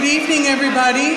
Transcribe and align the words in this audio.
good 0.00 0.06
evening, 0.06 0.46
everybody. 0.46 1.16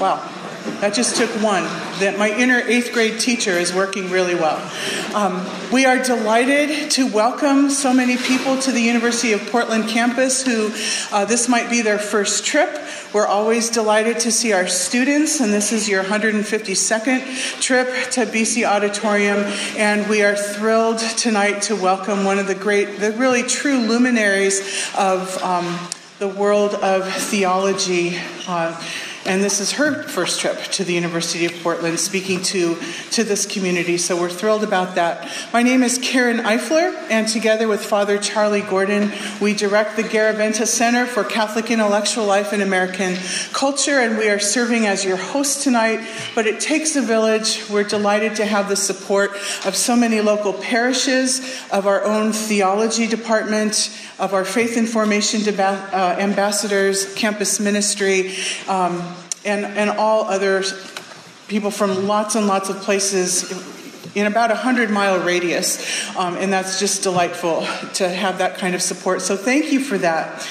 Wow, 0.00 0.28
that 0.80 0.92
just 0.92 1.14
took 1.14 1.30
one. 1.40 1.62
That 2.00 2.16
my 2.18 2.30
inner 2.30 2.58
eighth 2.58 2.92
grade 2.92 3.20
teacher 3.20 3.52
is 3.52 3.72
working 3.72 4.10
really 4.10 4.34
well. 4.34 4.58
Um, 5.14 5.46
we 5.70 5.84
are 5.84 6.02
delighted 6.02 6.90
to 6.92 7.06
welcome 7.06 7.68
so 7.68 7.92
many 7.92 8.16
people 8.16 8.58
to 8.62 8.72
the 8.72 8.80
University 8.80 9.34
of 9.34 9.42
Portland 9.50 9.90
campus 9.90 10.42
who 10.42 10.70
uh, 11.14 11.26
this 11.26 11.50
might 11.50 11.68
be 11.68 11.82
their 11.82 11.98
first 11.98 12.46
trip. 12.46 12.78
We're 13.12 13.26
always 13.26 13.68
delighted 13.68 14.20
to 14.20 14.32
see 14.32 14.54
our 14.54 14.66
students, 14.66 15.40
and 15.40 15.52
this 15.52 15.70
is 15.70 15.86
your 15.86 16.02
152nd 16.02 17.60
trip 17.60 17.88
to 18.12 18.24
BC 18.24 18.66
Auditorium. 18.66 19.40
And 19.76 20.08
we 20.08 20.22
are 20.22 20.34
thrilled 20.34 21.00
tonight 21.00 21.60
to 21.62 21.76
welcome 21.76 22.24
one 22.24 22.38
of 22.38 22.46
the 22.46 22.54
great, 22.54 22.98
the 22.98 23.12
really 23.12 23.42
true 23.42 23.80
luminaries 23.80 24.60
of 24.96 25.36
um, 25.42 25.78
the 26.20 26.28
world 26.28 26.72
of 26.72 27.06
theology. 27.12 28.16
Uh, 28.48 28.80
and 29.24 29.42
this 29.42 29.60
is 29.60 29.72
her 29.72 30.02
first 30.04 30.40
trip 30.40 30.58
to 30.72 30.84
the 30.84 30.94
University 30.94 31.46
of 31.46 31.52
Portland 31.62 31.98
speaking 32.00 32.42
to, 32.42 32.76
to 33.12 33.22
this 33.22 33.46
community. 33.46 33.96
So 33.96 34.20
we're 34.20 34.28
thrilled 34.30 34.64
about 34.64 34.96
that. 34.96 35.30
My 35.52 35.62
name 35.62 35.82
is 35.82 35.98
Karen 35.98 36.38
Eifler, 36.38 36.92
and 37.10 37.28
together 37.28 37.68
with 37.68 37.84
Father 37.84 38.18
Charlie 38.18 38.62
Gordon, 38.62 39.12
we 39.40 39.54
direct 39.54 39.96
the 39.96 40.02
Garaventa 40.02 40.66
Center 40.66 41.06
for 41.06 41.22
Catholic 41.22 41.70
Intellectual 41.70 42.26
Life 42.26 42.52
and 42.52 42.62
American 42.62 43.16
Culture, 43.52 44.00
and 44.00 44.18
we 44.18 44.28
are 44.28 44.40
serving 44.40 44.86
as 44.86 45.04
your 45.04 45.16
host 45.16 45.62
tonight. 45.62 46.06
But 46.34 46.46
it 46.46 46.60
takes 46.60 46.96
a 46.96 47.02
village. 47.02 47.68
We're 47.70 47.84
delighted 47.84 48.36
to 48.36 48.46
have 48.46 48.68
the 48.68 48.76
support 48.76 49.32
of 49.64 49.76
so 49.76 49.94
many 49.94 50.20
local 50.20 50.52
parishes, 50.52 51.40
of 51.70 51.86
our 51.86 52.04
own 52.04 52.32
theology 52.32 53.06
department, 53.06 53.90
of 54.18 54.34
our 54.34 54.44
faith 54.44 54.76
information 54.76 55.42
uh, 55.58 56.16
ambassadors, 56.18 57.12
campus 57.14 57.60
ministry. 57.60 58.34
Um, 58.68 59.11
and, 59.44 59.64
and 59.64 59.90
all 59.90 60.24
other 60.24 60.62
people 61.48 61.70
from 61.70 62.06
lots 62.06 62.34
and 62.34 62.46
lots 62.46 62.68
of 62.68 62.76
places 62.76 63.50
in 64.14 64.26
about 64.26 64.50
a 64.50 64.54
100 64.54 64.90
mile 64.90 65.24
radius. 65.24 66.16
Um, 66.16 66.36
and 66.36 66.52
that's 66.52 66.78
just 66.78 67.02
delightful 67.02 67.66
to 67.94 68.08
have 68.08 68.38
that 68.38 68.58
kind 68.58 68.74
of 68.74 68.82
support. 68.82 69.22
So 69.22 69.36
thank 69.36 69.72
you 69.72 69.80
for 69.80 69.98
that. 69.98 70.46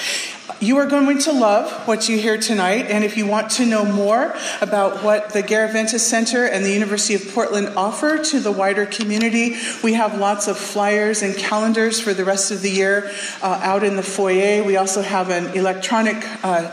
You 0.60 0.76
are 0.76 0.86
going 0.86 1.18
to 1.20 1.32
love 1.32 1.88
what 1.88 2.08
you 2.08 2.18
hear 2.18 2.38
tonight, 2.38 2.86
and 2.88 3.02
if 3.02 3.16
you 3.16 3.26
want 3.26 3.50
to 3.52 3.66
know 3.66 3.84
more 3.84 4.32
about 4.60 5.02
what 5.02 5.30
the 5.30 5.42
Garaventa 5.42 5.98
Center 5.98 6.44
and 6.44 6.64
the 6.64 6.72
University 6.72 7.14
of 7.14 7.34
Portland 7.34 7.70
offer 7.76 8.22
to 8.22 8.38
the 8.38 8.52
wider 8.52 8.86
community, 8.86 9.56
we 9.82 9.94
have 9.94 10.18
lots 10.18 10.46
of 10.46 10.56
flyers 10.56 11.22
and 11.22 11.36
calendars 11.36 12.00
for 12.00 12.14
the 12.14 12.24
rest 12.24 12.52
of 12.52 12.62
the 12.62 12.70
year 12.70 13.10
uh, 13.42 13.58
out 13.60 13.82
in 13.82 13.96
the 13.96 14.04
foyer. 14.04 14.62
We 14.62 14.76
also 14.76 15.02
have 15.02 15.30
an 15.30 15.48
electronic 15.56 16.24
uh, 16.44 16.70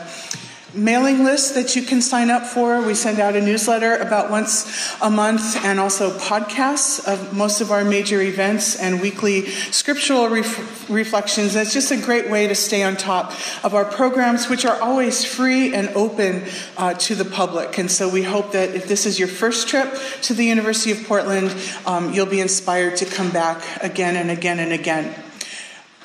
mailing 0.73 1.23
list 1.23 1.55
that 1.55 1.75
you 1.75 1.81
can 1.81 2.01
sign 2.01 2.29
up 2.29 2.45
for. 2.45 2.81
We 2.81 2.93
send 2.93 3.19
out 3.19 3.35
a 3.35 3.41
newsletter 3.41 3.95
about 3.95 4.29
once 4.29 4.95
a 5.01 5.09
month 5.09 5.55
and 5.65 5.79
also 5.79 6.17
podcasts 6.17 7.05
of 7.05 7.33
most 7.33 7.61
of 7.61 7.71
our 7.71 7.83
major 7.83 8.21
events 8.21 8.75
and 8.75 9.01
weekly 9.01 9.47
scriptural 9.47 10.29
ref- 10.29 10.89
reflections. 10.89 11.55
It's 11.55 11.73
just 11.73 11.91
a 11.91 11.97
great 11.97 12.29
way 12.29 12.47
to 12.47 12.55
stay 12.55 12.83
on 12.83 12.97
top 12.97 13.31
of 13.63 13.73
our 13.73 13.85
programs, 13.85 14.49
which 14.49 14.65
are 14.65 14.79
always 14.81 15.25
free 15.25 15.73
and 15.73 15.89
open 15.89 16.43
uh, 16.77 16.93
to 16.95 17.15
the 17.15 17.25
public. 17.25 17.77
And 17.77 17.89
so 17.89 18.09
we 18.09 18.23
hope 18.23 18.51
that 18.51 18.75
if 18.75 18.87
this 18.87 19.05
is 19.05 19.17
your 19.17 19.27
first 19.27 19.67
trip 19.67 19.93
to 20.23 20.33
the 20.33 20.45
University 20.45 20.91
of 20.91 21.03
Portland, 21.05 21.55
um, 21.85 22.13
you'll 22.13 22.25
be 22.25 22.41
inspired 22.41 22.97
to 22.97 23.05
come 23.05 23.31
back 23.31 23.63
again 23.81 24.15
and 24.15 24.29
again 24.29 24.59
and 24.59 24.71
again. 24.71 25.28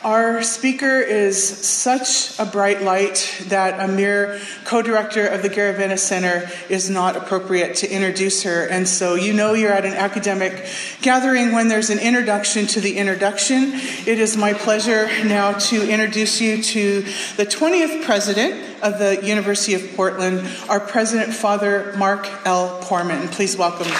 Our 0.05 0.42
speaker 0.42 1.00
is 1.00 1.42
such 1.66 2.38
a 2.38 2.44
bright 2.44 2.83
light 2.83 3.42
that 3.47 3.80
a 3.80 3.91
mere 3.91 4.38
co 4.64 4.83
director 4.83 5.27
of 5.27 5.41
the 5.41 5.48
Garaventa 5.48 5.98
Center 5.98 6.46
is 6.68 6.90
not 6.90 7.17
appropriate 7.17 7.77
to 7.77 7.90
introduce 7.90 8.42
her. 8.42 8.67
And 8.67 8.86
so 8.86 9.14
you 9.14 9.33
know 9.33 9.55
you're 9.55 9.73
at 9.73 9.86
an 9.86 9.95
academic 9.95 10.68
gathering 11.01 11.52
when 11.52 11.68
there's 11.68 11.89
an 11.89 12.01
introduction 12.01 12.67
to 12.67 12.83
the 12.83 12.98
introduction. 12.98 13.70
It 13.73 14.18
is 14.18 14.36
my 14.36 14.52
pleasure 14.52 15.06
now 15.24 15.52
to 15.52 15.89
introduce 15.89 16.39
you 16.39 16.62
to 16.62 17.01
the 17.39 17.46
20th 17.46 18.05
president 18.05 18.83
of 18.83 18.98
the 18.98 19.24
University 19.24 19.73
of 19.73 19.96
Portland, 19.96 20.46
our 20.68 20.80
president, 20.80 21.33
Father 21.33 21.95
Mark 21.96 22.28
L. 22.45 22.78
Poorman. 22.83 23.33
Please 23.33 23.57
welcome. 23.57 23.90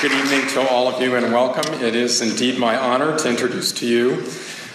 Good 0.00 0.12
evening 0.12 0.46
to 0.50 0.60
all 0.60 0.86
of 0.86 1.02
you 1.02 1.16
and 1.16 1.32
welcome. 1.32 1.74
It 1.82 1.96
is 1.96 2.20
indeed 2.20 2.56
my 2.56 2.78
honor 2.78 3.18
to 3.18 3.28
introduce 3.28 3.72
to 3.72 3.86
you 3.86 4.18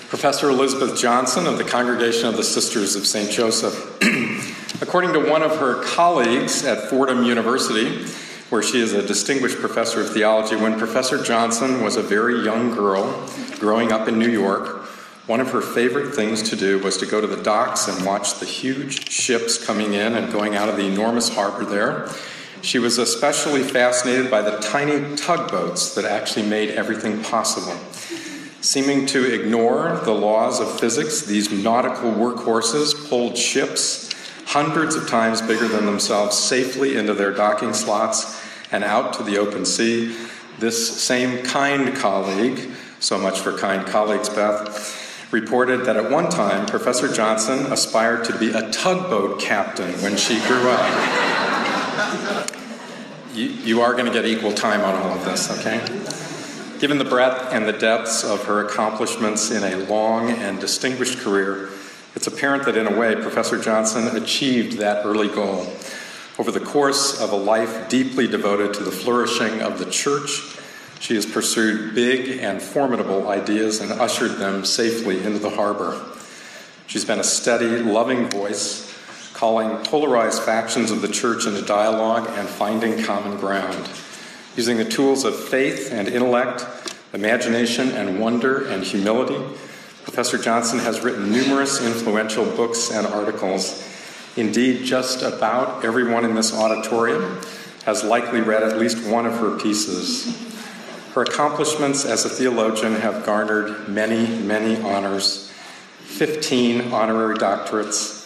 Professor 0.10 0.50
Elizabeth 0.50 1.00
Johnson 1.00 1.48
of 1.48 1.58
the 1.58 1.64
Congregation 1.64 2.28
of 2.28 2.36
the 2.36 2.44
Sisters 2.44 2.98
of 2.98 3.08
St. 3.08 3.32
Joseph. 3.32 3.74
According 4.82 5.14
to 5.14 5.20
one 5.20 5.42
of 5.42 5.60
her 5.60 5.82
colleagues 5.82 6.66
at 6.66 6.90
Fordham 6.90 7.24
University, 7.24 8.06
where 8.50 8.62
she 8.62 8.82
is 8.82 8.92
a 8.92 9.08
distinguished 9.08 9.60
professor 9.60 10.02
of 10.02 10.12
theology, 10.12 10.58
when 10.58 10.78
Professor 10.78 11.24
Johnson 11.24 11.82
was 11.82 11.96
a 11.96 12.04
very 12.04 12.44
young 12.44 12.76
girl 12.76 13.26
growing 13.60 13.94
up 13.94 14.10
in 14.10 14.20
New 14.20 14.30
York, 14.30 14.84
one 15.26 15.40
of 15.40 15.52
her 15.52 15.62
favorite 15.62 16.14
things 16.14 16.50
to 16.50 16.58
do 16.58 16.80
was 16.80 16.98
to 16.98 17.06
go 17.06 17.22
to 17.22 17.28
the 17.28 17.42
docks 17.42 17.88
and 17.88 18.06
watch 18.06 18.42
the 18.42 18.46
huge 18.46 19.10
ships 19.10 19.58
coming 19.58 19.94
in 19.94 20.16
and 20.16 20.34
going 20.34 20.58
out 20.58 20.68
of 20.68 20.76
the 20.76 20.86
enormous 20.86 21.34
harbor 21.34 21.64
there 21.64 22.10
she 22.64 22.80
was 22.80 22.98
especially 22.98 23.62
fascinated 23.62 24.32
by 24.32 24.42
the 24.42 24.58
tiny 24.60 25.16
tugboats 25.18 25.96
that 25.96 26.06
actually 26.06 26.48
made 26.48 26.70
everything 26.70 27.22
possible. 27.22 27.78
Seeming 28.62 29.06
to 29.08 29.34
ignore 29.34 30.00
the 30.06 30.14
laws 30.14 30.62
of 30.62 30.80
physics, 30.80 31.24
these 31.24 31.52
nautical 31.52 32.12
workhorses 32.12 33.10
pulled 33.10 33.38
ships 33.38 34.10
hundreds 34.46 34.96
of 34.96 35.10
times 35.10 35.42
bigger 35.42 35.68
than 35.68 35.86
themselves 35.86 36.38
safely 36.38 36.96
into 36.96 37.14
their 37.14 37.34
docking 37.34 37.74
slots 37.74 38.42
and 38.72 38.86
out 38.86 39.12
to 39.14 39.24
the 39.24 39.38
open 39.38 39.66
sea. 39.66 40.16
This 40.60 41.02
same 41.02 41.44
kind 41.44 41.94
colleague, 41.94 42.70
so 43.02 43.18
much 43.18 43.42
for 43.42 43.58
kind 43.58 43.86
colleagues, 43.86 44.30
Beth, 44.30 45.28
reported 45.34 45.86
that 45.86 45.98
at 45.98 46.10
one 46.10 46.30
time 46.30 46.66
Professor 46.66 47.12
Johnson 47.12 47.74
aspired 47.74 48.24
to 48.26 48.38
be 48.38 48.52
a 48.52 48.72
tugboat 48.72 49.42
captain 49.42 49.92
when 50.02 50.16
she 50.16 50.40
grew 50.48 50.70
up 50.70 51.33
you, 53.34 53.46
you 53.46 53.82
are 53.82 53.94
going 53.94 54.06
to 54.06 54.12
get 54.12 54.26
equal 54.26 54.54
time 54.54 54.82
on 54.82 54.96
all 54.96 55.12
of 55.18 55.26
this, 55.26 55.50
okay? 55.60 55.80
Given 56.80 56.98
the 56.98 57.06
breadth 57.06 57.54
and 57.54 57.68
the 57.68 57.74
depths 57.74 58.24
of 58.24 58.44
her 58.46 58.66
accomplishments 58.66 59.52
in 59.52 59.64
a 59.64 59.78
long 59.86 60.30
and 60.30 60.60
distinguished 60.60 61.20
career, 61.20 61.70
it's 62.16 62.28
apparent 62.28 62.66
that 62.66 62.78
in 62.78 62.88
a 62.88 62.98
way, 62.98 63.16
Professor 63.16 63.60
Johnson 63.60 64.16
achieved 64.16 64.78
that 64.78 65.06
early 65.06 65.30
goal. 65.30 65.68
Over 66.38 66.52
the 66.52 66.60
course 66.60 67.20
of 67.20 67.32
a 67.32 67.36
life 67.36 67.90
deeply 67.90 68.28
devoted 68.28 68.74
to 68.76 68.84
the 68.84 68.92
flourishing 68.92 69.62
of 69.62 69.80
the 69.80 69.90
church, 69.90 70.42
she 71.00 71.16
has 71.16 71.26
pursued 71.26 71.96
big 71.96 72.40
and 72.40 72.62
formidable 72.62 73.28
ideas 73.30 73.82
and 73.82 73.92
ushered 73.92 74.38
them 74.38 74.64
safely 74.64 75.24
into 75.24 75.40
the 75.40 75.50
harbor. 75.50 76.02
She's 76.88 77.06
been 77.06 77.20
a 77.20 77.24
steady, 77.24 77.80
loving 77.80 78.30
voice 78.30 78.93
calling 79.44 79.76
polarized 79.84 80.42
factions 80.42 80.90
of 80.90 81.02
the 81.02 81.08
church 81.10 81.46
into 81.46 81.62
dialogue 81.64 82.26
and 82.38 82.48
finding 82.48 83.04
common 83.04 83.38
ground. 83.38 83.90
Using 84.56 84.78
the 84.78 84.86
tools 84.86 85.26
of 85.26 85.38
faith 85.38 85.92
and 85.92 86.08
intellect, 86.08 86.66
imagination 87.14 87.92
and 87.92 88.22
wonder 88.22 88.66
and 88.70 88.86
humility, 88.86 89.36
Professor 90.04 90.38
Johnson 90.38 90.80
has 90.80 91.02
written 91.02 91.30
numerous 91.30 91.86
influential 91.86 92.46
books 92.56 92.90
and 92.90 93.06
articles. 93.06 93.86
Indeed, 94.38 94.86
just 94.86 95.24
about 95.24 95.84
everyone 95.84 96.24
in 96.24 96.36
this 96.36 96.54
auditorium 96.54 97.42
has 97.84 98.02
likely 98.02 98.40
read 98.40 98.64
at 98.64 98.78
least 98.78 99.06
one 99.06 99.26
of 99.26 99.34
her 99.40 99.60
pieces. 99.60 100.38
Her 101.16 101.24
accomplishments 101.24 102.06
as 102.06 102.24
a 102.24 102.30
theologian 102.30 102.96
have 102.96 103.26
garnered 103.26 103.90
many, 103.90 104.26
many 104.26 104.82
honors 104.82 105.52
15 106.06 106.94
honorary 106.94 107.36
doctorates, 107.36 108.23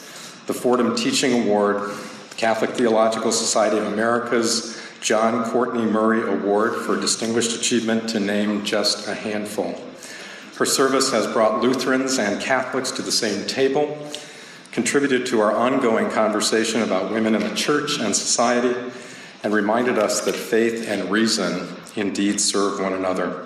the 0.48 0.54
Fordham 0.54 0.96
Teaching 0.96 1.44
Award, 1.44 1.92
the 2.30 2.36
Catholic 2.36 2.72
Theological 2.72 3.34
Society 3.34 3.78
of 3.78 3.86
America's 3.86 4.82
John 5.02 5.44
Courtney 5.52 5.84
Murray 5.84 6.22
Award 6.22 6.86
for 6.86 7.00
Distinguished 7.00 7.56
Achievement, 7.56 8.10
to 8.10 8.20
name 8.22 8.64
just 8.64 9.08
a 9.10 9.14
handful. 9.14 9.80
Her 10.56 10.66
service 10.66 11.12
has 11.12 11.28
brought 11.28 11.62
Lutherans 11.62 12.18
and 12.18 12.42
Catholics 12.42 12.92
to 12.92 13.02
the 13.02 13.12
same 13.12 13.46
table, 13.46 13.98
contributed 14.72 15.26
to 15.28 15.42
our 15.42 15.52
ongoing 15.52 16.10
conversation 16.10 16.82
about 16.82 17.12
women 17.12 17.36
in 17.36 17.42
the 17.42 17.54
church 17.54 18.00
and 18.00 18.16
society, 18.16 18.74
and 19.44 19.54
reminded 19.54 20.00
us 20.00 20.22
that 20.22 20.36
faith 20.36 20.88
and 20.88 21.12
reason 21.12 21.68
indeed 21.98 22.40
serve 22.40 22.80
one 22.80 22.94
another. 22.94 23.46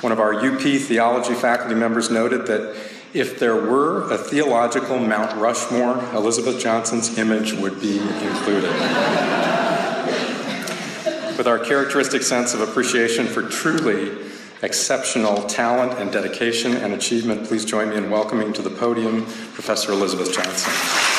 One 0.00 0.10
of 0.12 0.18
our 0.18 0.34
UP 0.34 0.60
theology 0.60 1.34
faculty 1.34 1.76
members 1.76 2.10
noted 2.10 2.46
that 2.46 2.76
if 3.14 3.38
there 3.38 3.56
were 3.56 4.10
a 4.10 4.16
theological 4.16 4.98
Mount 4.98 5.36
Rushmore, 5.38 5.98
Elizabeth 6.14 6.58
Johnson's 6.58 7.18
image 7.18 7.52
would 7.52 7.80
be 7.80 7.98
included. 7.98 8.72
With 11.36 11.46
our 11.46 11.58
characteristic 11.58 12.22
sense 12.22 12.54
of 12.54 12.60
appreciation 12.60 13.26
for 13.26 13.42
truly 13.42 14.16
exceptional 14.62 15.42
talent 15.44 15.98
and 15.98 16.10
dedication 16.10 16.74
and 16.74 16.94
achievement, 16.94 17.46
please 17.46 17.64
join 17.64 17.90
me 17.90 17.96
in 17.96 18.10
welcoming 18.10 18.52
to 18.54 18.62
the 18.62 18.70
podium 18.70 19.24
Professor 19.52 19.92
Elizabeth 19.92 20.32
Johnson. 20.32 21.11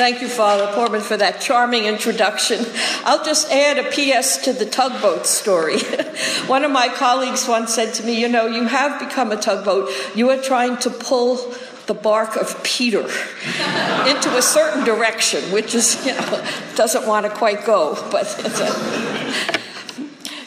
Thank 0.00 0.22
you, 0.22 0.28
Father 0.28 0.66
Poorman, 0.68 1.02
for 1.02 1.18
that 1.18 1.42
charming 1.42 1.84
introduction. 1.84 2.64
I'll 3.04 3.22
just 3.22 3.52
add 3.52 3.76
a 3.76 3.82
PS 3.82 4.38
to 4.44 4.54
the 4.54 4.64
tugboat 4.64 5.26
story. 5.26 5.78
One 6.46 6.64
of 6.64 6.70
my 6.70 6.88
colleagues 6.88 7.46
once 7.46 7.74
said 7.74 7.92
to 7.96 8.02
me, 8.02 8.18
You 8.18 8.26
know, 8.26 8.46
you 8.46 8.66
have 8.66 8.98
become 8.98 9.30
a 9.30 9.36
tugboat. 9.36 9.90
You 10.14 10.30
are 10.30 10.40
trying 10.40 10.78
to 10.78 10.88
pull 10.88 11.52
the 11.84 11.92
bark 11.92 12.36
of 12.36 12.64
Peter 12.64 13.00
into 14.08 14.34
a 14.38 14.40
certain 14.40 14.86
direction, 14.86 15.42
which 15.52 15.74
is, 15.74 16.02
you 16.06 16.12
know, 16.12 16.46
doesn't 16.76 17.06
want 17.06 17.26
to 17.26 17.30
quite 17.30 17.66
go, 17.66 17.94
but 18.10 18.24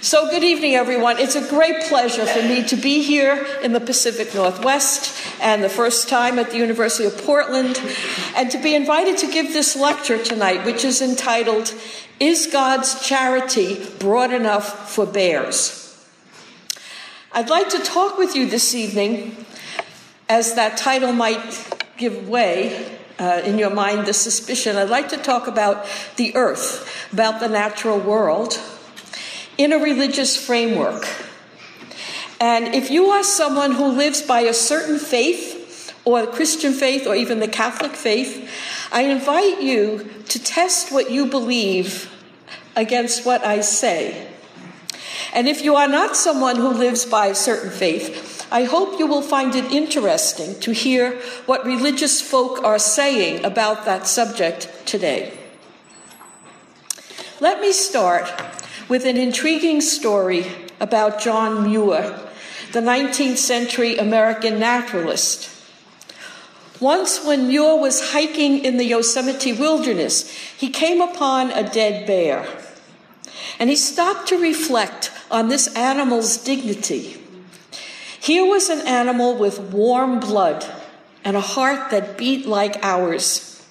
so, 0.03 0.29
good 0.29 0.43
evening, 0.43 0.75
everyone. 0.75 1.17
It's 1.17 1.35
a 1.35 1.47
great 1.47 1.83
pleasure 1.83 2.25
for 2.25 2.41
me 2.41 2.61
to 2.65 2.75
be 2.75 3.01
here 3.01 3.47
in 3.63 3.71
the 3.71 3.79
Pacific 3.79 4.35
Northwest 4.35 5.17
and 5.39 5.63
the 5.63 5.69
first 5.69 6.09
time 6.09 6.37
at 6.39 6.51
the 6.51 6.57
University 6.57 7.05
of 7.05 7.17
Portland, 7.19 7.81
and 8.35 8.51
to 8.51 8.61
be 8.61 8.75
invited 8.75 9.17
to 9.19 9.31
give 9.31 9.53
this 9.53 9.77
lecture 9.77 10.21
tonight, 10.21 10.65
which 10.65 10.83
is 10.83 11.01
entitled, 11.01 11.73
Is 12.19 12.47
God's 12.47 13.07
Charity 13.07 13.81
Broad 13.99 14.33
Enough 14.33 14.91
for 14.91 15.05
Bears? 15.05 16.05
I'd 17.31 17.49
like 17.49 17.69
to 17.69 17.79
talk 17.79 18.17
with 18.17 18.35
you 18.35 18.49
this 18.49 18.75
evening, 18.75 19.45
as 20.27 20.55
that 20.55 20.75
title 20.75 21.13
might 21.13 21.65
give 21.95 22.27
way 22.27 22.99
uh, 23.19 23.41
in 23.45 23.57
your 23.57 23.69
mind 23.69 24.05
the 24.05 24.13
suspicion. 24.13 24.75
I'd 24.75 24.89
like 24.89 25.07
to 25.09 25.17
talk 25.17 25.47
about 25.47 25.85
the 26.17 26.35
earth, 26.35 27.09
about 27.13 27.39
the 27.39 27.47
natural 27.47 27.99
world 27.99 28.59
in 29.57 29.71
a 29.73 29.77
religious 29.77 30.35
framework. 30.35 31.07
And 32.39 32.75
if 32.75 32.89
you 32.89 33.05
are 33.07 33.23
someone 33.23 33.73
who 33.73 33.87
lives 33.87 34.21
by 34.21 34.41
a 34.41 34.53
certain 34.53 34.99
faith, 34.99 35.93
or 36.05 36.21
the 36.21 36.31
Christian 36.31 36.73
faith, 36.73 37.07
or 37.07 37.15
even 37.15 37.39
the 37.39 37.47
Catholic 37.47 37.93
faith, 37.93 38.49
I 38.91 39.03
invite 39.03 39.61
you 39.61 40.09
to 40.27 40.43
test 40.43 40.91
what 40.91 41.09
you 41.09 41.25
believe 41.25 42.11
against 42.75 43.25
what 43.25 43.45
I 43.45 43.61
say. 43.61 44.27
And 45.33 45.47
if 45.47 45.63
you 45.63 45.75
are 45.75 45.87
not 45.87 46.15
someone 46.15 46.57
who 46.57 46.69
lives 46.69 47.05
by 47.05 47.27
a 47.27 47.35
certain 47.35 47.71
faith, 47.71 48.45
I 48.51 48.65
hope 48.65 48.99
you 48.99 49.07
will 49.07 49.21
find 49.21 49.55
it 49.55 49.71
interesting 49.71 50.59
to 50.59 50.71
hear 50.71 51.19
what 51.45 51.65
religious 51.65 52.21
folk 52.21 52.63
are 52.63 52.77
saying 52.77 53.43
about 53.45 53.85
that 53.85 54.05
subject 54.05 54.69
today. 54.85 55.33
Let 57.39 57.61
me 57.61 57.71
start 57.71 58.31
with 58.89 59.05
an 59.05 59.17
intriguing 59.17 59.81
story 59.81 60.45
about 60.79 61.19
John 61.19 61.63
Muir, 61.63 62.19
the 62.71 62.81
19th 62.81 63.37
century 63.37 63.97
American 63.97 64.59
naturalist. 64.59 65.49
Once, 66.79 67.23
when 67.23 67.47
Muir 67.47 67.79
was 67.79 68.11
hiking 68.11 68.65
in 68.65 68.77
the 68.77 68.85
Yosemite 68.85 69.53
wilderness, 69.53 70.29
he 70.31 70.69
came 70.69 70.99
upon 70.99 71.51
a 71.51 71.69
dead 71.69 72.05
bear. 72.05 72.45
And 73.59 73.69
he 73.69 73.75
stopped 73.75 74.27
to 74.29 74.37
reflect 74.37 75.11
on 75.31 75.47
this 75.47 75.73
animal's 75.75 76.37
dignity. 76.37 77.21
Here 78.19 78.45
was 78.45 78.69
an 78.69 78.85
animal 78.87 79.35
with 79.35 79.59
warm 79.59 80.19
blood 80.19 80.65
and 81.23 81.37
a 81.37 81.41
heart 81.41 81.91
that 81.91 82.17
beat 82.17 82.45
like 82.45 82.83
ours. 82.83 83.65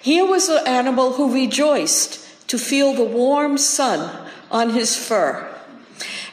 Here 0.00 0.24
was 0.24 0.48
an 0.48 0.66
animal 0.66 1.12
who 1.12 1.34
rejoiced 1.34 2.27
to 2.48 2.58
feel 2.58 2.92
the 2.92 3.04
warm 3.04 3.56
sun 3.56 4.28
on 4.50 4.70
his 4.70 4.96
fur, 4.96 5.48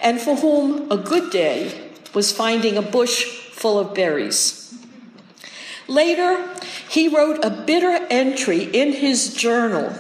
and 0.01 0.19
for 0.19 0.35
whom 0.37 0.91
a 0.91 0.97
good 0.97 1.29
day 1.31 1.91
was 2.13 2.31
finding 2.31 2.77
a 2.77 2.81
bush 2.81 3.25
full 3.51 3.77
of 3.77 3.93
berries. 3.93 4.73
Later, 5.87 6.49
he 6.89 7.07
wrote 7.07 7.43
a 7.43 7.49
bitter 7.49 8.07
entry 8.09 8.63
in 8.63 8.93
his 8.93 9.33
journal 9.33 9.93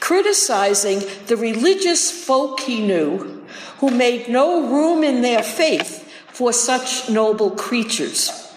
criticizing 0.00 1.02
the 1.26 1.36
religious 1.36 2.10
folk 2.10 2.60
he 2.60 2.80
knew 2.80 3.44
who 3.78 3.90
made 3.90 4.28
no 4.28 4.66
room 4.68 5.04
in 5.04 5.22
their 5.22 5.42
faith 5.42 6.10
for 6.28 6.52
such 6.52 7.08
noble 7.08 7.50
creatures. 7.50 8.50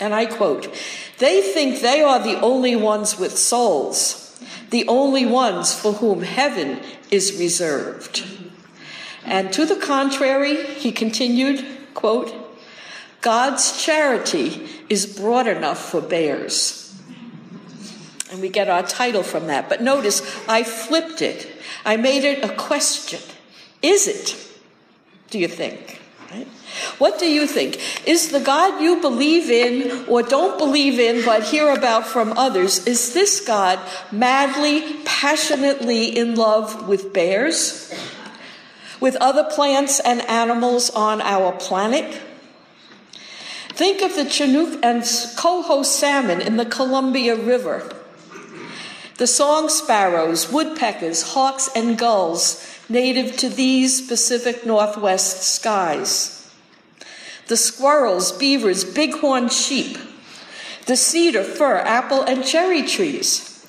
And 0.00 0.14
I 0.14 0.26
quote, 0.26 0.72
they 1.18 1.42
think 1.42 1.80
they 1.80 2.02
are 2.02 2.18
the 2.18 2.40
only 2.40 2.76
ones 2.76 3.18
with 3.18 3.36
souls 3.36 4.27
the 4.70 4.86
only 4.88 5.24
ones 5.24 5.74
for 5.74 5.94
whom 5.94 6.22
heaven 6.22 6.80
is 7.10 7.38
reserved. 7.38 8.24
And 9.24 9.52
to 9.52 9.66
the 9.66 9.76
contrary, 9.76 10.64
he 10.64 10.92
continued, 10.92 11.64
quote, 11.94 12.34
God's 13.20 13.82
charity 13.82 14.68
is 14.88 15.06
broad 15.06 15.46
enough 15.46 15.90
for 15.90 16.00
bears. 16.00 16.84
And 18.30 18.40
we 18.40 18.48
get 18.48 18.68
our 18.68 18.82
title 18.82 19.22
from 19.22 19.46
that. 19.46 19.68
But 19.68 19.82
notice, 19.82 20.22
I 20.48 20.62
flipped 20.62 21.22
it. 21.22 21.46
I 21.84 21.96
made 21.96 22.24
it 22.24 22.44
a 22.44 22.54
question. 22.54 23.20
Is 23.82 24.06
it, 24.06 24.36
do 25.30 25.38
you 25.38 25.48
think? 25.48 25.97
Right? 26.30 26.46
What 26.98 27.18
do 27.18 27.26
you 27.26 27.46
think? 27.46 27.80
Is 28.06 28.30
the 28.30 28.40
God 28.40 28.82
you 28.82 29.00
believe 29.00 29.50
in 29.50 30.04
or 30.06 30.22
don't 30.22 30.58
believe 30.58 30.98
in 30.98 31.24
but 31.24 31.44
hear 31.44 31.70
about 31.70 32.06
from 32.06 32.36
others, 32.36 32.86
is 32.86 33.14
this 33.14 33.40
God 33.40 33.78
madly, 34.12 34.96
passionately 35.04 36.04
in 36.16 36.34
love 36.34 36.86
with 36.86 37.14
bears? 37.14 37.94
With 39.00 39.16
other 39.16 39.44
plants 39.44 40.00
and 40.00 40.20
animals 40.28 40.90
on 40.90 41.22
our 41.22 41.52
planet? 41.52 42.20
Think 43.70 44.02
of 44.02 44.14
the 44.14 44.28
Chinook 44.28 44.80
and 44.82 45.04
coho 45.36 45.82
salmon 45.82 46.40
in 46.40 46.56
the 46.56 46.66
Columbia 46.66 47.36
River. 47.36 47.90
The 49.16 49.26
song 49.26 49.68
sparrows, 49.68 50.52
woodpeckers, 50.52 51.32
hawks, 51.32 51.70
and 51.74 51.96
gulls 51.96 52.77
native 52.88 53.36
to 53.36 53.48
these 53.48 54.00
Pacific 54.00 54.64
Northwest 54.64 55.42
skies 55.42 56.34
the 57.48 57.56
squirrels, 57.56 58.30
beavers, 58.32 58.84
bighorn 58.84 59.48
sheep, 59.48 59.96
the 60.84 60.96
cedar, 60.96 61.42
fir, 61.42 61.78
apple, 61.78 62.22
and 62.22 62.44
cherry 62.44 62.82
trees. 62.82 63.66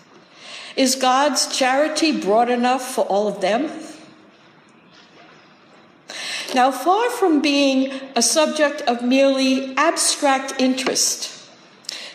Is 0.75 0.95
God's 0.95 1.47
charity 1.47 2.11
broad 2.11 2.49
enough 2.49 2.81
for 2.81 3.05
all 3.05 3.27
of 3.27 3.41
them? 3.41 3.71
Now, 6.53 6.71
far 6.71 7.09
from 7.09 7.41
being 7.41 7.93
a 8.15 8.21
subject 8.21 8.81
of 8.81 9.01
merely 9.01 9.75
abstract 9.77 10.55
interest, 10.59 11.35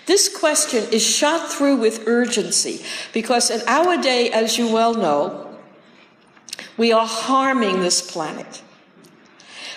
this 0.06 0.28
question 0.28 0.84
is 0.92 1.02
shot 1.02 1.50
through 1.50 1.76
with 1.76 2.06
urgency 2.06 2.84
because 3.12 3.50
in 3.50 3.62
our 3.66 3.96
day, 3.96 4.30
as 4.30 4.58
you 4.58 4.70
well 4.70 4.94
know, 4.94 5.53
we 6.76 6.92
are 6.92 7.06
harming 7.06 7.80
this 7.80 8.00
planet. 8.00 8.62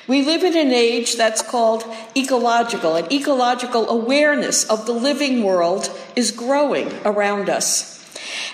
We 0.08 0.24
live 0.24 0.44
in 0.44 0.56
an 0.56 0.72
age 0.72 1.16
that's 1.18 1.42
called 1.42 1.84
ecological, 2.16 2.96
and 2.96 3.12
ecological 3.12 3.90
awareness 3.90 4.64
of 4.70 4.86
the 4.86 4.94
living 4.94 5.44
world 5.44 5.92
is 6.16 6.32
growing 6.32 6.94
around 7.04 7.50
us. 7.50 7.94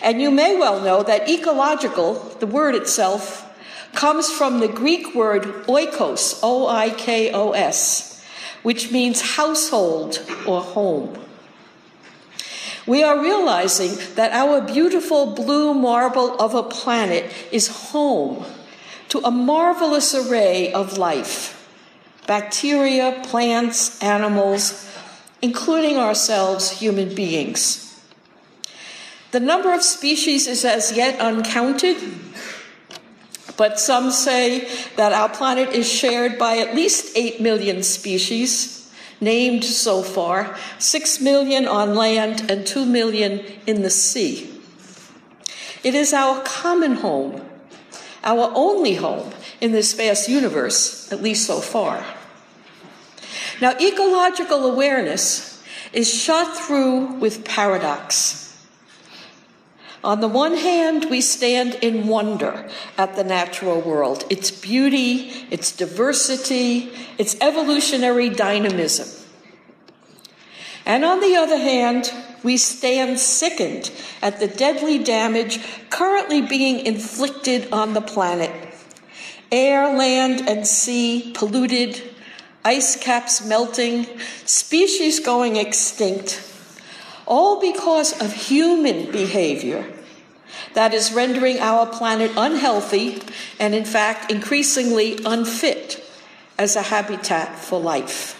And 0.01 0.19
you 0.19 0.31
may 0.31 0.57
well 0.57 0.81
know 0.81 1.03
that 1.03 1.29
ecological, 1.29 2.15
the 2.39 2.47
word 2.47 2.75
itself, 2.75 3.50
comes 3.93 4.31
from 4.31 4.59
the 4.59 4.67
Greek 4.67 5.13
word 5.13 5.43
oikos, 5.67 6.39
O 6.41 6.67
I 6.67 6.89
K 6.89 7.31
O 7.31 7.51
S, 7.51 8.25
which 8.63 8.91
means 8.91 9.35
household 9.35 10.25
or 10.47 10.62
home. 10.62 11.19
We 12.85 13.03
are 13.03 13.21
realizing 13.21 13.97
that 14.15 14.31
our 14.33 14.61
beautiful 14.61 15.27
blue 15.27 15.73
marble 15.73 16.35
of 16.41 16.53
a 16.53 16.63
planet 16.63 17.31
is 17.51 17.67
home 17.67 18.45
to 19.09 19.19
a 19.19 19.31
marvelous 19.31 20.13
array 20.13 20.73
of 20.73 20.97
life 20.97 21.59
bacteria, 22.25 23.21
plants, 23.25 24.01
animals, 24.01 24.89
including 25.41 25.97
ourselves, 25.97 26.71
human 26.79 27.13
beings. 27.13 28.01
The 29.31 29.41
number 29.41 29.73
of 29.73 29.83
species 29.83 30.47
is 30.47 30.63
as 30.63 30.93
yet 30.93 31.19
uncounted, 31.19 31.97
but 33.57 33.79
some 33.79 34.11
say 34.11 34.69
that 34.95 35.11
our 35.11 35.27
planet 35.27 35.69
is 35.69 35.91
shared 35.91 36.37
by 36.37 36.59
at 36.59 36.75
least 36.75 37.17
8 37.17 37.41
million 37.41 37.83
species, 37.83 38.82
named 39.24 39.63
so 39.63 40.03
far, 40.03 40.58
6 40.80 41.22
million 41.22 41.68
on 41.68 41.96
land 41.96 42.50
and 42.50 42.68
2 42.68 42.86
million 42.86 43.44
in 43.65 43.82
the 43.82 43.89
sea. 43.89 44.50
It 45.84 45.96
is 45.96 46.13
our 46.13 46.42
common 46.44 46.96
home, 46.96 47.42
our 48.24 48.51
only 48.56 48.96
home 48.96 49.34
in 49.60 49.72
this 49.72 49.94
vast 49.94 50.30
universe, 50.30 51.12
at 51.12 51.22
least 51.22 51.48
so 51.48 51.60
far. 51.60 52.06
Now, 53.62 53.77
ecological 53.80 54.65
awareness 54.65 55.62
is 55.94 56.13
shot 56.13 56.58
through 56.58 57.20
with 57.20 57.46
paradox. 57.46 58.42
On 60.03 60.19
the 60.19 60.27
one 60.27 60.57
hand, 60.57 61.05
we 61.10 61.22
stand 61.22 61.75
in 61.75 62.07
wonder 62.07 62.67
at 62.98 63.15
the 63.15 63.24
natural 63.24 63.79
world, 63.79 64.25
its 64.29 64.51
beauty, 64.51 65.31
its 65.50 65.72
diversity, 65.72 66.91
its 67.17 67.38
evolutionary 67.39 68.27
dynamism. 68.27 69.07
And 70.86 71.05
on 71.05 71.22
the 71.22 71.38
other 71.38 71.57
hand, 71.57 72.12
we 72.43 72.57
stand 72.57 73.17
sickened 73.17 73.91
at 74.22 74.41
the 74.41 74.48
deadly 74.48 75.00
damage 75.00 75.60
currently 75.89 76.41
being 76.41 76.86
inflicted 76.86 77.72
on 77.72 77.93
the 77.93 78.01
planet. 78.01 78.51
Air, 79.53 79.95
land, 79.95 80.50
and 80.50 80.67
sea 80.67 81.31
polluted, 81.33 82.01
ice 82.65 82.98
caps 82.98 83.45
melting, 83.45 84.07
species 84.45 85.22
going 85.22 85.55
extinct, 85.55 86.45
all 87.25 87.62
because 87.62 88.19
of 88.22 88.33
human 88.33 89.10
behavior 89.10 89.92
that 90.74 90.93
is 90.93 91.13
rendering 91.13 91.60
our 91.60 91.86
planet 91.86 92.31
unhealthy 92.36 93.22
and, 93.60 93.75
in 93.75 93.86
fact, 93.86 94.31
increasingly 94.31 95.19
unfit 95.25 96.03
as 96.57 96.75
a 96.75 96.83
habitat 96.83 97.57
for 97.60 97.79
life. 97.79 98.39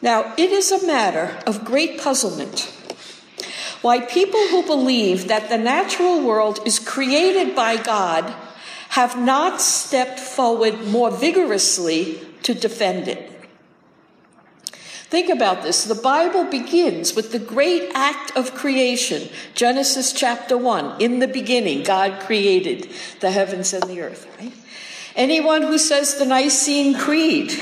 Now, 0.00 0.34
it 0.36 0.50
is 0.50 0.70
a 0.70 0.86
matter 0.86 1.38
of 1.46 1.64
great 1.64 2.00
puzzlement 2.00 2.72
why 3.80 4.00
people 4.00 4.40
who 4.48 4.62
believe 4.64 5.28
that 5.28 5.48
the 5.48 5.58
natural 5.58 6.20
world 6.20 6.60
is 6.66 6.78
created 6.78 7.54
by 7.54 7.76
God 7.76 8.34
have 8.90 9.20
not 9.20 9.60
stepped 9.60 10.18
forward 10.18 10.86
more 10.86 11.10
vigorously 11.10 12.20
to 12.42 12.54
defend 12.54 13.06
it. 13.06 13.27
Think 15.10 15.30
about 15.30 15.62
this. 15.62 15.84
The 15.84 15.94
Bible 15.94 16.44
begins 16.44 17.14
with 17.14 17.32
the 17.32 17.38
great 17.38 17.90
act 17.94 18.36
of 18.36 18.54
creation. 18.54 19.30
Genesis 19.54 20.12
chapter 20.12 20.58
1. 20.58 21.00
In 21.00 21.18
the 21.18 21.28
beginning, 21.28 21.82
God 21.82 22.20
created 22.20 22.90
the 23.20 23.30
heavens 23.30 23.72
and 23.72 23.84
the 23.84 24.02
earth, 24.02 24.26
right? 24.38 24.52
Anyone 25.16 25.62
who 25.62 25.78
says 25.78 26.16
the 26.16 26.26
Nicene 26.26 26.94
Creed, 26.94 27.58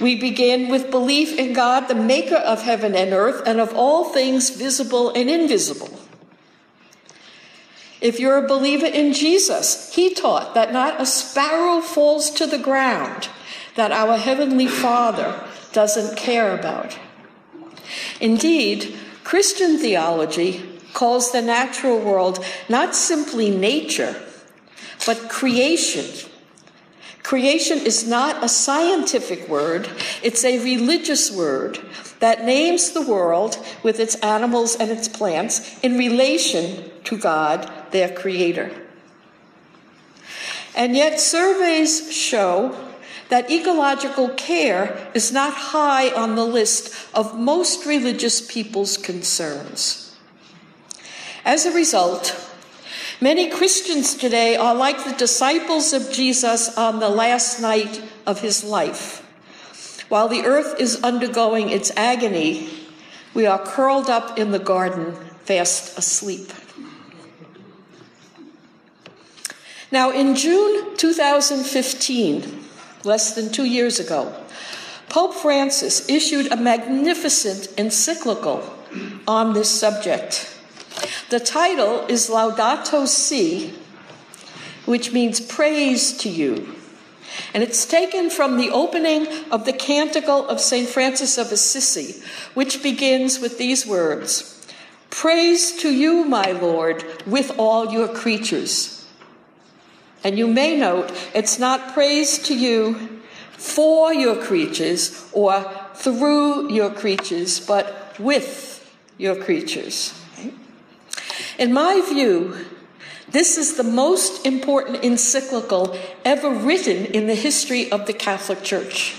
we 0.00 0.16
begin 0.16 0.68
with 0.68 0.90
belief 0.90 1.38
in 1.38 1.52
God, 1.52 1.86
the 1.86 1.94
maker 1.94 2.34
of 2.34 2.62
heaven 2.62 2.96
and 2.96 3.12
earth, 3.12 3.42
and 3.46 3.60
of 3.60 3.72
all 3.74 4.04
things 4.12 4.50
visible 4.50 5.10
and 5.10 5.30
invisible. 5.30 5.96
If 8.00 8.18
you're 8.18 8.44
a 8.44 8.48
believer 8.48 8.86
in 8.86 9.12
Jesus, 9.12 9.94
he 9.94 10.12
taught 10.12 10.54
that 10.54 10.72
not 10.72 11.00
a 11.00 11.06
sparrow 11.06 11.80
falls 11.80 12.30
to 12.32 12.46
the 12.46 12.58
ground, 12.58 13.28
that 13.76 13.92
our 13.92 14.16
Heavenly 14.16 14.66
Father 14.66 15.46
doesn't 15.72 16.16
care 16.16 16.54
about. 16.56 16.98
Indeed, 18.20 18.96
Christian 19.24 19.78
theology 19.78 20.62
calls 20.92 21.32
the 21.32 21.42
natural 21.42 21.98
world 21.98 22.44
not 22.68 22.94
simply 22.94 23.50
nature, 23.50 24.20
but 25.06 25.28
creation. 25.28 26.28
Creation 27.22 27.78
is 27.78 28.06
not 28.08 28.42
a 28.42 28.48
scientific 28.48 29.48
word, 29.48 29.88
it's 30.22 30.44
a 30.44 30.62
religious 30.64 31.30
word 31.30 31.78
that 32.18 32.44
names 32.44 32.90
the 32.90 33.02
world 33.02 33.64
with 33.82 34.00
its 34.00 34.16
animals 34.16 34.76
and 34.76 34.90
its 34.90 35.08
plants 35.08 35.78
in 35.82 35.96
relation 35.96 36.90
to 37.04 37.16
God, 37.16 37.70
their 37.92 38.12
creator. 38.12 38.70
And 40.74 40.96
yet, 40.96 41.20
surveys 41.20 42.12
show 42.12 42.76
that 43.30 43.50
ecological 43.50 44.28
care 44.30 45.10
is 45.14 45.32
not 45.32 45.54
high 45.54 46.10
on 46.10 46.34
the 46.34 46.44
list 46.44 46.94
of 47.14 47.38
most 47.38 47.86
religious 47.86 48.40
people's 48.40 48.96
concerns. 48.96 50.16
As 51.44 51.64
a 51.64 51.72
result, 51.72 52.36
many 53.20 53.48
Christians 53.48 54.14
today 54.14 54.56
are 54.56 54.74
like 54.74 55.04
the 55.04 55.14
disciples 55.14 55.92
of 55.92 56.12
Jesus 56.12 56.76
on 56.76 56.98
the 56.98 57.08
last 57.08 57.60
night 57.60 58.02
of 58.26 58.40
his 58.40 58.62
life. 58.62 59.24
While 60.08 60.28
the 60.28 60.42
earth 60.42 60.80
is 60.80 61.02
undergoing 61.02 61.70
its 61.70 61.92
agony, 61.96 62.68
we 63.32 63.46
are 63.46 63.64
curled 63.64 64.10
up 64.10 64.38
in 64.38 64.50
the 64.50 64.58
garden, 64.58 65.14
fast 65.44 65.96
asleep. 65.96 66.52
Now, 69.92 70.10
in 70.10 70.34
June 70.34 70.96
2015, 70.96 72.69
less 73.04 73.34
than 73.34 73.50
two 73.50 73.64
years 73.64 73.98
ago, 73.98 74.34
Pope 75.08 75.34
Francis 75.34 76.08
issued 76.08 76.52
a 76.52 76.56
magnificent 76.56 77.68
encyclical 77.76 78.62
on 79.26 79.52
this 79.54 79.68
subject. 79.68 80.56
The 81.30 81.40
title 81.40 82.06
is 82.06 82.28
Laudato 82.28 83.06
Si, 83.06 83.74
which 84.84 85.12
means 85.12 85.40
praise 85.40 86.12
to 86.18 86.28
you. 86.28 86.74
And 87.54 87.62
it's 87.62 87.86
taken 87.86 88.30
from 88.30 88.56
the 88.56 88.70
opening 88.70 89.26
of 89.50 89.64
the 89.64 89.72
Canticle 89.72 90.46
of 90.48 90.60
St. 90.60 90.88
Francis 90.88 91.38
of 91.38 91.52
Assisi, 91.52 92.22
which 92.54 92.82
begins 92.82 93.38
with 93.38 93.58
these 93.58 93.86
words 93.86 94.56
Praise 95.10 95.72
to 95.78 95.92
you, 95.92 96.24
my 96.24 96.52
Lord, 96.52 97.04
with 97.26 97.52
all 97.58 97.92
your 97.92 98.08
creatures. 98.08 98.99
And 100.22 100.38
you 100.38 100.46
may 100.46 100.76
note 100.76 101.12
it's 101.34 101.58
not 101.58 101.94
praise 101.94 102.38
to 102.44 102.54
you 102.54 103.20
for 103.52 104.12
your 104.12 104.36
creatures 104.36 105.28
or 105.32 105.64
through 105.94 106.72
your 106.72 106.90
creatures, 106.90 107.60
but 107.60 108.18
with 108.18 108.90
your 109.18 109.36
creatures. 109.36 110.14
In 111.58 111.72
my 111.72 112.00
view, 112.08 112.56
this 113.30 113.58
is 113.58 113.76
the 113.76 113.84
most 113.84 114.44
important 114.44 115.04
encyclical 115.04 115.96
ever 116.24 116.50
written 116.50 117.06
in 117.06 117.26
the 117.26 117.34
history 117.34 117.90
of 117.92 118.06
the 118.06 118.12
Catholic 118.12 118.62
Church. 118.62 119.14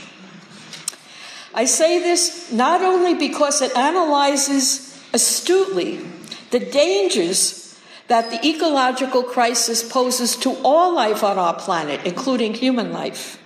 I 1.53 1.65
say 1.65 1.99
this 1.99 2.51
not 2.51 2.81
only 2.81 3.13
because 3.13 3.61
it 3.61 3.75
analyzes 3.75 4.99
astutely 5.13 5.99
the 6.49 6.59
dangers 6.59 7.70
that 8.11 8.29
the 8.29 8.45
ecological 8.45 9.23
crisis 9.23 9.89
poses 9.89 10.35
to 10.35 10.49
all 10.65 10.93
life 10.93 11.23
on 11.23 11.39
our 11.39 11.53
planet, 11.53 12.01
including 12.03 12.53
human 12.53 12.91
life. 12.91 13.41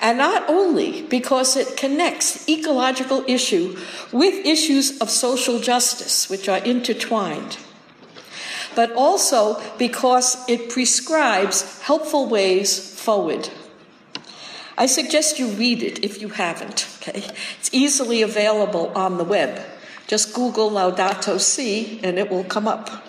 And 0.00 0.16
not 0.16 0.48
only 0.48 1.02
because 1.02 1.56
it 1.56 1.76
connects 1.76 2.48
ecological 2.48 3.24
issue 3.26 3.76
with 4.12 4.46
issues 4.46 4.96
of 5.00 5.10
social 5.10 5.58
justice, 5.58 6.30
which 6.30 6.48
are 6.48 6.58
intertwined, 6.58 7.58
but 8.76 8.92
also 8.92 9.60
because 9.76 10.48
it 10.48 10.70
prescribes 10.70 11.80
helpful 11.80 12.28
ways 12.28 12.78
forward. 12.78 13.48
I 14.78 14.86
suggest 14.86 15.40
you 15.40 15.48
read 15.48 15.82
it 15.82 16.04
if 16.04 16.22
you 16.22 16.28
haven't. 16.28 16.86
Okay? 16.98 17.24
It's 17.58 17.70
easily 17.72 18.22
available 18.22 18.92
on 18.94 19.18
the 19.18 19.24
web. 19.24 19.60
Just 20.06 20.32
Google 20.32 20.70
Laudato 20.70 21.40
Si 21.40 21.98
and 22.04 22.20
it 22.20 22.30
will 22.30 22.44
come 22.44 22.68
up. 22.68 23.03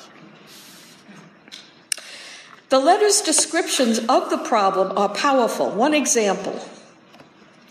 The 2.75 2.81
letter's 2.81 3.21
descriptions 3.21 3.99
of 3.99 4.29
the 4.29 4.37
problem 4.37 4.97
are 4.97 5.07
powerful. 5.07 5.69
One 5.71 5.93
example 5.93 6.59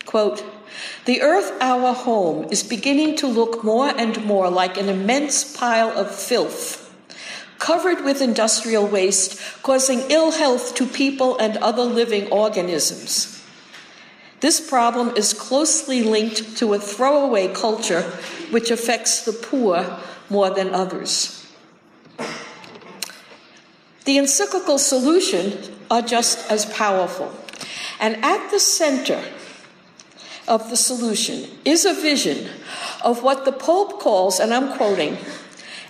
quote, 0.07 0.43
The 1.05 1.21
earth, 1.21 1.55
our 1.61 1.93
home, 1.93 2.47
is 2.49 2.63
beginning 2.63 3.15
to 3.17 3.27
look 3.27 3.63
more 3.63 3.87
and 3.87 4.25
more 4.25 4.49
like 4.49 4.77
an 4.77 4.89
immense 4.89 5.55
pile 5.55 5.91
of 5.91 6.09
filth, 6.09 6.91
covered 7.59 8.03
with 8.03 8.19
industrial 8.19 8.87
waste, 8.87 9.39
causing 9.61 9.99
ill 10.09 10.31
health 10.31 10.73
to 10.73 10.87
people 10.87 11.37
and 11.37 11.57
other 11.57 11.83
living 11.83 12.27
organisms. 12.31 13.43
This 14.39 14.59
problem 14.59 15.15
is 15.15 15.35
closely 15.35 16.01
linked 16.01 16.57
to 16.57 16.73
a 16.73 16.79
throwaway 16.79 17.53
culture 17.53 18.01
which 18.49 18.71
affects 18.71 19.23
the 19.23 19.33
poor 19.33 19.99
more 20.31 20.49
than 20.49 20.73
others. 20.73 21.45
The 24.05 24.17
encyclical 24.17 24.77
solutions 24.77 25.69
are 25.91 26.01
just 26.01 26.49
as 26.49 26.65
powerful. 26.65 27.31
And 27.99 28.23
at 28.23 28.51
the 28.51 28.59
center 28.59 29.21
of 30.47 30.69
the 30.69 30.77
solution 30.77 31.49
is 31.65 31.85
a 31.85 31.93
vision 31.93 32.49
of 33.03 33.23
what 33.23 33.45
the 33.45 33.51
Pope 33.51 33.99
calls, 33.99 34.39
and 34.39 34.53
I'm 34.53 34.77
quoting, 34.77 35.17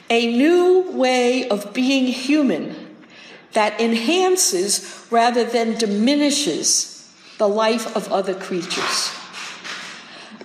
a 0.10 0.36
new 0.38 0.92
way 0.92 1.48
of 1.50 1.74
being 1.74 2.08
human 2.08 2.96
that 3.54 3.80
enhances 3.80 5.06
rather 5.10 5.44
than 5.44 5.78
diminishes 5.78 7.14
the 7.38 7.48
life 7.48 7.96
of 7.96 8.12
other 8.12 8.34
creatures. 8.34 9.12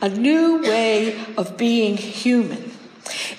a 0.03 0.09
new 0.09 0.63
way 0.63 1.19
of 1.37 1.57
being 1.57 1.97
human. 1.97 2.70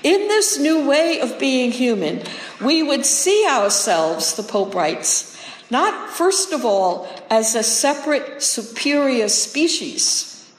In 0.03 0.27
this 0.27 0.59
new 0.59 0.87
way 0.87 1.19
of 1.19 1.39
being 1.39 1.71
human, 1.71 2.23
we 2.61 2.83
would 2.83 3.05
see 3.05 3.45
ourselves, 3.47 4.35
the 4.35 4.43
Pope 4.43 4.75
writes, 4.75 5.37
not 5.69 6.09
first 6.09 6.51
of 6.51 6.65
all 6.65 7.07
as 7.29 7.55
a 7.55 7.63
separate 7.63 8.43
superior 8.43 9.29
species, 9.29 10.51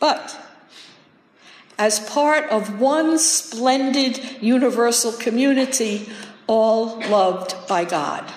but 0.00 0.36
as 1.78 2.00
part 2.00 2.50
of 2.50 2.80
one 2.80 3.18
splendid 3.18 4.42
universal 4.42 5.12
community, 5.12 6.08
all 6.46 7.00
loved 7.08 7.54
by 7.68 7.84
God. 7.84 8.30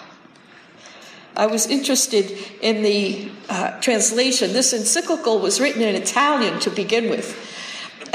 I 1.35 1.47
was 1.47 1.67
interested 1.67 2.31
in 2.61 2.81
the 2.81 3.29
uh, 3.49 3.79
translation. 3.81 4.53
This 4.53 4.71
encyclical 4.71 5.39
was 5.39 5.59
written 5.59 5.81
in 5.81 5.95
Italian 5.95 6.59
to 6.61 6.69
begin 6.69 7.09
with. 7.09 7.54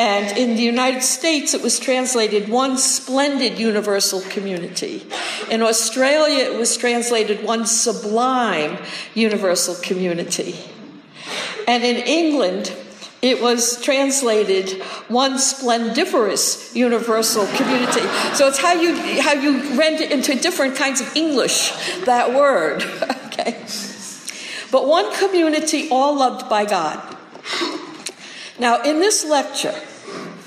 And 0.00 0.34
in 0.38 0.56
the 0.56 0.62
United 0.62 1.02
States, 1.02 1.52
it 1.52 1.60
was 1.60 1.78
translated 1.78 2.48
one 2.48 2.78
splendid 2.78 3.58
universal 3.58 4.22
community. 4.22 5.06
In 5.50 5.60
Australia, 5.60 6.42
it 6.42 6.58
was 6.58 6.74
translated 6.78 7.44
one 7.44 7.66
sublime 7.66 8.78
universal 9.12 9.74
community. 9.74 10.54
And 11.68 11.84
in 11.84 11.96
England, 11.96 12.74
it 13.20 13.42
was 13.42 13.78
translated 13.82 14.82
one 15.08 15.38
splendiferous 15.38 16.74
universal 16.74 17.46
community. 17.48 18.00
So 18.32 18.48
it's 18.48 18.58
how 18.58 18.72
you 18.72 18.96
how 19.20 19.34
you 19.34 19.78
render 19.78 20.04
into 20.04 20.34
different 20.34 20.76
kinds 20.76 21.02
of 21.02 21.14
English 21.14 21.72
that 22.06 22.32
word. 22.32 22.82
okay. 23.26 23.62
But 24.72 24.88
one 24.88 25.14
community 25.16 25.90
all 25.90 26.16
loved 26.16 26.48
by 26.48 26.64
God. 26.64 27.18
Now 28.58 28.82
in 28.82 28.98
this 29.00 29.26
lecture, 29.26 29.74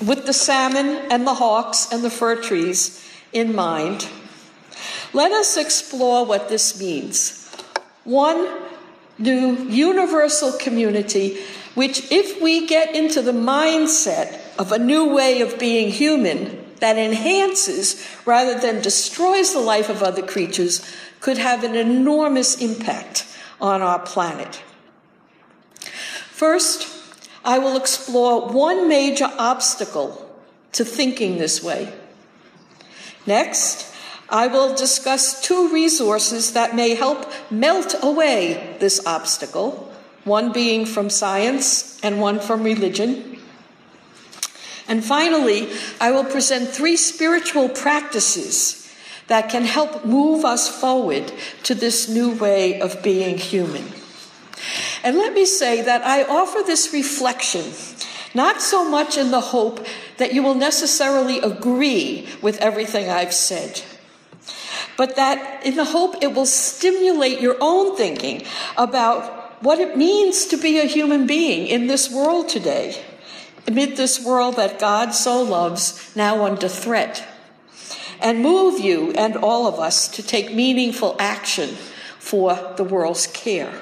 with 0.06 0.26
the 0.26 0.34
salmon 0.34 1.02
and 1.10 1.26
the 1.26 1.36
hawks 1.36 1.92
and 1.92 2.04
the 2.04 2.10
fir 2.10 2.42
trees 2.42 3.04
in 3.32 3.56
mind, 3.56 4.08
let 5.14 5.32
us 5.32 5.58
explore 5.58 6.26
what 6.26 6.50
this 6.50 6.80
means. 6.80 7.48
One 8.04 8.62
new 9.18 9.56
universal 9.64 10.54
community 10.54 11.40
which, 11.76 12.12
if 12.12 12.42
we 12.42 12.68
get 12.68 12.96
into 12.96 13.22
the 13.22 13.32
mindset 13.32 14.40
of 14.60 14.72
a 14.72 14.78
new 14.78 15.14
way 15.14 15.42
of 15.42 15.58
being 15.58 15.90
human 15.90 16.64
that 16.80 16.98
enhances 16.98 18.08
rather 18.26 18.60
than 18.60 18.82
destroys 18.82 19.54
the 19.54 19.60
life 19.60 19.90
of 19.90 20.04
other 20.04 20.22
creatures, 20.22 20.86
could 21.20 21.38
have 21.38 21.64
an 21.64 21.76
enormous 21.76 22.62
impact 22.62 23.26
on 23.60 23.82
our 23.82 24.00
planet. 24.00 24.62
First, 26.30 26.93
I 27.46 27.60
will 27.60 27.76
explore 27.76 28.48
one 28.48 28.88
major 28.88 29.30
obstacle 29.38 30.30
to 30.74 30.86
thinking 30.86 31.38
this 31.38 31.62
way. 31.62 31.94
Next, 33.26 33.94
I 34.30 34.48
will 34.48 34.74
discuss 34.76 35.42
two 35.42 35.70
resources 35.72 36.54
that 36.54 36.76
may 36.76 36.96
help 36.96 37.32
melt 37.52 37.96
away 38.02 38.78
this 38.80 39.06
obstacle 39.06 39.90
one 40.24 40.54
being 40.54 40.86
from 40.86 41.10
science 41.10 42.00
and 42.02 42.22
one 42.22 42.40
from 42.40 42.64
religion. 42.64 43.38
And 44.88 45.04
finally, 45.04 45.70
I 46.00 46.12
will 46.12 46.24
present 46.24 46.70
three 46.70 46.98
spiritual 46.98 47.70
practices 47.70 48.90
that 49.28 49.50
can 49.50 49.64
help 49.64 50.06
move 50.06 50.44
us 50.44 50.68
forward 50.68 51.32
to 51.64 51.76
this 51.76 52.10
new 52.10 52.32
way 52.32 52.80
of 52.80 53.02
being 53.02 53.38
human. 53.38 53.86
And 55.04 55.18
let 55.18 55.34
me 55.34 55.46
say 55.46 55.82
that 55.82 56.04
I 56.04 56.24
offer 56.24 56.64
this 56.66 56.94
reflection 56.94 57.74
not 58.34 58.62
so 58.62 58.90
much 58.90 59.18
in 59.18 59.32
the 59.32 59.42
hope 59.42 59.86
that 60.18 60.34
you 60.34 60.42
will 60.42 60.56
necessarily 60.56 61.40
agree 61.40 62.28
with 62.42 62.58
everything 62.60 63.10
I've 63.10 63.34
said, 63.34 63.82
but 64.98 65.16
that 65.16 65.66
in 65.66 65.76
the 65.76 65.86
hope 65.86 66.16
it 66.22 66.34
will 66.34 66.46
stimulate 66.46 67.40
your 67.40 67.58
own 67.62 67.96
thinking 67.96 68.44
about 68.78 69.62
what 69.64 69.80
it 69.80 69.98
means 69.98 70.46
to 70.48 70.58
be 70.58 70.80
a 70.80 70.86
human 70.86 71.28
being 71.28 71.68
in 71.68 71.88
this 71.88 72.12
world 72.12 72.50
today, 72.50 73.02
amid 73.68 73.96
this 73.96 74.24
world 74.24 74.56
that 74.56 74.80
God 74.80 75.14
so 75.14 75.42
loves, 75.42 76.12
now 76.16 76.44
under 76.44 76.68
threat, 76.68 77.24
and 78.20 78.42
move 78.42 78.80
you 78.80 79.12
and 79.12 79.36
all 79.38 79.68
of 79.68 79.80
us 79.80 80.08
to 80.08 80.24
take 80.24 80.54
meaningful 80.54 81.16
action 81.20 81.70
for 82.20 82.74
the 82.78 82.84
world's 82.84 83.28
care. 83.28 83.74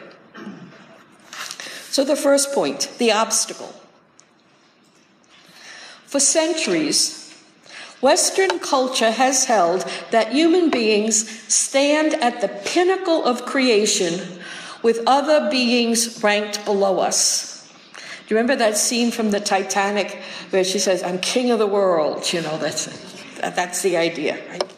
So, 1.91 2.06
the 2.06 2.15
first 2.15 2.54
point 2.54 2.89
the 2.99 3.12
obstacle. 3.12 3.73
For 6.06 6.21
centuries, 6.21 7.36
Western 7.99 8.60
culture 8.60 9.12
has 9.12 9.43
held 9.43 9.86
that 10.12 10.32
human 10.32 10.69
beings 10.69 11.30
stand 11.54 12.13
at 12.13 12.39
the 12.39 12.47
pinnacle 12.47 13.25
of 13.25 13.45
creation 13.45 14.39
with 14.82 15.04
other 15.06 15.51
beings 15.51 16.23
ranked 16.23 16.63
below 16.63 16.99
us. 16.99 17.69
Do 17.95 18.34
you 18.34 18.38
remember 18.38 18.56
that 18.56 18.77
scene 18.77 19.12
from 19.12 19.32
the 19.32 19.41
Titanic 19.41 20.21
where 20.51 20.63
she 20.63 20.80
says, 20.80 21.04
I'm 21.04 21.19
king 21.19 21.51
of 21.51 21.60
the 21.60 21.67
world? 21.67 22.32
You 22.32 22.41
know, 22.41 22.58
that's, 22.58 22.86
that's 23.38 23.82
the 23.82 23.97
idea, 23.97 24.39
right? 24.49 24.70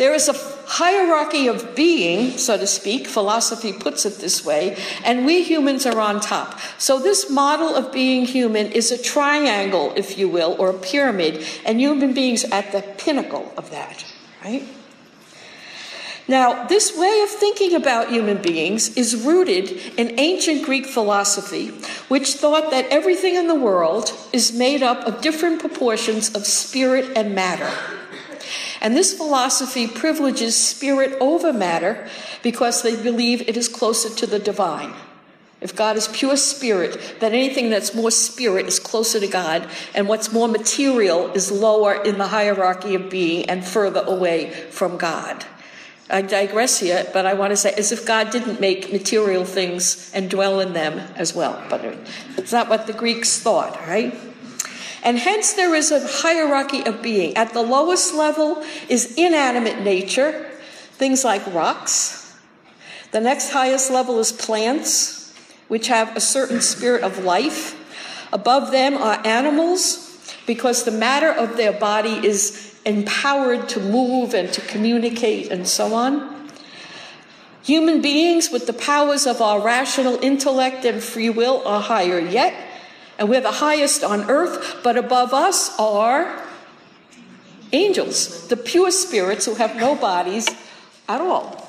There 0.00 0.14
is 0.14 0.30
a 0.30 0.32
hierarchy 0.64 1.46
of 1.46 1.74
being, 1.74 2.38
so 2.38 2.56
to 2.56 2.66
speak, 2.66 3.06
philosophy 3.06 3.70
puts 3.74 4.06
it 4.06 4.14
this 4.14 4.42
way, 4.42 4.78
and 5.04 5.26
we 5.26 5.42
humans 5.42 5.84
are 5.84 6.00
on 6.00 6.20
top. 6.20 6.58
So, 6.78 6.98
this 6.98 7.28
model 7.28 7.74
of 7.74 7.92
being 7.92 8.24
human 8.24 8.72
is 8.72 8.90
a 8.90 8.96
triangle, 8.96 9.92
if 9.96 10.16
you 10.16 10.26
will, 10.26 10.56
or 10.58 10.70
a 10.70 10.78
pyramid, 10.78 11.44
and 11.66 11.78
human 11.78 12.14
beings 12.14 12.44
at 12.44 12.72
the 12.72 12.80
pinnacle 12.80 13.52
of 13.58 13.70
that, 13.72 14.06
right? 14.42 14.66
Now, 16.26 16.64
this 16.64 16.96
way 16.96 17.20
of 17.22 17.28
thinking 17.28 17.74
about 17.74 18.08
human 18.08 18.40
beings 18.40 18.96
is 18.96 19.14
rooted 19.14 19.70
in 19.98 20.18
ancient 20.18 20.64
Greek 20.64 20.86
philosophy, 20.86 21.72
which 22.08 22.36
thought 22.36 22.70
that 22.70 22.86
everything 22.86 23.34
in 23.34 23.48
the 23.48 23.54
world 23.54 24.14
is 24.32 24.50
made 24.50 24.82
up 24.82 25.06
of 25.06 25.20
different 25.20 25.60
proportions 25.60 26.34
of 26.34 26.46
spirit 26.46 27.12
and 27.14 27.34
matter. 27.34 27.99
And 28.80 28.96
this 28.96 29.12
philosophy 29.12 29.86
privileges 29.86 30.56
spirit 30.56 31.16
over 31.20 31.52
matter 31.52 32.08
because 32.42 32.82
they 32.82 33.00
believe 33.00 33.42
it 33.42 33.56
is 33.56 33.68
closer 33.68 34.08
to 34.08 34.26
the 34.26 34.38
divine. 34.38 34.94
If 35.60 35.76
God 35.76 35.98
is 35.98 36.08
pure 36.08 36.38
spirit, 36.38 37.16
then 37.20 37.34
anything 37.34 37.68
that's 37.68 37.94
more 37.94 38.10
spirit 38.10 38.66
is 38.66 38.78
closer 38.78 39.20
to 39.20 39.26
God, 39.26 39.68
and 39.94 40.08
what's 40.08 40.32
more 40.32 40.48
material 40.48 41.30
is 41.32 41.52
lower 41.52 42.02
in 42.02 42.16
the 42.16 42.28
hierarchy 42.28 42.94
of 42.94 43.10
being 43.10 43.44
and 43.44 43.62
further 43.62 44.00
away 44.06 44.50
from 44.70 44.96
God. 44.96 45.44
I 46.08 46.22
digress 46.22 46.80
here, 46.80 47.06
but 47.12 47.26
I 47.26 47.34
want 47.34 47.50
to 47.50 47.56
say 47.56 47.72
as 47.74 47.92
if 47.92 48.06
God 48.06 48.30
didn't 48.30 48.58
make 48.58 48.90
material 48.90 49.44
things 49.44 50.10
and 50.12 50.30
dwell 50.30 50.60
in 50.60 50.72
them 50.72 50.98
as 51.14 51.34
well. 51.34 51.62
But 51.68 51.84
uh, 51.84 51.94
it's 52.36 52.52
not 52.52 52.68
what 52.68 52.86
the 52.86 52.92
Greeks 52.94 53.38
thought, 53.38 53.78
right? 53.86 54.14
And 55.02 55.18
hence 55.18 55.54
there 55.54 55.74
is 55.74 55.90
a 55.90 56.06
hierarchy 56.06 56.82
of 56.84 57.02
being. 57.02 57.36
At 57.36 57.52
the 57.52 57.62
lowest 57.62 58.14
level 58.14 58.62
is 58.88 59.14
inanimate 59.16 59.80
nature, 59.80 60.50
things 60.92 61.24
like 61.24 61.42
rocks. 61.54 62.36
The 63.12 63.20
next 63.20 63.50
highest 63.50 63.90
level 63.90 64.18
is 64.18 64.30
plants, 64.30 65.34
which 65.68 65.88
have 65.88 66.16
a 66.16 66.20
certain 66.20 66.60
spirit 66.60 67.02
of 67.02 67.24
life. 67.24 67.76
Above 68.32 68.70
them 68.70 68.94
are 68.94 69.26
animals, 69.26 70.34
because 70.46 70.84
the 70.84 70.90
matter 70.90 71.30
of 71.30 71.56
their 71.56 71.72
body 71.72 72.24
is 72.26 72.78
empowered 72.84 73.68
to 73.70 73.80
move 73.80 74.34
and 74.34 74.52
to 74.52 74.60
communicate 74.62 75.50
and 75.50 75.66
so 75.66 75.94
on. 75.94 76.48
Human 77.62 78.00
beings 78.00 78.50
with 78.50 78.66
the 78.66 78.72
powers 78.72 79.26
of 79.26 79.40
our 79.42 79.60
rational 79.60 80.18
intellect 80.22 80.84
and 80.84 81.02
free 81.02 81.30
will 81.30 81.62
are 81.66 81.80
higher 81.80 82.18
yet, 82.18 82.54
and 83.20 83.28
we're 83.28 83.42
the 83.42 83.52
highest 83.52 84.02
on 84.02 84.30
earth, 84.30 84.80
but 84.82 84.96
above 84.96 85.34
us 85.34 85.78
are 85.78 86.42
angels, 87.70 88.48
the 88.48 88.56
pure 88.56 88.90
spirits 88.90 89.44
who 89.44 89.54
have 89.56 89.76
no 89.76 89.94
bodies 89.94 90.48
at 91.06 91.20
all. 91.20 91.59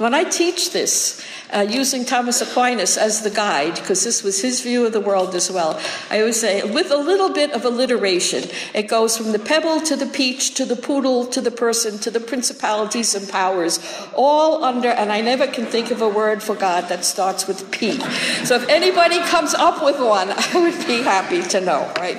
When 0.00 0.14
I 0.14 0.24
teach 0.24 0.72
this, 0.72 1.22
uh, 1.52 1.66
using 1.68 2.06
Thomas 2.06 2.40
Aquinas 2.40 2.96
as 2.96 3.20
the 3.20 3.28
guide, 3.28 3.74
because 3.74 4.02
this 4.02 4.22
was 4.22 4.40
his 4.40 4.62
view 4.62 4.86
of 4.86 4.94
the 4.94 5.00
world 5.00 5.34
as 5.34 5.50
well. 5.50 5.78
I 6.10 6.20
always 6.20 6.40
say, 6.40 6.62
with 6.62 6.90
a 6.90 6.96
little 6.96 7.28
bit 7.28 7.52
of 7.52 7.66
alliteration, 7.66 8.48
it 8.72 8.84
goes 8.84 9.18
from 9.18 9.32
the 9.32 9.38
pebble 9.38 9.82
to 9.82 9.96
the 9.96 10.06
peach 10.06 10.54
to 10.54 10.64
the 10.64 10.74
poodle 10.74 11.26
to 11.26 11.42
the 11.42 11.50
person 11.50 11.98
to 11.98 12.10
the 12.10 12.18
principalities 12.18 13.14
and 13.14 13.28
powers, 13.28 13.78
all 14.14 14.64
under, 14.64 14.88
and 14.88 15.12
I 15.12 15.20
never 15.20 15.46
can 15.46 15.66
think 15.66 15.90
of 15.90 16.00
a 16.00 16.08
word 16.08 16.42
for 16.42 16.54
God 16.54 16.88
that 16.88 17.04
starts 17.04 17.46
with 17.46 17.70
P. 17.70 17.98
So 18.46 18.56
if 18.56 18.66
anybody 18.70 19.18
comes 19.20 19.52
up 19.52 19.84
with 19.84 20.00
one, 20.00 20.30
I 20.34 20.50
would 20.54 20.86
be 20.86 21.02
happy 21.02 21.42
to 21.42 21.60
know, 21.60 21.92
right? 21.98 22.16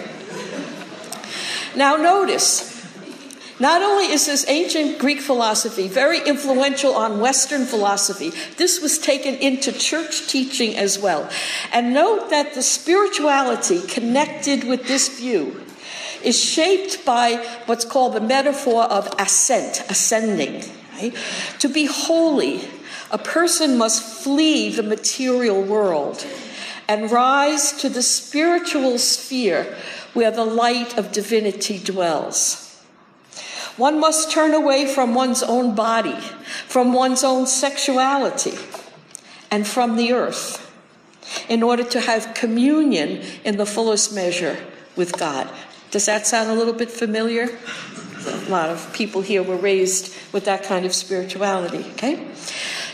Now, 1.75 1.95
notice 1.95 2.70
Not 3.61 3.83
only 3.83 4.05
is 4.05 4.25
this 4.25 4.43
ancient 4.47 4.97
Greek 4.97 5.21
philosophy 5.21 5.87
very 5.87 6.19
influential 6.27 6.95
on 6.95 7.19
Western 7.19 7.65
philosophy, 7.65 8.31
this 8.57 8.81
was 8.81 8.97
taken 8.97 9.35
into 9.35 9.71
church 9.71 10.27
teaching 10.27 10.75
as 10.75 10.97
well. 10.97 11.29
And 11.71 11.93
note 11.93 12.31
that 12.31 12.55
the 12.55 12.63
spirituality 12.63 13.81
connected 13.81 14.63
with 14.63 14.87
this 14.87 15.15
view 15.15 15.61
is 16.23 16.43
shaped 16.43 17.05
by 17.05 17.35
what's 17.67 17.85
called 17.85 18.13
the 18.13 18.19
metaphor 18.19 18.85
of 18.85 19.13
ascent, 19.19 19.83
ascending. 19.89 20.63
To 21.59 21.69
be 21.69 21.85
holy, 21.85 22.67
a 23.11 23.19
person 23.19 23.77
must 23.77 24.23
flee 24.23 24.71
the 24.71 24.81
material 24.81 25.61
world 25.61 26.25
and 26.87 27.11
rise 27.11 27.73
to 27.73 27.89
the 27.89 28.01
spiritual 28.01 28.97
sphere 28.97 29.77
where 30.13 30.31
the 30.31 30.45
light 30.45 30.97
of 30.97 31.11
divinity 31.11 31.77
dwells. 31.77 32.70
One 33.77 33.99
must 33.99 34.31
turn 34.31 34.53
away 34.53 34.85
from 34.85 35.13
one's 35.13 35.43
own 35.43 35.75
body, 35.75 36.19
from 36.67 36.93
one's 36.93 37.23
own 37.23 37.47
sexuality, 37.47 38.57
and 39.49 39.65
from 39.65 39.95
the 39.95 40.13
earth 40.13 40.67
in 41.47 41.63
order 41.63 41.83
to 41.83 41.99
have 42.01 42.33
communion 42.33 43.21
in 43.43 43.57
the 43.57 43.65
fullest 43.65 44.13
measure 44.13 44.57
with 44.95 45.17
God. 45.17 45.49
Does 45.91 46.05
that 46.05 46.27
sound 46.27 46.49
a 46.49 46.53
little 46.53 46.73
bit 46.73 46.91
familiar? 46.91 47.57
A 48.25 48.49
lot 48.49 48.69
of 48.69 48.91
people 48.93 49.21
here 49.21 49.41
were 49.41 49.55
raised 49.55 50.13
with 50.31 50.45
that 50.45 50.63
kind 50.63 50.85
of 50.85 50.93
spirituality, 50.93 51.85
okay? 51.93 52.27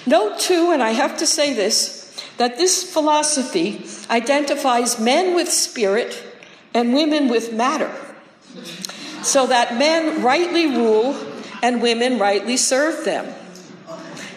Note 0.05 0.39
too, 0.39 0.71
and 0.71 0.81
I 0.81 0.91
have 0.91 1.17
to 1.17 1.27
say 1.27 1.53
this, 1.53 2.15
that 2.37 2.57
this 2.57 2.83
philosophy 2.83 3.85
identifies 4.09 4.99
men 4.99 5.35
with 5.35 5.51
spirit 5.51 6.23
and 6.73 6.93
women 6.93 7.27
with 7.27 7.51
matter 7.51 7.91
so 9.27 9.45
that 9.47 9.77
men 9.77 10.23
rightly 10.23 10.67
rule 10.67 11.13
and 11.61 11.81
women 11.81 12.17
rightly 12.17 12.55
serve 12.55 13.03
them. 13.03 13.33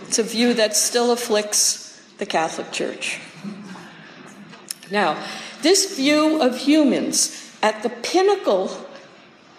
It's 0.03 0.19
a 0.19 0.25
view 0.25 0.53
that 0.55 0.75
still 0.75 1.13
afflicts 1.13 1.97
the 2.19 2.27
Catholic 2.27 2.73
Church. 2.73 3.21
Now, 4.91 5.23
this 5.63 5.97
view 5.97 6.43
of 6.43 6.59
humans 6.59 7.55
at 7.63 7.85
the 7.85 7.91
pinnacle 7.91 8.85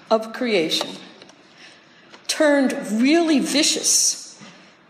of 0.10 0.34
creation 0.34 0.90
turned 2.28 2.74
really 2.92 3.40
vicious 3.40 4.38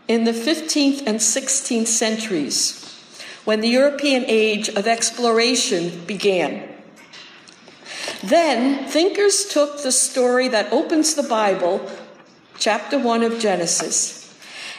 in 0.08 0.24
the 0.24 0.32
15th 0.32 1.06
and 1.06 1.20
16th 1.20 1.86
centuries 1.86 2.78
when 3.44 3.60
the 3.60 3.68
European 3.68 4.24
age 4.26 4.68
of 4.70 4.88
exploration 4.88 6.04
began. 6.04 6.71
Then 8.22 8.86
thinkers 8.86 9.46
took 9.46 9.82
the 9.82 9.92
story 9.92 10.48
that 10.48 10.72
opens 10.72 11.14
the 11.14 11.22
Bible, 11.22 11.88
chapter 12.58 12.98
1 12.98 13.22
of 13.22 13.38
Genesis, 13.38 14.34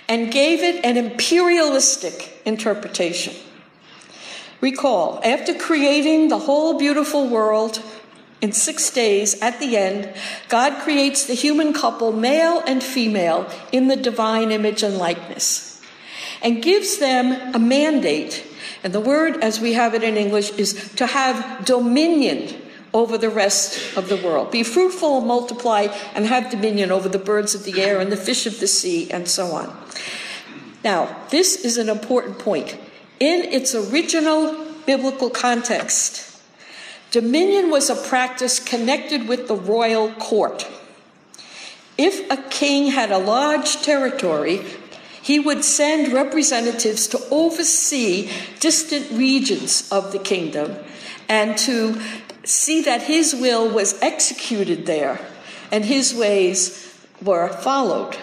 and 0.07 0.31
gave 0.31 0.61
it 0.61 0.83
an 0.83 0.97
imperialistic 0.97 2.41
interpretation. 2.45 3.33
Recall, 4.61 5.19
after 5.23 5.53
creating 5.53 6.29
the 6.29 6.39
whole 6.39 6.77
beautiful 6.77 7.27
world 7.27 7.81
in 8.39 8.53
six 8.53 8.89
days, 8.91 9.41
at 9.41 9.59
the 9.59 9.75
end, 9.75 10.13
God 10.47 10.81
creates 10.81 11.25
the 11.25 11.33
human 11.33 11.73
couple, 11.73 12.13
male 12.13 12.63
and 12.65 12.81
female, 12.81 13.49
in 13.71 13.89
the 13.89 13.97
divine 13.97 14.51
image 14.51 14.83
and 14.83 14.97
likeness, 14.97 15.81
and 16.41 16.63
gives 16.63 16.97
them 16.97 17.53
a 17.53 17.59
mandate. 17.59 18.45
And 18.83 18.93
the 18.93 19.01
word, 19.01 19.43
as 19.43 19.59
we 19.59 19.73
have 19.73 19.93
it 19.93 20.03
in 20.03 20.15
English, 20.15 20.51
is 20.51 20.93
to 20.95 21.07
have 21.07 21.65
dominion 21.65 22.62
over 22.93 23.17
the 23.17 23.29
rest 23.29 23.97
of 23.97 24.07
the 24.07 24.17
world. 24.17 24.51
Be 24.51 24.63
fruitful 24.63 25.17
and 25.17 25.27
multiply 25.27 25.87
and 26.13 26.25
have 26.25 26.51
dominion 26.51 26.91
over 26.91 27.09
the 27.09 27.19
birds 27.19 27.55
of 27.55 27.63
the 27.63 27.81
air 27.81 27.99
and 27.99 28.11
the 28.11 28.17
fish 28.17 28.45
of 28.45 28.59
the 28.59 28.67
sea 28.67 29.09
and 29.09 29.27
so 29.27 29.47
on. 29.47 29.75
Now, 30.83 31.15
this 31.29 31.55
is 31.65 31.77
an 31.77 31.89
important 31.89 32.39
point. 32.39 32.77
In 33.19 33.45
its 33.45 33.73
original 33.73 34.65
biblical 34.85 35.29
context, 35.29 36.39
dominion 37.11 37.71
was 37.71 37.89
a 37.89 37.95
practice 37.95 38.59
connected 38.59 39.27
with 39.27 39.47
the 39.47 39.55
royal 39.55 40.11
court. 40.13 40.67
If 41.97 42.29
a 42.29 42.37
king 42.49 42.91
had 42.91 43.11
a 43.11 43.17
large 43.17 43.81
territory, 43.81 44.65
he 45.21 45.39
would 45.39 45.63
send 45.63 46.11
representatives 46.11 47.07
to 47.07 47.19
oversee 47.31 48.29
distant 48.59 49.09
regions 49.11 49.87
of 49.89 50.11
the 50.11 50.19
kingdom 50.19 50.75
and 51.29 51.57
to 51.59 52.01
see 52.43 52.81
that 52.81 53.03
his 53.03 53.33
will 53.33 53.69
was 53.69 53.99
executed 54.01 54.85
there 54.85 55.19
and 55.71 55.85
his 55.85 56.13
ways 56.13 56.97
were 57.21 57.49
followed. 57.49 58.17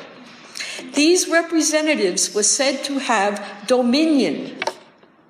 These 0.95 1.29
representatives 1.29 2.35
were 2.35 2.43
said 2.43 2.85
to 2.85 2.99
have 2.99 3.65
dominion 3.67 4.59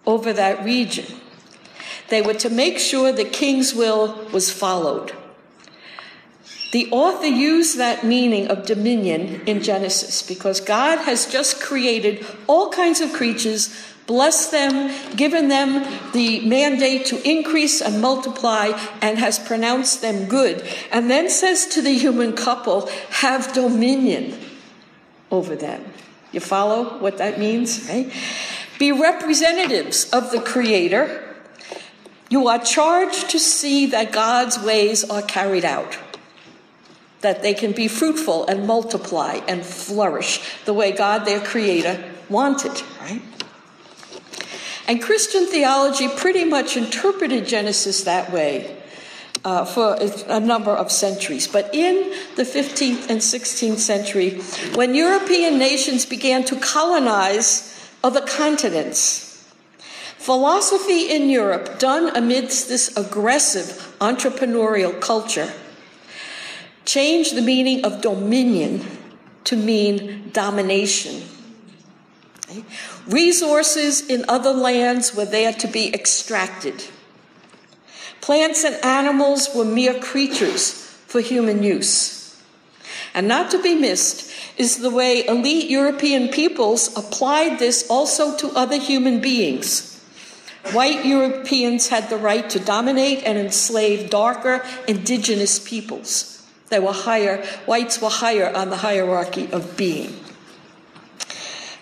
over 0.06 0.32
that 0.32 0.64
region. 0.64 1.06
They 2.08 2.22
were 2.22 2.34
to 2.34 2.50
make 2.50 2.78
sure 2.78 3.12
the 3.12 3.24
king's 3.24 3.74
will 3.74 4.28
was 4.32 4.50
followed. 4.50 5.12
The 6.72 6.88
author 6.92 7.26
used 7.26 7.78
that 7.78 8.04
meaning 8.04 8.48
of 8.48 8.66
dominion 8.66 9.42
in 9.46 9.62
Genesis 9.62 10.22
because 10.22 10.60
God 10.60 10.98
has 10.98 11.26
just 11.26 11.60
created 11.60 12.24
all 12.46 12.70
kinds 12.70 13.00
of 13.00 13.12
creatures 13.12 13.74
blessed 14.10 14.50
them, 14.50 14.90
given 15.14 15.46
them 15.46 15.86
the 16.10 16.40
mandate 16.40 17.06
to 17.06 17.16
increase 17.22 17.80
and 17.80 18.02
multiply, 18.02 18.72
and 19.00 19.20
has 19.20 19.38
pronounced 19.38 20.02
them 20.02 20.26
good. 20.26 20.66
And 20.90 21.08
then 21.08 21.30
says 21.30 21.64
to 21.68 21.80
the 21.80 21.92
human 21.92 22.32
couple, 22.32 22.88
have 23.22 23.52
dominion 23.52 24.36
over 25.30 25.54
them. 25.54 25.84
You 26.32 26.40
follow 26.40 26.98
what 26.98 27.18
that 27.18 27.38
means, 27.38 27.88
right? 27.88 28.12
Be 28.80 28.90
representatives 28.90 30.10
of 30.10 30.32
the 30.32 30.40
Creator. 30.40 31.36
You 32.30 32.48
are 32.48 32.58
charged 32.58 33.30
to 33.30 33.38
see 33.38 33.86
that 33.86 34.10
God's 34.10 34.58
ways 34.58 35.08
are 35.08 35.22
carried 35.22 35.64
out, 35.64 35.96
that 37.20 37.42
they 37.42 37.54
can 37.54 37.70
be 37.70 37.86
fruitful 37.86 38.44
and 38.48 38.66
multiply 38.66 39.38
and 39.46 39.64
flourish 39.64 40.42
the 40.64 40.74
way 40.74 40.90
God, 40.90 41.24
their 41.26 41.40
Creator, 41.40 42.02
wanted, 42.28 42.82
right? 43.00 43.22
And 44.86 45.02
Christian 45.02 45.46
theology 45.46 46.08
pretty 46.08 46.44
much 46.44 46.76
interpreted 46.76 47.46
Genesis 47.46 48.02
that 48.04 48.32
way 48.32 48.76
uh, 49.44 49.64
for 49.64 49.96
a 50.28 50.40
number 50.40 50.72
of 50.72 50.90
centuries. 50.90 51.46
But 51.46 51.74
in 51.74 52.12
the 52.36 52.42
15th 52.42 53.08
and 53.08 53.20
16th 53.20 53.78
century, 53.78 54.40
when 54.74 54.94
European 54.94 55.58
nations 55.58 56.06
began 56.06 56.44
to 56.44 56.56
colonize 56.56 57.66
other 58.02 58.20
continents, 58.20 59.52
philosophy 60.18 61.10
in 61.10 61.30
Europe, 61.30 61.78
done 61.78 62.14
amidst 62.16 62.68
this 62.68 62.94
aggressive 62.96 63.96
entrepreneurial 64.00 64.98
culture, 65.00 65.52
changed 66.84 67.34
the 67.34 67.42
meaning 67.42 67.84
of 67.84 68.00
dominion 68.00 68.84
to 69.44 69.56
mean 69.56 70.30
domination. 70.32 71.22
Resources 73.06 74.06
in 74.06 74.24
other 74.28 74.52
lands 74.52 75.14
were 75.14 75.24
there 75.24 75.52
to 75.52 75.68
be 75.68 75.92
extracted. 75.94 76.84
Plants 78.20 78.64
and 78.64 78.76
animals 78.84 79.48
were 79.54 79.64
mere 79.64 79.98
creatures 79.98 80.72
for 81.06 81.20
human 81.20 81.62
use. 81.62 82.40
And 83.14 83.26
not 83.26 83.50
to 83.50 83.62
be 83.62 83.74
missed 83.74 84.30
is 84.56 84.78
the 84.78 84.90
way 84.90 85.26
elite 85.26 85.70
European 85.70 86.28
peoples 86.28 86.96
applied 86.96 87.58
this 87.58 87.88
also 87.88 88.36
to 88.36 88.50
other 88.50 88.78
human 88.78 89.20
beings. 89.20 89.86
White 90.72 91.06
Europeans 91.06 91.88
had 91.88 92.10
the 92.10 92.18
right 92.18 92.48
to 92.50 92.60
dominate 92.60 93.24
and 93.24 93.38
enslave 93.38 94.10
darker 94.10 94.64
indigenous 94.86 95.58
peoples. 95.58 96.46
They 96.68 96.78
were 96.78 96.92
higher, 96.92 97.44
whites 97.66 98.00
were 98.00 98.10
higher 98.10 98.54
on 98.54 98.70
the 98.70 98.76
hierarchy 98.76 99.50
of 99.50 99.76
being. 99.76 100.14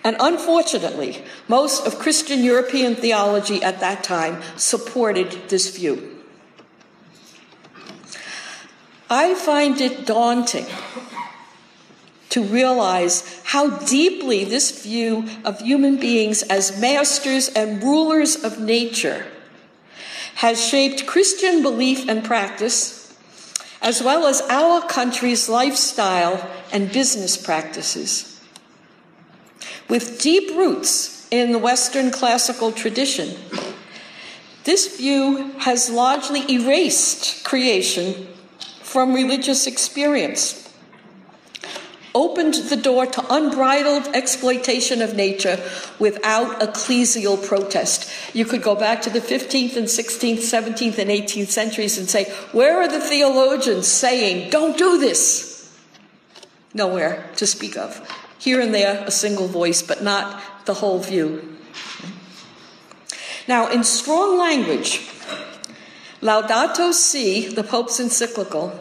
And 0.05 0.17
unfortunately, 0.21 1.23
most 1.49 1.87
of 1.87 1.99
Christian 1.99 2.45
European 2.45 2.95
theology 2.95 3.63
at 3.63 3.81
that 3.81 4.05
time 4.05 4.43
supported 4.57 5.49
this 5.49 5.77
view. 5.77 6.17
I 9.11 9.35
find 9.35 9.81
it 9.81 10.07
daunting 10.07 10.67
to 12.31 12.43
realize 12.43 13.41
how 13.45 13.79
deeply 13.79 14.45
this 14.45 14.83
view 14.83 15.27
of 15.45 15.61
human 15.61 15.97
beings 15.97 16.43
as 16.43 16.79
masters 16.79 17.49
and 17.49 17.83
rulers 17.83 18.45
of 18.45 18.61
nature 18.61 19.27
has 20.37 20.65
shaped 20.65 21.07
Christian 21.07 21.63
belief 21.63 22.09
and 22.09 22.23
practice, 22.23 23.13
as 23.81 24.03
well 24.03 24.27
as 24.27 24.43
our 24.43 24.83
country's 24.83 25.49
lifestyle 25.49 26.49
and 26.71 26.93
business 26.93 27.37
practices. 27.37 28.38
With 29.89 30.21
deep 30.21 30.51
roots 30.57 31.27
in 31.31 31.53
the 31.53 31.59
Western 31.59 32.11
classical 32.11 32.73
tradition, 32.73 33.37
this 34.65 34.97
view 34.97 35.53
has 35.61 35.89
largely 35.89 36.45
erased 36.53 37.45
creation 37.45 38.29
from 38.83 39.15
religious 39.15 39.67
experience. 39.67 40.69
opened 42.15 42.55
the 42.55 42.77
door 42.77 43.07
to 43.07 43.25
unbridled 43.33 44.09
exploitation 44.15 45.01
of 45.03 45.15
nature 45.15 45.57
without 45.99 46.59
ecclesial 46.61 47.37
protest. 47.47 48.11
You 48.35 48.45
could 48.45 48.63
go 48.63 48.75
back 48.75 49.03
to 49.03 49.11
the 49.11 49.21
15th 49.21 49.77
and 49.77 49.87
16th, 49.87 50.39
17th, 50.39 50.99
and 50.99 51.11
18th 51.11 51.49
centuries 51.49 51.97
and 51.97 52.09
say, 52.09 52.25
Where 52.53 52.79
are 52.79 52.89
the 52.89 52.99
theologians 53.01 53.87
saying, 53.87 54.51
Don't 54.51 54.77
do 54.77 54.99
this? 54.99 55.73
Nowhere 56.75 57.31
to 57.37 57.47
speak 57.47 57.77
of. 57.77 58.01
Here 58.39 58.61
and 58.61 58.75
there, 58.75 59.05
a 59.05 59.11
single 59.11 59.49
voice, 59.49 59.83
but 59.83 60.03
not 60.03 60.41
the 60.65 60.75
whole 60.75 61.01
view. 61.01 61.57
Now, 63.49 63.69
in 63.71 63.83
strong 63.83 64.39
language, 64.39 65.09
Laudato 66.21 66.93
Si, 66.93 67.49
the 67.49 67.65
Pope's 67.65 67.99
encyclical, 67.99 68.79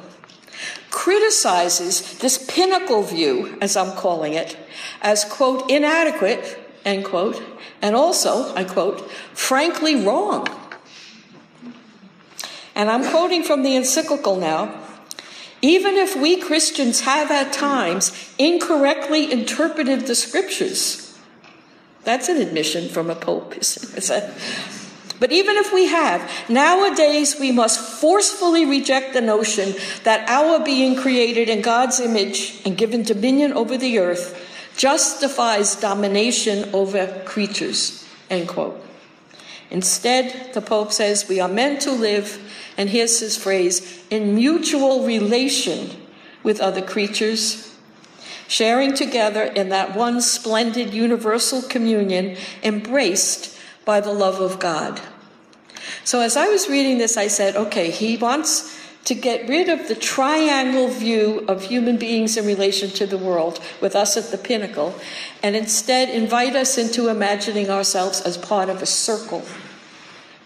criticizes 0.89 2.17
this 2.19 2.37
pinnacle 2.37 3.03
view, 3.03 3.57
as 3.61 3.77
I'm 3.77 3.95
calling 3.95 4.33
it, 4.33 4.57
as, 5.01 5.23
quote, 5.23 5.69
inadequate, 5.69 6.59
end 6.83 7.05
quote, 7.05 7.41
and 7.81 7.95
also, 7.95 8.53
I 8.55 8.63
quote, 8.63 9.09
frankly 9.33 9.95
wrong. 9.95 10.47
And 12.75 12.89
I'm 12.89 13.09
quoting 13.09 13.43
from 13.43 13.63
the 13.63 13.75
encyclical 13.75 14.35
now. 14.35 14.86
Even 15.61 15.95
if 15.95 16.15
we 16.15 16.37
Christians 16.37 17.01
have 17.01 17.31
at 17.31 17.51
times 17.51 18.11
incorrectly 18.37 19.31
interpreted 19.31 20.01
the 20.01 20.15
scriptures, 20.15 21.17
that's 22.03 22.29
an 22.29 22.37
admission 22.37 22.89
from 22.89 23.09
a 23.09 23.15
pope? 23.15 23.55
But 25.19 25.31
even 25.31 25.57
if 25.57 25.73
we 25.73 25.87
have, 25.87 26.29
nowadays 26.47 27.39
we 27.39 27.51
must 27.51 27.79
forcefully 27.79 28.65
reject 28.65 29.13
the 29.13 29.21
notion 29.21 29.73
that 30.03 30.29
our 30.29 30.63
being 30.63 30.95
created 30.95 31.49
in 31.49 31.61
God's 31.61 31.99
image 31.99 32.61
and 32.65 32.77
given 32.77 33.01
dominion 33.01 33.53
over 33.53 33.77
the 33.77 33.97
earth 33.97 34.39
justifies 34.77 35.75
domination 35.75 36.69
over 36.73 37.07
creatures. 37.25 38.05
End 38.29 38.47
quote. 38.47 38.83
Instead, 39.69 40.53
the 40.53 40.61
Pope 40.61 40.93
says 40.93 41.27
we 41.27 41.39
are 41.39 41.49
meant 41.49 41.81
to 41.81 41.91
live, 41.91 42.39
and 42.77 42.89
here's 42.89 43.19
his 43.19 43.35
phrase, 43.35 44.03
in 44.09 44.35
mutual 44.35 45.05
relation 45.05 45.89
with 46.43 46.61
other 46.61 46.81
creatures, 46.81 47.75
sharing 48.47 48.93
together 48.93 49.43
in 49.43 49.69
that 49.69 49.95
one 49.95 50.21
splendid 50.21 50.93
universal 50.93 51.61
communion 51.63 52.37
embraced 52.63 53.57
by 53.83 53.99
the 53.99 54.13
love 54.13 54.39
of 54.39 54.59
God. 54.59 55.01
So 56.03 56.21
as 56.21 56.37
I 56.37 56.47
was 56.47 56.69
reading 56.69 56.99
this, 56.99 57.17
I 57.17 57.27
said, 57.27 57.55
okay, 57.55 57.89
he 57.89 58.15
wants 58.15 58.77
to 59.05 59.15
get 59.15 59.47
rid 59.47 59.69
of 59.69 59.87
the 59.87 59.95
triangle 59.95 60.89
view 60.89 61.45
of 61.47 61.63
human 61.63 61.97
beings 61.97 62.35
in 62.35 62.45
relation 62.45 62.89
to 62.89 63.07
the 63.07 63.17
world, 63.17 63.59
with 63.81 63.95
us 63.95 64.17
at 64.17 64.31
the 64.31 64.37
pinnacle, 64.37 64.93
and 65.41 65.55
instead 65.55 66.09
invite 66.09 66.55
us 66.55 66.77
into 66.77 67.07
imagining 67.07 67.69
ourselves 67.69 68.21
as 68.21 68.37
part 68.37 68.69
of 68.69 68.81
a 68.81 68.85
circle, 68.85 69.43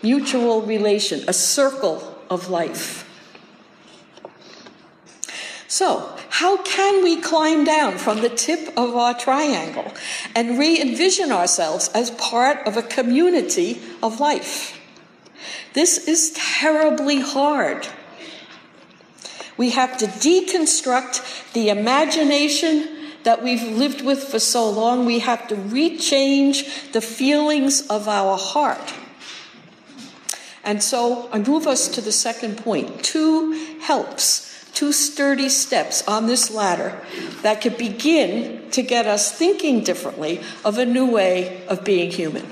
mutual 0.03 0.61
relation, 0.61 1.23
a 1.27 1.33
circle 1.33 2.10
of 2.31 2.49
life. 2.49 3.07
So, 5.67 6.17
how 6.29 6.63
can 6.63 7.03
we 7.03 7.21
climb 7.21 7.63
down 7.65 7.97
from 7.97 8.21
the 8.21 8.29
tip 8.29 8.73
of 8.75 8.95
our 8.95 9.13
triangle 9.13 9.93
and 10.35 10.57
re 10.57 10.81
envision 10.81 11.31
ourselves 11.31 11.89
as 11.93 12.11
part 12.11 12.65
of 12.65 12.77
a 12.77 12.81
community 12.81 13.81
of 14.01 14.19
life? 14.19 14.79
This 15.73 16.07
is 16.07 16.31
terribly 16.35 17.19
hard. 17.19 17.87
We 19.57 19.69
have 19.71 19.97
to 19.99 20.07
deconstruct 20.07 21.53
the 21.53 21.69
imagination 21.69 22.97
that 23.23 23.43
we've 23.43 23.63
lived 23.63 24.01
with 24.01 24.23
for 24.23 24.39
so 24.39 24.69
long. 24.69 25.05
We 25.05 25.19
have 25.19 25.47
to 25.49 25.55
rechange 25.55 26.91
the 26.91 27.01
feelings 27.01 27.87
of 27.87 28.07
our 28.07 28.37
heart. 28.37 28.93
And 30.63 30.83
so 30.83 31.29
I 31.31 31.39
move 31.39 31.67
us 31.67 31.87
to 31.89 32.01
the 32.01 32.11
second 32.11 32.57
point 32.57 33.03
two 33.03 33.53
helps 33.81 34.51
two 34.73 34.91
sturdy 34.91 35.49
steps 35.49 36.07
on 36.07 36.27
this 36.27 36.49
ladder 36.49 36.99
that 37.41 37.61
could 37.61 37.77
begin 37.77 38.69
to 38.71 38.81
get 38.81 39.05
us 39.05 39.31
thinking 39.31 39.83
differently 39.83 40.41
of 40.63 40.77
a 40.77 40.85
new 40.85 41.05
way 41.05 41.65
of 41.67 41.83
being 41.83 42.09
human. 42.09 42.45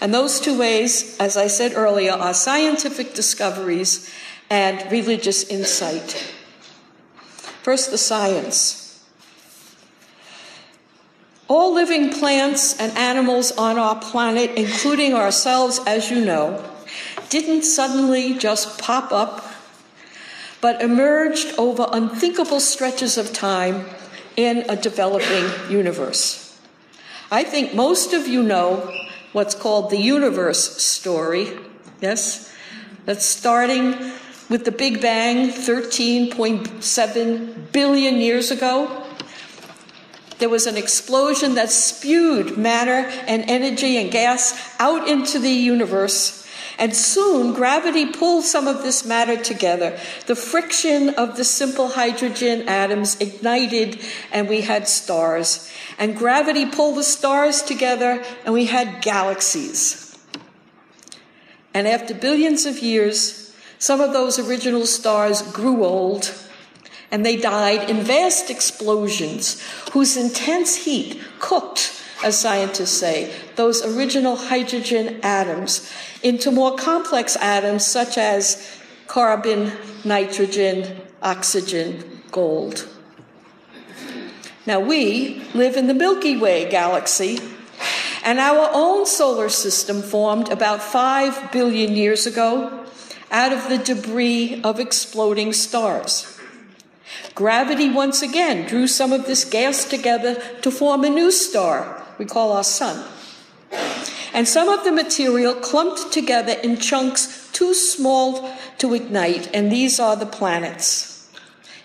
And 0.00 0.12
those 0.12 0.40
two 0.40 0.58
ways, 0.58 1.16
as 1.18 1.36
I 1.36 1.46
said 1.46 1.72
earlier, 1.74 2.12
are 2.12 2.34
scientific 2.34 3.14
discoveries 3.14 4.12
and 4.50 4.90
religious 4.90 5.44
insight. 5.44 6.34
First, 7.62 7.90
the 7.90 7.98
science. 7.98 8.83
All 11.46 11.74
living 11.74 12.10
plants 12.10 12.78
and 12.80 12.96
animals 12.96 13.52
on 13.52 13.78
our 13.78 13.96
planet, 13.96 14.52
including 14.56 15.14
ourselves, 15.14 15.80
as 15.86 16.10
you 16.10 16.24
know, 16.24 16.64
didn't 17.28 17.62
suddenly 17.62 18.38
just 18.38 18.78
pop 18.78 19.12
up 19.12 19.44
but 20.64 20.80
emerged 20.80 21.52
over 21.58 21.86
unthinkable 21.92 22.58
stretches 22.58 23.18
of 23.18 23.34
time 23.34 23.84
in 24.34 24.64
a 24.70 24.74
developing 24.74 25.44
universe. 25.70 26.58
I 27.30 27.44
think 27.44 27.74
most 27.74 28.14
of 28.14 28.26
you 28.26 28.42
know 28.42 28.90
what's 29.34 29.54
called 29.54 29.90
the 29.90 30.00
universe 30.00 30.82
story, 30.82 31.50
yes? 32.00 32.50
That's 33.04 33.26
starting 33.26 34.12
with 34.48 34.64
the 34.64 34.72
Big 34.72 35.02
Bang 35.02 35.50
13.7 35.50 37.72
billion 37.72 38.16
years 38.16 38.50
ago. 38.50 39.03
There 40.44 40.50
was 40.50 40.66
an 40.66 40.76
explosion 40.76 41.54
that 41.54 41.70
spewed 41.70 42.58
matter 42.58 43.08
and 43.26 43.48
energy 43.48 43.96
and 43.96 44.10
gas 44.10 44.52
out 44.78 45.08
into 45.08 45.38
the 45.38 45.48
universe 45.48 46.46
and 46.78 46.94
soon 46.94 47.54
gravity 47.54 48.04
pulled 48.04 48.44
some 48.44 48.68
of 48.68 48.82
this 48.82 49.06
matter 49.06 49.42
together. 49.42 49.98
The 50.26 50.36
friction 50.36 51.08
of 51.14 51.38
the 51.38 51.44
simple 51.44 51.88
hydrogen 51.88 52.68
atoms 52.68 53.18
ignited, 53.22 54.02
and 54.30 54.46
we 54.46 54.60
had 54.60 54.86
stars. 54.86 55.72
And 55.98 56.14
gravity 56.14 56.66
pulled 56.66 56.98
the 56.98 57.04
stars 57.04 57.62
together, 57.62 58.22
and 58.44 58.52
we 58.52 58.66
had 58.66 59.00
galaxies. 59.00 60.14
And 61.72 61.88
after 61.88 62.12
billions 62.12 62.66
of 62.66 62.80
years, 62.80 63.56
some 63.78 64.02
of 64.02 64.12
those 64.12 64.38
original 64.38 64.84
stars 64.84 65.40
grew 65.40 65.86
old 65.86 66.26
and 67.14 67.24
they 67.24 67.36
died 67.36 67.88
in 67.88 68.00
vast 68.00 68.50
explosions 68.50 69.62
whose 69.92 70.16
intense 70.16 70.74
heat 70.74 71.22
cooked, 71.38 72.02
as 72.24 72.36
scientists 72.36 72.98
say, 72.98 73.32
those 73.54 73.84
original 73.84 74.34
hydrogen 74.34 75.20
atoms 75.22 75.88
into 76.24 76.50
more 76.50 76.74
complex 76.74 77.36
atoms 77.36 77.86
such 77.86 78.18
as 78.18 78.80
carbon, 79.06 79.70
nitrogen, 80.04 81.02
oxygen, 81.22 82.02
gold. 82.32 82.88
Now, 84.66 84.80
we 84.80 85.40
live 85.54 85.76
in 85.76 85.86
the 85.86 85.94
Milky 85.94 86.36
Way 86.36 86.68
galaxy, 86.68 87.38
and 88.24 88.40
our 88.40 88.70
own 88.72 89.06
solar 89.06 89.50
system 89.50 90.02
formed 90.02 90.48
about 90.48 90.82
5 90.82 91.52
billion 91.52 91.94
years 91.94 92.26
ago 92.26 92.86
out 93.30 93.52
of 93.52 93.68
the 93.68 93.78
debris 93.78 94.60
of 94.64 94.80
exploding 94.80 95.52
stars. 95.52 96.33
Gravity 97.34 97.90
once 97.90 98.22
again 98.22 98.66
drew 98.66 98.86
some 98.86 99.12
of 99.12 99.26
this 99.26 99.44
gas 99.44 99.84
together 99.84 100.40
to 100.62 100.70
form 100.70 101.04
a 101.04 101.10
new 101.10 101.30
star 101.30 102.02
we 102.18 102.24
call 102.24 102.52
our 102.52 102.64
sun 102.64 103.04
and 104.34 104.48
some 104.48 104.68
of 104.68 104.82
the 104.84 104.90
material 104.90 105.54
clumped 105.54 106.12
together 106.12 106.52
in 106.64 106.76
chunks 106.76 107.48
too 107.52 107.72
small 107.72 108.52
to 108.78 108.92
ignite, 108.92 109.48
and 109.54 109.70
these 109.70 110.00
are 110.00 110.16
the 110.16 110.26
planets, 110.26 111.30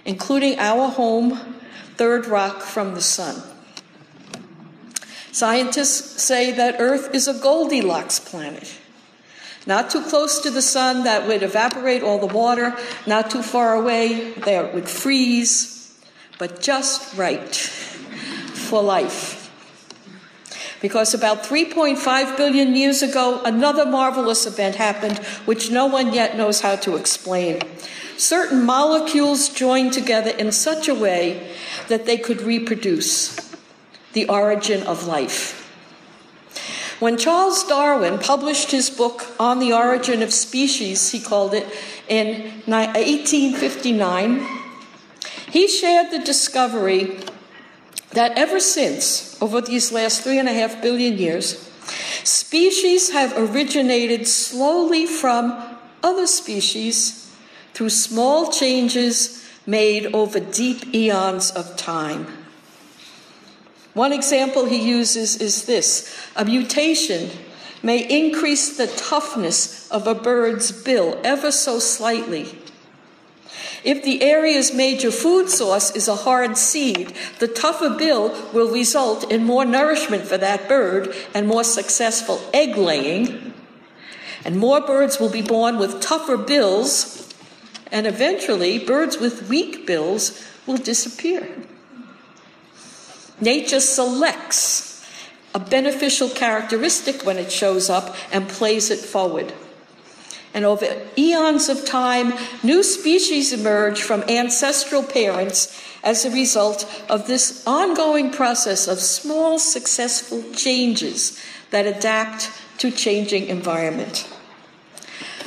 including 0.03 0.57
our 0.57 0.89
home, 0.89 1.39
third 1.95 2.25
rock 2.25 2.61
from 2.61 2.95
the 2.95 3.01
sun. 3.01 3.43
Scientists 5.31 6.23
say 6.23 6.51
that 6.51 6.77
Earth 6.79 7.13
is 7.13 7.27
a 7.27 7.35
Goldilocks 7.35 8.19
planet. 8.19 8.79
Not 9.69 9.91
too 9.91 10.01
close 10.01 10.39
to 10.39 10.49
the 10.49 10.63
sun, 10.63 11.03
that 11.03 11.27
would 11.27 11.43
evaporate 11.43 12.01
all 12.01 12.17
the 12.17 12.25
water. 12.25 12.75
Not 13.05 13.29
too 13.29 13.43
far 13.43 13.75
away, 13.75 14.31
that 14.31 14.73
would 14.73 14.89
freeze. 14.89 15.95
But 16.39 16.59
just 16.59 17.15
right 17.15 17.55
for 17.55 18.81
life 18.81 19.37
because 20.81 21.13
about 21.13 21.43
3.5 21.43 22.37
billion 22.37 22.75
years 22.75 23.03
ago, 23.03 23.41
another 23.43 23.85
marvelous 23.85 24.47
event 24.47 24.75
happened 24.75 25.17
which 25.45 25.69
no 25.69 25.85
one 25.85 26.13
yet 26.13 26.37
knows 26.37 26.61
how 26.61 26.77
to 26.77 26.95
explain. 26.95 27.61
Certain 28.17 28.63
molecules 28.63 29.49
joined 29.49 29.93
together 29.93 30.31
in 30.31 30.51
such 30.51 30.87
a 30.87 30.95
way 30.95 31.53
that 31.89 32.05
they 32.05 32.17
could 32.17 32.41
reproduce 32.41 33.35
the 34.13 34.25
origin 34.29 34.81
of 34.87 35.05
life. 35.05 35.58
When 36.99 37.17
Charles 37.17 37.63
Darwin 37.63 38.19
published 38.19 38.71
his 38.71 38.89
book 38.89 39.25
on 39.39 39.59
the 39.59 39.71
origin 39.71 40.21
of 40.21 40.33
species, 40.33 41.11
he 41.11 41.21
called 41.21 41.53
it, 41.53 41.65
in 42.09 42.61
1859, 42.65 44.45
He 45.49 45.67
shared 45.69 46.11
the 46.11 46.19
discovery 46.19 47.19
that 48.11 48.37
ever 48.37 48.59
since, 48.59 49.41
over 49.41 49.61
these 49.61 49.93
last 49.93 50.23
three 50.23 50.39
and 50.39 50.49
a 50.49 50.53
half 50.53 50.81
billion 50.81 51.17
years, 51.17 51.71
species 52.25 53.11
have 53.11 53.33
originated 53.37 54.27
slowly 54.27 55.05
from 55.05 55.77
other 56.03 56.27
species 56.27 57.33
through 57.73 57.91
small 57.91 58.51
changes 58.51 59.47
made 59.65 60.07
over 60.13 60.39
deep 60.41 60.93
eons 60.93 61.51
of 61.51 61.77
time. 61.77 62.27
One 63.99 64.13
example 64.13 64.63
he 64.63 64.81
uses 64.81 65.35
is 65.41 65.65
this 65.65 66.17
a 66.33 66.45
mutation 66.45 67.31
may 67.83 67.97
increase 67.99 68.77
the 68.77 68.87
toughness 68.87 69.91
of 69.91 70.07
a 70.07 70.15
bird's 70.15 70.71
bill 70.71 71.19
ever 71.21 71.51
so 71.51 71.79
slightly. 71.79 72.57
If 73.83 74.01
the 74.01 74.21
area's 74.21 74.73
major 74.73 75.11
food 75.11 75.49
source 75.49 75.93
is 75.97 76.07
a 76.07 76.15
hard 76.15 76.55
seed, 76.55 77.13
the 77.39 77.49
tougher 77.49 77.89
bill 77.89 78.29
will 78.53 78.71
result 78.71 79.29
in 79.29 79.43
more 79.43 79.65
nourishment 79.65 80.23
for 80.23 80.37
that 80.37 80.69
bird 80.69 81.13
and 81.33 81.45
more 81.45 81.65
successful 81.65 82.39
egg 82.53 82.77
laying. 82.77 83.53
And 84.45 84.57
more 84.57 84.79
birds 84.79 85.19
will 85.19 85.29
be 85.29 85.41
born 85.41 85.77
with 85.77 85.99
tougher 85.99 86.37
bills, 86.37 87.33
and 87.91 88.07
eventually, 88.07 88.79
birds 88.79 89.17
with 89.17 89.49
weak 89.49 89.85
bills 89.85 90.41
will 90.65 90.77
disappear. 90.77 91.49
Nature 93.41 93.79
selects 93.79 95.05
a 95.53 95.59
beneficial 95.59 96.29
characteristic 96.29 97.25
when 97.25 97.37
it 97.37 97.51
shows 97.51 97.89
up 97.89 98.15
and 98.31 98.47
plays 98.47 98.89
it 98.89 98.99
forward. 98.99 99.53
And 100.53 100.65
over 100.65 100.85
eons 101.17 101.69
of 101.69 101.85
time, 101.85 102.33
new 102.63 102.81
species 102.83 103.53
emerge 103.53 104.01
from 104.01 104.23
ancestral 104.23 105.03
parents 105.03 105.79
as 106.03 106.25
a 106.25 106.31
result 106.31 106.89
of 107.09 107.27
this 107.27 107.65
ongoing 107.67 108.31
process 108.31 108.87
of 108.87 108.99
small 108.99 109.59
successful 109.59 110.43
changes 110.53 111.39
that 111.71 111.85
adapt 111.85 112.51
to 112.79 112.89
changing 112.89 113.47
environment. 113.47 114.27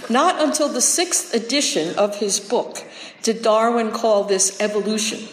Not 0.09 0.40
until 0.40 0.68
the 0.68 0.81
sixth 0.81 1.35
edition 1.35 1.96
of 1.98 2.16
his 2.16 2.38
book 2.38 2.85
did 3.22 3.42
Darwin 3.42 3.90
call 3.90 4.24
this 4.24 4.61
evolution. 4.61 5.26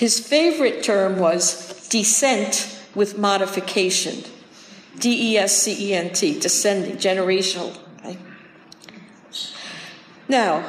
His 0.00 0.18
favorite 0.18 0.82
term 0.82 1.18
was 1.18 1.86
descent 1.90 2.80
with 2.94 3.18
modification. 3.18 4.24
D 4.98 5.34
E 5.34 5.36
S 5.36 5.54
C 5.58 5.90
E 5.90 5.94
N 5.94 6.14
T, 6.14 6.40
descending, 6.40 6.96
generational. 6.96 7.76
Right? 8.02 8.18
Now, 10.26 10.64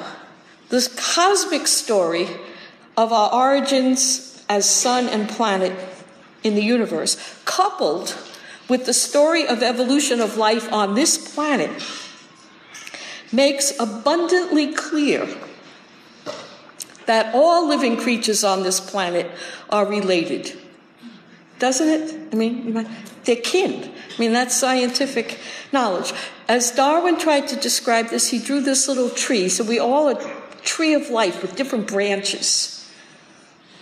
this 0.67 0.89
cosmic 0.89 1.67
story 1.67 2.27
of 2.97 3.13
our 3.13 3.33
origins 3.33 4.43
as 4.49 4.69
sun 4.69 5.07
and 5.07 5.29
planet 5.29 5.79
in 6.43 6.55
the 6.55 6.63
universe, 6.63 7.15
coupled 7.45 8.17
with 8.67 8.85
the 8.85 8.93
story 8.93 9.47
of 9.47 9.63
evolution 9.63 10.19
of 10.19 10.35
life 10.35 10.69
on 10.73 10.93
this 10.93 11.33
planet, 11.33 11.71
makes 13.31 13.79
abundantly 13.79 14.73
clear 14.73 15.25
that 17.11 17.35
all 17.35 17.67
living 17.67 17.97
creatures 17.97 18.41
on 18.41 18.63
this 18.63 18.79
planet 18.79 19.29
are 19.69 19.85
related. 19.85 20.57
Doesn't 21.59 21.89
it? 21.89 22.15
I 22.31 22.35
mean, 22.37 22.87
they're 23.25 23.35
kin. 23.35 23.83
I 23.83 24.17
mean, 24.17 24.31
that's 24.31 24.55
scientific 24.55 25.37
knowledge. 25.73 26.13
As 26.47 26.71
Darwin 26.71 27.19
tried 27.19 27.49
to 27.49 27.57
describe 27.57 28.07
this, 28.07 28.29
he 28.29 28.39
drew 28.39 28.61
this 28.61 28.87
little 28.87 29.09
tree. 29.09 29.49
So 29.49 29.65
we 29.65 29.77
all 29.77 30.07
a 30.07 30.33
tree 30.63 30.93
of 30.93 31.09
life 31.09 31.41
with 31.41 31.57
different 31.57 31.85
branches. 31.85 32.89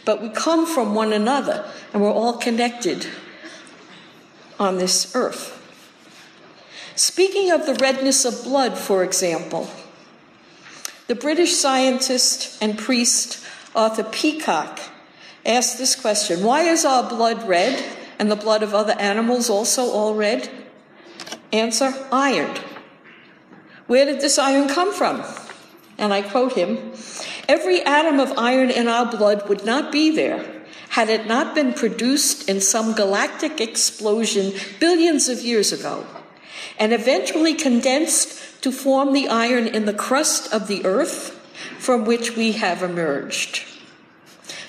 But 0.05 0.23
we 0.23 0.29
come 0.29 0.65
from 0.65 0.95
one 0.95 1.13
another, 1.13 1.71
and 1.93 2.01
we're 2.01 2.11
all 2.11 2.37
connected 2.37 3.05
on 4.59 4.79
this 4.79 5.15
earth. 5.15 5.55
Speaking 6.95 7.51
of 7.51 7.67
the 7.67 7.75
redness 7.75 8.25
of 8.25 8.43
blood, 8.43 8.75
for 8.75 9.03
example, 9.03 9.69
the 11.10 11.15
British 11.15 11.56
scientist 11.56 12.56
and 12.62 12.78
priest 12.78 13.43
Arthur 13.76 14.04
Peacocke 14.04 14.80
asked 15.43 15.80
this 15.80 15.95
question 15.95 16.43
Why 16.43 16.62
is 16.62 16.86
our 16.86 17.10
blood 17.10 17.48
red 17.48 17.84
and 18.19 18.30
the 18.30 18.36
blood 18.36 18.62
of 18.62 18.76
other 18.76 18.93
animals 18.93 19.50
also 19.50 19.89
all 19.89 20.13
red? 20.13 20.52
Answer 21.52 21.91
iron. 22.12 22.56
Where 23.88 24.06
did 24.06 24.22
this 24.22 24.38
iron 24.38 24.69
come 24.69 24.93
from? 24.93 25.24
And 25.98 26.13
I 26.13 26.22
quote 26.22 26.54
him 26.54 26.93
Every 27.48 27.82
atom 27.82 28.19
of 28.19 28.38
iron 28.38 28.69
in 28.69 28.88
our 28.88 29.10
blood 29.10 29.50
would 29.50 29.65
not 29.65 29.91
be 29.91 30.12
there 30.12 30.63
had 30.89 31.10
it 31.10 31.26
not 31.26 31.56
been 31.56 31.74
produced 31.74 32.48
in 32.48 32.62
some 32.62 32.93
galactic 32.93 33.60
explosion 33.60 34.54
billions 34.80 35.28
of 35.28 35.41
years 35.41 35.72
ago 35.72 36.06
and 36.78 36.93
eventually 36.93 37.56
condensed 37.56 38.48
to 38.62 38.72
form 38.72 39.13
the 39.13 39.28
iron 39.28 39.67
in 39.67 39.86
the 39.86 39.93
crust 39.93 40.54
of 40.54 40.67
the 40.67 40.86
earth 40.86 41.36
from 41.78 42.06
which 42.06 42.36
we 42.36 42.54
have 42.54 42.84
emerged. 42.84 43.63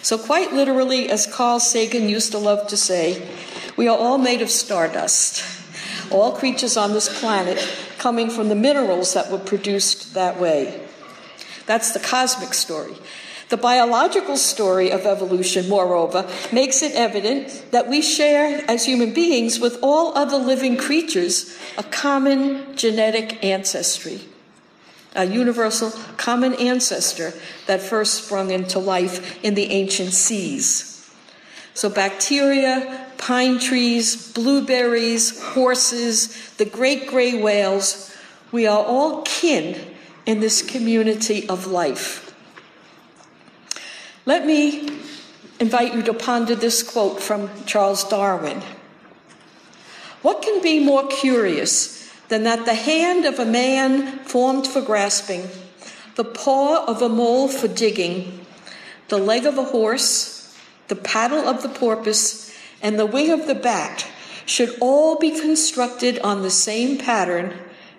So, 0.03 0.17
quite 0.17 0.53
literally, 0.53 1.11
as 1.11 1.27
Carl 1.27 1.61
Sagan 1.61 2.09
used 2.09 2.33
to 2.33 2.39
love 2.39 2.69
to 2.69 2.77
say, 2.77 3.29
we 3.77 3.87
are 3.89 3.99
all 3.99 4.19
made 4.19 4.43
of 4.43 4.51
stardust. 4.51 5.45
All 6.11 6.33
creatures 6.33 6.77
on 6.77 6.93
this 6.93 7.21
planet 7.21 7.59
coming 7.99 8.31
from 8.31 8.49
the 8.49 8.55
minerals 8.55 9.15
that 9.15 9.31
were 9.31 9.39
produced 9.39 10.15
that 10.15 10.41
way. 10.41 10.87
That's 11.67 11.93
the 11.93 12.01
cosmic 12.01 12.55
story. 12.55 12.95
The 13.51 13.57
biological 13.57 14.37
story 14.37 14.93
of 14.93 15.07
evolution, 15.07 15.69
moreover, 15.69 16.25
makes 16.53 16.83
it 16.83 16.95
evident 16.95 17.65
that 17.73 17.89
we 17.89 18.01
share, 18.01 18.65
as 18.71 18.87
human 18.87 19.13
beings, 19.13 19.59
with 19.59 19.77
all 19.83 20.17
other 20.17 20.37
living 20.37 20.77
creatures, 20.77 21.59
a 21.77 21.83
common 21.83 22.77
genetic 22.77 23.43
ancestry, 23.45 24.21
a 25.17 25.25
universal 25.25 25.91
common 26.17 26.55
ancestor 26.55 27.33
that 27.67 27.83
first 27.83 28.25
sprung 28.25 28.53
into 28.53 28.79
life 28.79 29.43
in 29.45 29.55
the 29.55 29.73
ancient 29.73 30.13
seas. 30.13 31.11
So, 31.75 31.91
bacteria, 31.91 33.09
pine 33.19 33.59
trees, 33.59 34.33
blueberries, 34.33 35.43
horses, 35.43 36.53
the 36.53 36.67
great 36.67 37.09
gray 37.09 37.43
whales, 37.43 38.17
we 38.53 38.69
are 38.69 38.85
all 38.85 39.23
kin 39.23 39.77
in 40.25 40.39
this 40.39 40.63
community 40.63 41.49
of 41.49 41.67
life. 41.67 42.30
Let 44.27 44.45
me 44.45 44.87
invite 45.59 45.95
you 45.95 46.03
to 46.03 46.13
ponder 46.13 46.55
this 46.55 46.83
quote 46.83 47.23
from 47.23 47.49
Charles 47.65 48.05
Darwin. 48.05 48.61
What 50.21 50.43
can 50.43 50.61
be 50.61 50.85
more 50.85 51.09
curious 51.09 52.13
than 52.29 52.43
that 52.43 52.67
the 52.67 52.75
hand 52.75 53.25
of 53.25 53.39
a 53.39 53.47
man 53.47 54.19
formed 54.25 54.67
for 54.67 54.83
grasping, 54.83 55.49
the 56.17 56.25
paw 56.25 56.85
of 56.85 57.01
a 57.01 57.09
mole 57.09 57.49
for 57.49 57.67
digging, 57.67 58.45
the 59.09 59.17
leg 59.17 59.47
of 59.47 59.57
a 59.57 59.65
horse, 59.65 60.55
the 60.89 60.97
paddle 60.97 61.49
of 61.49 61.63
the 61.63 61.71
porpoise, 61.71 62.55
and 62.83 62.99
the 62.99 63.07
wing 63.07 63.31
of 63.31 63.47
the 63.47 63.55
bat 63.55 64.07
should 64.45 64.77
all 64.81 65.17
be 65.19 65.31
constructed 65.31 66.19
on 66.19 66.43
the 66.43 66.51
same 66.51 66.99
pattern 66.99 67.55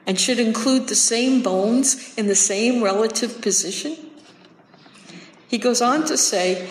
and 0.06 0.20
should 0.20 0.40
include 0.40 0.88
the 0.88 0.96
same 0.96 1.42
bones 1.42 2.14
in 2.16 2.28
the 2.28 2.36
same 2.36 2.84
relative 2.84 3.42
position? 3.42 4.11
He 5.52 5.58
goes 5.58 5.82
on 5.82 6.06
to 6.06 6.18
say, 6.18 6.70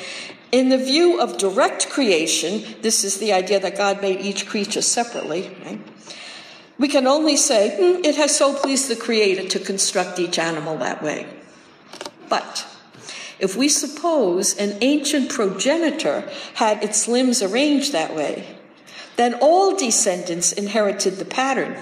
in 0.52 0.70
the 0.70 0.78
view 0.78 1.20
of 1.20 1.36
direct 1.36 1.90
creation, 1.90 2.64
this 2.80 3.04
is 3.04 3.18
the 3.18 3.30
idea 3.30 3.60
that 3.60 3.76
God 3.76 4.00
made 4.00 4.22
each 4.22 4.48
creature 4.48 4.80
separately, 4.80 5.54
right? 5.66 5.78
We 6.78 6.88
can 6.88 7.06
only 7.06 7.36
say, 7.36 7.76
hmm, 7.76 8.02
it 8.02 8.16
has 8.16 8.34
so 8.34 8.54
pleased 8.54 8.88
the 8.88 8.96
Creator 8.96 9.48
to 9.50 9.58
construct 9.58 10.18
each 10.18 10.38
animal 10.38 10.78
that 10.78 11.02
way. 11.02 11.26
But 12.30 12.66
if 13.38 13.54
we 13.54 13.68
suppose 13.68 14.56
an 14.56 14.78
ancient 14.80 15.28
progenitor 15.28 16.26
had 16.54 16.82
its 16.82 17.06
limbs 17.06 17.42
arranged 17.42 17.92
that 17.92 18.16
way, 18.16 18.56
then 19.16 19.34
all 19.42 19.76
descendants 19.76 20.52
inherited 20.52 21.16
the 21.16 21.26
pattern. 21.26 21.76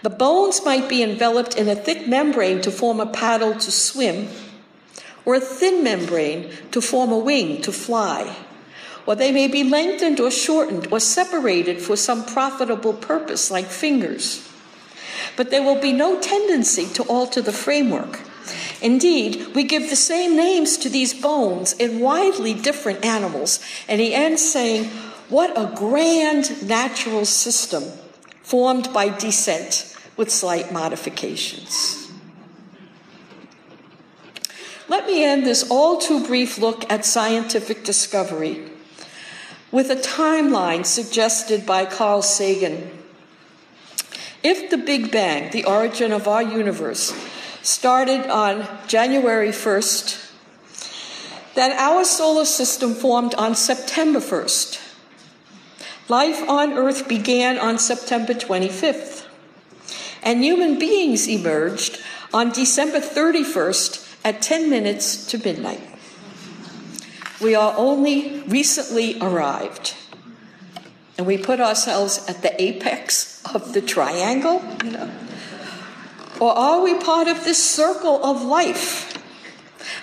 The 0.00 0.08
bones 0.08 0.64
might 0.64 0.88
be 0.88 1.02
enveloped 1.02 1.54
in 1.54 1.68
a 1.68 1.76
thick 1.76 2.08
membrane 2.08 2.62
to 2.62 2.70
form 2.70 2.98
a 2.98 3.12
paddle 3.12 3.52
to 3.52 3.70
swim 3.70 4.30
or 5.24 5.34
a 5.34 5.40
thin 5.40 5.84
membrane 5.84 6.50
to 6.70 6.80
form 6.80 7.12
a 7.12 7.18
wing 7.18 7.62
to 7.62 7.72
fly. 7.72 8.36
Or 9.06 9.14
they 9.14 9.32
may 9.32 9.48
be 9.48 9.64
lengthened 9.64 10.20
or 10.20 10.30
shortened 10.30 10.88
or 10.92 11.00
separated 11.00 11.80
for 11.80 11.96
some 11.96 12.24
profitable 12.24 12.92
purpose, 12.92 13.50
like 13.50 13.66
fingers. 13.66 14.48
But 15.36 15.50
there 15.50 15.62
will 15.62 15.80
be 15.80 15.92
no 15.92 16.20
tendency 16.20 16.86
to 16.94 17.02
alter 17.04 17.40
the 17.40 17.52
framework. 17.52 18.20
Indeed, 18.80 19.54
we 19.54 19.64
give 19.64 19.90
the 19.90 19.96
same 19.96 20.36
names 20.36 20.76
to 20.78 20.88
these 20.88 21.14
bones 21.14 21.72
in 21.74 22.00
widely 22.00 22.54
different 22.54 23.04
animals. 23.04 23.60
And 23.88 24.00
he 24.00 24.14
ends 24.14 24.42
saying, 24.42 24.86
What 25.28 25.56
a 25.56 25.72
grand 25.74 26.66
natural 26.66 27.24
system 27.24 27.84
formed 28.42 28.92
by 28.92 29.08
descent 29.08 29.96
with 30.16 30.30
slight 30.30 30.72
modifications. 30.72 32.01
Let 34.88 35.06
me 35.06 35.24
end 35.24 35.46
this 35.46 35.68
all 35.70 35.98
too 35.98 36.24
brief 36.26 36.58
look 36.58 36.90
at 36.90 37.04
scientific 37.04 37.84
discovery 37.84 38.70
with 39.70 39.90
a 39.90 39.96
timeline 39.96 40.84
suggested 40.84 41.64
by 41.64 41.86
Carl 41.86 42.22
Sagan. 42.22 42.90
If 44.42 44.70
the 44.70 44.76
Big 44.76 45.10
Bang, 45.10 45.50
the 45.50 45.64
origin 45.64 46.12
of 46.12 46.28
our 46.28 46.42
universe, 46.42 47.14
started 47.62 48.26
on 48.26 48.68
January 48.86 49.48
1st, 49.48 50.30
then 51.54 51.72
our 51.72 52.04
solar 52.04 52.44
system 52.44 52.94
formed 52.94 53.34
on 53.36 53.54
September 53.54 54.18
1st. 54.18 54.80
Life 56.08 56.48
on 56.48 56.72
Earth 56.72 57.08
began 57.08 57.58
on 57.58 57.78
September 57.78 58.34
25th, 58.34 59.26
and 60.22 60.42
human 60.42 60.78
beings 60.78 61.28
emerged 61.28 62.02
on 62.34 62.50
December 62.50 62.98
31st 62.98 64.11
at 64.24 64.42
10 64.42 64.70
minutes 64.70 65.26
to 65.26 65.38
midnight. 65.38 65.80
We 67.40 67.54
are 67.54 67.74
only 67.76 68.40
recently 68.42 69.18
arrived, 69.20 69.94
and 71.18 71.26
we 71.26 71.38
put 71.38 71.60
ourselves 71.60 72.24
at 72.28 72.42
the 72.42 72.62
apex 72.62 73.42
of 73.54 73.72
the 73.72 73.82
triangle, 73.82 74.62
you 74.84 74.92
know. 74.92 75.10
Or 76.40 76.56
are 76.56 76.82
we 76.82 76.94
part 76.98 77.28
of 77.28 77.44
this 77.44 77.62
circle 77.62 78.24
of 78.24 78.42
life? 78.42 79.12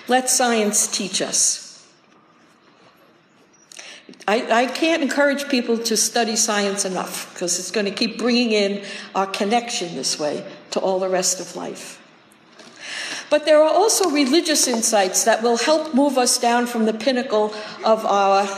Let 0.08 0.28
science 0.28 0.86
teach 0.86 1.22
us. 1.22 1.60
I, 4.26 4.62
I, 4.62 4.66
can't 4.66 5.02
encourage 5.02 5.48
people 5.48 5.78
to 5.78 5.96
study 5.96 6.36
science 6.36 6.84
enough 6.84 7.32
because 7.32 7.58
it's 7.58 7.70
going 7.70 7.86
to 7.86 7.92
keep 7.92 8.18
bringing 8.18 8.52
in 8.52 8.84
our 9.14 9.26
connection 9.26 9.94
this 9.94 10.18
way 10.18 10.44
to 10.72 10.80
all 10.80 10.98
the 10.98 11.08
rest 11.08 11.40
of 11.40 11.56
life. 11.56 11.99
But 13.30 13.46
there 13.46 13.62
are 13.62 13.72
also 13.72 14.10
religious 14.10 14.66
insights 14.66 15.24
that 15.24 15.42
will 15.42 15.56
help 15.56 15.94
move 15.94 16.18
us 16.18 16.36
down 16.36 16.66
from 16.66 16.84
the 16.84 16.92
pinnacle 16.92 17.54
of 17.84 18.04
our 18.04 18.48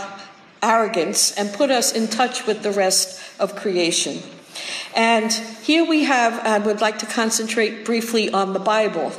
arrogance 0.62 1.32
and 1.32 1.52
put 1.52 1.70
us 1.70 1.92
in 1.92 2.08
touch 2.08 2.46
with 2.46 2.62
the 2.62 2.72
rest 2.72 3.20
of 3.38 3.54
creation. 3.54 4.22
And 4.96 5.32
here 5.62 5.84
we 5.84 6.04
have, 6.04 6.40
I 6.40 6.58
would 6.58 6.80
like 6.80 6.98
to 7.00 7.06
concentrate 7.06 7.84
briefly 7.84 8.30
on 8.30 8.54
the 8.54 8.58
Bible. 8.58 9.12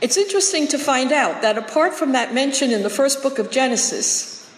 It's 0.00 0.16
interesting 0.16 0.66
to 0.68 0.78
find 0.78 1.12
out 1.12 1.42
that 1.42 1.58
apart 1.58 1.92
from 1.92 2.12
that 2.12 2.32
mention 2.32 2.70
in 2.70 2.82
the 2.82 2.90
first 2.90 3.22
book 3.22 3.38
of 3.38 3.50
Genesis 3.50 4.50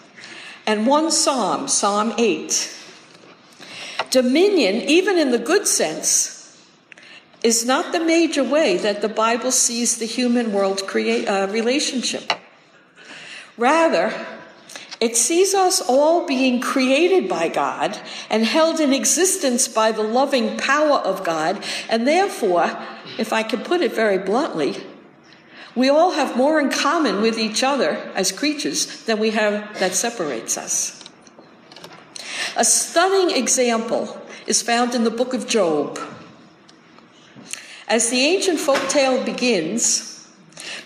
and 0.65 0.87
one 0.87 1.11
psalm, 1.11 1.67
Psalm 1.67 2.13
8, 2.17 2.77
dominion, 4.09 4.75
even 4.75 5.17
in 5.17 5.31
the 5.31 5.37
good 5.37 5.67
sense, 5.67 6.32
is 7.43 7.65
not 7.65 7.91
the 7.91 7.99
major 7.99 8.43
way 8.43 8.77
that 8.77 9.01
the 9.01 9.09
Bible 9.09 9.51
sees 9.51 9.97
the 9.97 10.05
human 10.05 10.53
world 10.53 10.87
create, 10.87 11.27
uh, 11.27 11.47
relationship. 11.51 12.33
Rather, 13.57 14.13
it 14.99 15.17
sees 15.17 15.53
us 15.53 15.81
all 15.81 16.25
being 16.25 16.61
created 16.61 17.27
by 17.27 17.49
God 17.49 17.99
and 18.29 18.45
held 18.45 18.79
in 18.79 18.93
existence 18.93 19.67
by 19.67 19.91
the 19.91 20.01
loving 20.01 20.57
power 20.57 20.99
of 20.99 21.25
God, 21.25 21.61
and 21.89 22.07
therefore, 22.07 22.71
if 23.17 23.33
I 23.33 23.43
can 23.43 23.61
put 23.61 23.81
it 23.81 23.93
very 23.93 24.17
bluntly, 24.17 24.81
we 25.75 25.89
all 25.89 26.11
have 26.11 26.37
more 26.37 26.59
in 26.59 26.69
common 26.69 27.21
with 27.21 27.37
each 27.37 27.63
other 27.63 27.97
as 28.15 28.31
creatures 28.31 29.03
than 29.03 29.19
we 29.19 29.31
have 29.31 29.77
that 29.79 29.93
separates 29.93 30.57
us. 30.57 31.03
A 32.55 32.63
stunning 32.63 33.35
example 33.35 34.21
is 34.47 34.61
found 34.61 34.95
in 34.95 35.03
the 35.03 35.11
book 35.11 35.33
of 35.33 35.47
Job. 35.47 35.99
As 37.87 38.09
the 38.09 38.19
ancient 38.19 38.59
folk 38.59 38.87
tale 38.89 39.23
begins, 39.23 40.13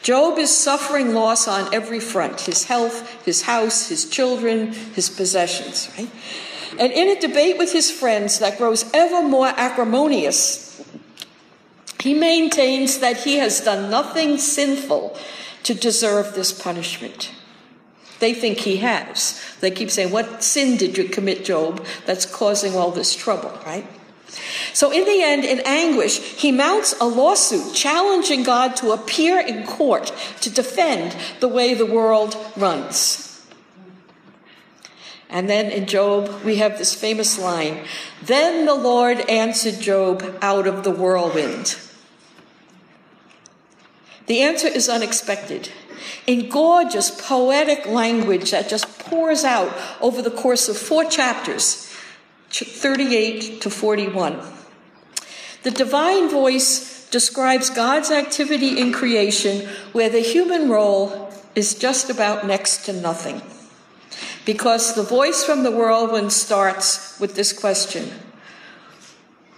Job 0.02 0.38
is 0.38 0.56
suffering 0.56 1.14
loss 1.14 1.48
on 1.48 1.74
every 1.74 2.00
front 2.00 2.42
his 2.42 2.66
health, 2.66 3.26
his 3.26 3.44
house, 3.44 3.90
his 3.90 4.10
children, 4.10 4.72
his 4.72 5.10
possessions, 5.10 5.90
right? 5.98 6.10
And 6.80 6.92
in 6.92 7.10
a 7.10 7.20
debate 7.20 7.58
with 7.58 7.74
his 7.74 7.92
friends 7.92 8.40
that 8.40 8.58
grows 8.58 8.90
ever 8.94 9.28
more 9.28 9.48
acrimonious, 9.48 10.84
he 12.00 12.14
maintains 12.14 13.00
that 13.00 13.18
he 13.18 13.38
has 13.38 13.62
done 13.62 13.90
nothing 13.90 14.38
sinful 14.38 15.18
to 15.64 15.74
deserve 15.74 16.36
this 16.36 16.52
punishment. 16.52 17.32
They 18.20 18.34
think 18.34 18.60
he 18.60 18.78
has. 18.78 19.42
They 19.60 19.72
keep 19.72 19.92
saying, 19.92 20.12
What 20.12 20.44
sin 20.44 20.78
did 20.78 20.98
you 20.98 21.06
commit, 21.06 21.46
Job, 21.46 21.86
that's 22.06 22.26
causing 22.26 22.76
all 22.76 22.92
this 22.92 23.16
trouble, 23.16 23.52
right? 23.66 23.86
So, 24.74 24.92
in 24.92 25.06
the 25.06 25.24
end, 25.24 25.44
in 25.44 25.62
anguish, 25.66 26.20
he 26.20 26.52
mounts 26.52 26.94
a 27.00 27.06
lawsuit 27.06 27.74
challenging 27.74 28.44
God 28.44 28.76
to 28.78 28.92
appear 28.92 29.40
in 29.40 29.66
court 29.66 30.14
to 30.42 30.50
defend 30.50 31.16
the 31.40 31.48
way 31.48 31.74
the 31.74 31.86
world 31.86 32.38
runs. 32.56 33.46
And 35.30 35.50
then 35.50 35.72
in 35.72 35.88
Job, 35.88 36.44
we 36.44 36.58
have 36.58 36.78
this 36.78 36.94
famous 36.94 37.38
line 37.38 37.86
Then 38.22 38.66
the 38.66 38.76
Lord 38.76 39.20
answered 39.30 39.82
Job 39.82 40.38
out 40.42 40.68
of 40.68 40.84
the 40.84 40.92
whirlwind. 40.92 41.78
The 44.28 44.42
answer 44.42 44.68
is 44.68 44.90
unexpected. 44.90 45.70
In 46.26 46.50
gorgeous 46.50 47.10
poetic 47.10 47.86
language 47.86 48.52
that 48.52 48.70
just 48.70 49.00
pours 49.00 49.44
out 49.44 49.74
over 50.02 50.22
the 50.22 50.32
course 50.32 50.68
of 50.68 50.78
four 50.78 51.06
chapters, 51.06 51.86
38 52.50 53.62
to 53.62 53.70
41. 53.70 54.40
The 55.64 55.72
divine 55.72 56.30
voice 56.30 57.10
describes 57.10 57.70
God's 57.70 58.12
activity 58.12 58.80
in 58.80 58.92
creation 58.92 59.68
where 59.92 60.10
the 60.10 60.20
human 60.20 60.70
role 60.70 61.32
is 61.56 61.76
just 61.76 62.10
about 62.10 62.46
next 62.46 62.86
to 62.86 62.94
nothing. 62.94 63.42
Because 64.46 64.96
the 64.96 65.04
voice 65.04 65.44
from 65.44 65.64
the 65.64 65.72
whirlwind 65.72 66.32
starts 66.32 67.20
with 67.20 67.36
this 67.36 67.52
question 67.52 68.12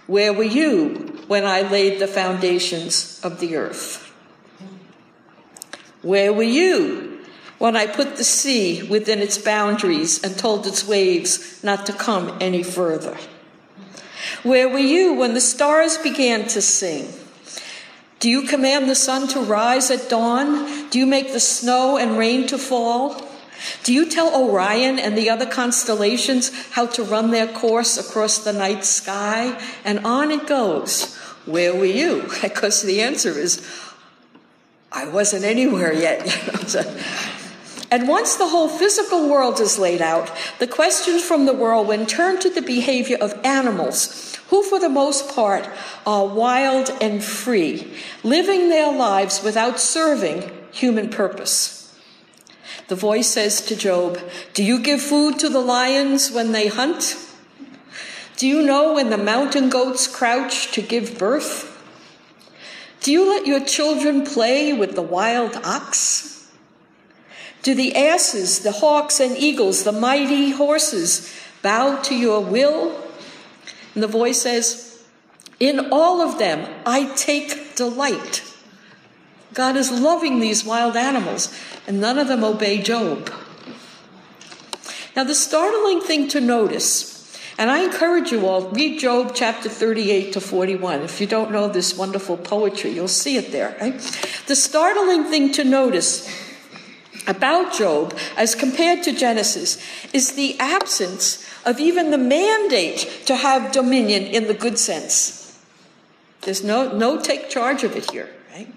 Where 0.06 0.32
were 0.32 0.42
you 0.42 1.22
when 1.28 1.44
I 1.44 1.62
laid 1.62 2.00
the 2.00 2.08
foundations 2.08 3.20
of 3.22 3.38
the 3.38 3.56
earth? 3.56 4.12
Where 6.02 6.32
were 6.32 6.42
you 6.42 7.09
when 7.60 7.76
I 7.76 7.86
put 7.86 8.16
the 8.16 8.24
sea 8.24 8.82
within 8.82 9.18
its 9.18 9.36
boundaries 9.36 10.24
and 10.24 10.36
told 10.36 10.66
its 10.66 10.88
waves 10.88 11.62
not 11.62 11.84
to 11.86 11.92
come 11.92 12.38
any 12.40 12.62
further? 12.62 13.18
Where 14.42 14.66
were 14.66 14.78
you 14.78 15.12
when 15.12 15.34
the 15.34 15.42
stars 15.42 15.98
began 15.98 16.48
to 16.48 16.62
sing? 16.62 17.12
Do 18.18 18.30
you 18.30 18.42
command 18.48 18.88
the 18.88 18.94
sun 18.94 19.28
to 19.28 19.40
rise 19.40 19.90
at 19.90 20.08
dawn? 20.08 20.88
Do 20.88 20.98
you 20.98 21.04
make 21.04 21.32
the 21.32 21.40
snow 21.40 21.98
and 21.98 22.16
rain 22.16 22.46
to 22.46 22.56
fall? 22.56 23.28
Do 23.84 23.92
you 23.92 24.08
tell 24.08 24.34
Orion 24.34 24.98
and 24.98 25.16
the 25.16 25.28
other 25.28 25.44
constellations 25.44 26.50
how 26.70 26.86
to 26.86 27.02
run 27.02 27.30
their 27.30 27.46
course 27.46 27.98
across 27.98 28.38
the 28.38 28.54
night 28.54 28.86
sky? 28.86 29.60
And 29.84 29.98
on 30.06 30.30
it 30.30 30.46
goes. 30.46 31.14
Where 31.44 31.74
were 31.74 31.84
you? 31.84 32.26
Because 32.40 32.80
the 32.80 33.02
answer 33.02 33.38
is, 33.38 33.60
I 34.90 35.06
wasn't 35.08 35.44
anywhere 35.44 35.92
yet. 35.92 36.24
And 37.90 38.06
once 38.06 38.36
the 38.36 38.48
whole 38.48 38.68
physical 38.68 39.28
world 39.28 39.60
is 39.60 39.78
laid 39.78 40.00
out, 40.00 40.30
the 40.60 40.68
questions 40.68 41.24
from 41.24 41.46
the 41.46 41.52
whirlwind 41.52 42.08
turn 42.08 42.38
to 42.40 42.50
the 42.50 42.62
behavior 42.62 43.18
of 43.20 43.38
animals, 43.44 44.36
who 44.48 44.62
for 44.62 44.78
the 44.78 44.88
most 44.88 45.34
part 45.34 45.68
are 46.06 46.26
wild 46.26 46.90
and 47.00 47.22
free, 47.22 47.92
living 48.22 48.68
their 48.68 48.92
lives 48.92 49.42
without 49.42 49.80
serving 49.80 50.50
human 50.70 51.08
purpose. 51.08 51.80
The 52.86 52.94
voice 52.94 53.28
says 53.28 53.60
to 53.62 53.76
Job, 53.76 54.18
Do 54.54 54.62
you 54.62 54.80
give 54.80 55.02
food 55.02 55.38
to 55.40 55.48
the 55.48 55.60
lions 55.60 56.30
when 56.30 56.52
they 56.52 56.68
hunt? 56.68 57.16
Do 58.36 58.46
you 58.46 58.62
know 58.62 58.94
when 58.94 59.10
the 59.10 59.18
mountain 59.18 59.68
goats 59.68 60.06
crouch 60.06 60.72
to 60.72 60.82
give 60.82 61.18
birth? 61.18 61.66
Do 63.00 63.12
you 63.12 63.28
let 63.28 63.46
your 63.46 63.60
children 63.60 64.24
play 64.24 64.72
with 64.72 64.94
the 64.94 65.02
wild 65.02 65.56
ox? 65.56 66.29
Do 67.62 67.74
the 67.74 67.94
asses, 67.94 68.60
the 68.60 68.72
hawks 68.72 69.20
and 69.20 69.36
eagles, 69.36 69.84
the 69.84 69.92
mighty 69.92 70.50
horses 70.50 71.34
bow 71.62 72.00
to 72.02 72.14
your 72.14 72.40
will? 72.40 72.96
And 73.94 74.02
the 74.02 74.08
voice 74.08 74.42
says, 74.42 75.02
In 75.58 75.92
all 75.92 76.20
of 76.20 76.38
them 76.38 76.68
I 76.86 77.14
take 77.14 77.76
delight. 77.76 78.42
God 79.52 79.76
is 79.76 79.90
loving 79.90 80.40
these 80.40 80.64
wild 80.64 80.96
animals, 80.96 81.52
and 81.86 82.00
none 82.00 82.18
of 82.18 82.28
them 82.28 82.44
obey 82.44 82.80
Job. 82.80 83.30
Now, 85.16 85.24
the 85.24 85.34
startling 85.34 86.00
thing 86.00 86.28
to 86.28 86.40
notice, 86.40 87.36
and 87.58 87.68
I 87.68 87.82
encourage 87.82 88.30
you 88.30 88.46
all, 88.46 88.70
read 88.70 89.00
Job 89.00 89.32
chapter 89.34 89.68
38 89.68 90.32
to 90.34 90.40
41. 90.40 91.00
If 91.00 91.20
you 91.20 91.26
don't 91.26 91.50
know 91.50 91.68
this 91.68 91.98
wonderful 91.98 92.36
poetry, 92.36 92.90
you'll 92.90 93.08
see 93.08 93.36
it 93.36 93.50
there. 93.50 93.76
Right? 93.80 93.98
The 94.46 94.54
startling 94.54 95.24
thing 95.24 95.52
to 95.52 95.64
notice 95.64 96.28
about 97.26 97.72
Job 97.72 98.16
as 98.36 98.54
compared 98.54 99.02
to 99.04 99.12
Genesis 99.12 99.82
is 100.12 100.32
the 100.32 100.58
absence 100.58 101.46
of 101.64 101.78
even 101.78 102.10
the 102.10 102.18
mandate 102.18 103.22
to 103.26 103.36
have 103.36 103.72
dominion 103.72 104.24
in 104.24 104.46
the 104.46 104.54
good 104.54 104.78
sense. 104.78 105.58
There's 106.42 106.64
no, 106.64 106.96
no 106.96 107.20
take 107.20 107.50
charge 107.50 107.84
of 107.84 107.94
it 107.96 108.10
here, 108.10 108.30
right? 108.52 108.72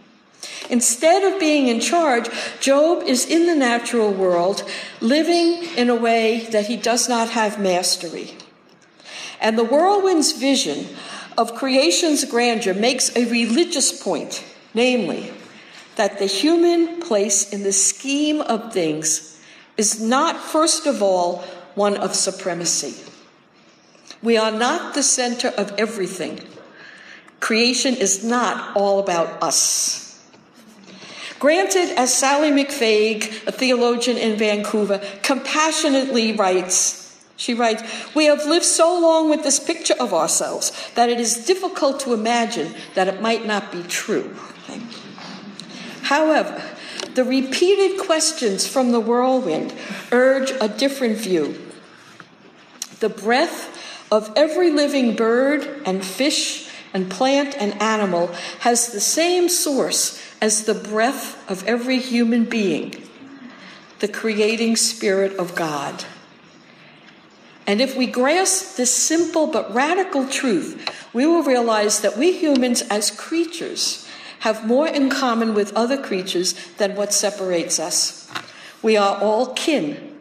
Instead 0.69 1.23
of 1.23 1.39
being 1.39 1.67
in 1.67 1.79
charge, 1.79 2.29
Job 2.59 3.03
is 3.03 3.25
in 3.25 3.47
the 3.47 3.55
natural 3.55 4.11
world, 4.11 4.69
living 4.99 5.63
in 5.77 5.89
a 5.89 5.95
way 5.95 6.45
that 6.51 6.67
he 6.67 6.75
does 6.75 7.07
not 7.07 7.29
have 7.29 7.59
mastery. 7.59 8.35
And 9.39 9.57
the 9.57 9.63
whirlwind's 9.63 10.33
vision 10.33 10.87
of 11.37 11.55
creation's 11.55 12.25
grandeur 12.25 12.73
makes 12.73 13.15
a 13.15 13.25
religious 13.25 13.91
point, 14.01 14.43
namely, 14.73 15.33
that 15.95 16.19
the 16.19 16.25
human 16.25 17.01
place 17.01 17.51
in 17.51 17.63
the 17.63 17.71
scheme 17.71 18.41
of 18.41 18.73
things 18.73 19.39
is 19.77 20.01
not, 20.01 20.37
first 20.37 20.85
of 20.85 21.01
all, 21.01 21.43
one 21.75 21.97
of 21.97 22.15
supremacy. 22.15 22.95
We 24.21 24.37
are 24.37 24.51
not 24.51 24.93
the 24.93 25.03
center 25.03 25.49
of 25.49 25.73
everything. 25.77 26.39
Creation 27.39 27.95
is 27.95 28.23
not 28.23 28.75
all 28.75 28.99
about 28.99 29.43
us. 29.43 30.03
Granted, 31.39 31.97
as 31.97 32.13
Sallie 32.13 32.51
McFague, 32.51 33.45
a 33.45 33.51
theologian 33.51 34.17
in 34.17 34.37
Vancouver, 34.37 35.01
compassionately 35.23 36.31
writes, 36.31 37.21
she 37.35 37.53
writes, 37.53 37.83
We 38.15 38.25
have 38.25 38.45
lived 38.45 38.63
so 38.63 38.97
long 38.97 39.29
with 39.29 39.43
this 39.43 39.59
picture 39.59 39.95
of 39.99 40.13
ourselves 40.13 40.71
that 40.95 41.09
it 41.09 41.19
is 41.19 41.45
difficult 41.45 41.99
to 42.01 42.13
imagine 42.13 42.73
that 42.93 43.09
it 43.09 43.21
might 43.21 43.45
not 43.45 43.73
be 43.73 43.83
true. 43.83 44.33
However, 46.03 46.61
the 47.15 47.23
repeated 47.23 47.99
questions 47.99 48.67
from 48.67 48.91
the 48.91 48.99
whirlwind 48.99 49.73
urge 50.11 50.51
a 50.59 50.67
different 50.67 51.17
view. 51.17 51.59
The 52.99 53.09
breath 53.09 53.69
of 54.11 54.31
every 54.35 54.71
living 54.71 55.15
bird 55.15 55.81
and 55.85 56.03
fish 56.03 56.69
and 56.93 57.09
plant 57.09 57.55
and 57.59 57.81
animal 57.81 58.27
has 58.59 58.91
the 58.91 58.99
same 58.99 59.49
source 59.49 60.21
as 60.41 60.65
the 60.65 60.73
breath 60.73 61.49
of 61.49 61.65
every 61.67 61.99
human 61.99 62.45
being, 62.45 62.93
the 63.99 64.07
creating 64.07 64.75
spirit 64.75 65.35
of 65.37 65.55
God. 65.55 66.05
And 67.65 67.79
if 67.79 67.95
we 67.95 68.07
grasp 68.07 68.75
this 68.75 68.93
simple 68.93 69.47
but 69.47 69.73
radical 69.73 70.27
truth, 70.27 71.07
we 71.13 71.25
will 71.25 71.43
realize 71.43 72.01
that 72.01 72.17
we 72.17 72.33
humans, 72.33 72.81
as 72.83 73.09
creatures, 73.09 74.02
have 74.43 74.67
more 74.67 74.89
in 74.89 75.09
common 75.09 75.53
with 75.53 75.73
other 75.73 75.95
creatures 75.95 76.53
than 76.75 76.97
what 76.97 77.13
separates 77.13 77.79
us. 77.79 78.29
We 78.81 78.97
are 78.97 79.17
all 79.21 79.53
kin. 79.53 80.19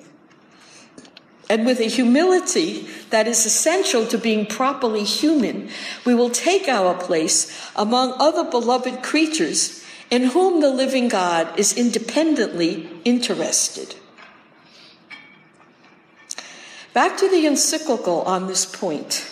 And 1.50 1.66
with 1.66 1.80
a 1.80 1.88
humility 1.88 2.86
that 3.10 3.26
is 3.26 3.44
essential 3.44 4.06
to 4.06 4.16
being 4.16 4.46
properly 4.46 5.02
human, 5.02 5.70
we 6.06 6.14
will 6.14 6.30
take 6.30 6.68
our 6.68 6.94
place 6.94 7.50
among 7.74 8.14
other 8.20 8.48
beloved 8.48 9.02
creatures 9.02 9.84
in 10.08 10.26
whom 10.26 10.60
the 10.60 10.70
living 10.70 11.08
God 11.08 11.58
is 11.58 11.76
independently 11.76 12.88
interested. 13.04 13.96
Back 16.94 17.16
to 17.16 17.28
the 17.28 17.44
encyclical 17.44 18.22
on 18.22 18.46
this 18.46 18.66
point. 18.66 19.31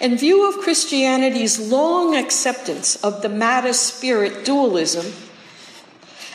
In 0.00 0.16
view 0.16 0.48
of 0.48 0.58
Christianity's 0.58 1.58
long 1.58 2.16
acceptance 2.16 2.96
of 2.96 3.22
the 3.22 3.28
matter 3.28 3.72
spirit 3.72 4.44
dualism 4.44 5.12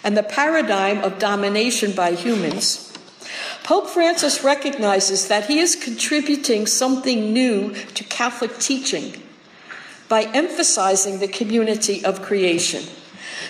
and 0.03 0.15
the 0.15 0.23
paradigm 0.23 1.03
of 1.03 1.19
domination 1.19 1.91
by 1.91 2.13
humans, 2.13 2.93
Pope 3.63 3.87
Francis 3.87 4.43
recognizes 4.43 5.27
that 5.27 5.47
he 5.47 5.59
is 5.59 5.75
contributing 5.75 6.65
something 6.65 7.33
new 7.33 7.73
to 7.73 8.03
Catholic 8.05 8.57
teaching 8.59 9.21
by 10.07 10.23
emphasizing 10.23 11.19
the 11.19 11.27
community 11.27 12.03
of 12.03 12.21
creation. 12.21 12.83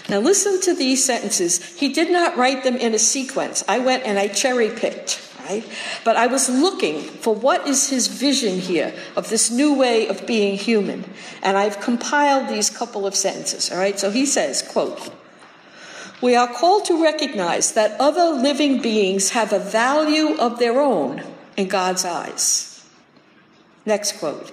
Now, 0.09 0.19
listen 0.19 0.59
to 0.61 0.73
these 0.73 1.05
sentences. 1.05 1.63
He 1.79 1.93
did 1.93 2.11
not 2.11 2.35
write 2.35 2.63
them 2.63 2.75
in 2.75 2.93
a 2.93 2.99
sequence. 2.99 3.63
I 3.67 3.79
went 3.79 4.03
and 4.03 4.17
I 4.17 4.27
cherry 4.27 4.69
picked 4.69 5.28
right? 5.49 5.65
But 6.05 6.15
I 6.15 6.27
was 6.27 6.47
looking 6.47 7.01
for 7.01 7.33
what 7.33 7.67
is 7.67 7.89
his 7.89 8.07
vision 8.07 8.59
here 8.59 8.93
of 9.15 9.29
this 9.29 9.49
new 9.49 9.73
way 9.73 10.07
of 10.07 10.25
being 10.27 10.57
human. 10.57 11.03
And 11.41 11.57
I've 11.57 11.79
compiled 11.79 12.49
these 12.49 12.69
couple 12.69 13.07
of 13.07 13.15
sentences, 13.15 13.71
all 13.71 13.77
right? 13.77 13.99
So 13.99 14.11
he 14.11 14.25
says, 14.25 14.61
quote, 14.61 15.11
we 16.21 16.35
are 16.35 16.47
called 16.47 16.85
to 16.85 17.01
recognize 17.01 17.73
that 17.73 17.99
other 17.99 18.29
living 18.29 18.81
beings 18.81 19.31
have 19.31 19.53
a 19.53 19.59
value 19.59 20.37
of 20.37 20.59
their 20.59 20.79
own 20.79 21.23
in 21.57 21.67
God's 21.67 22.05
eyes. 22.05 22.85
Next 23.85 24.19
quote. 24.19 24.51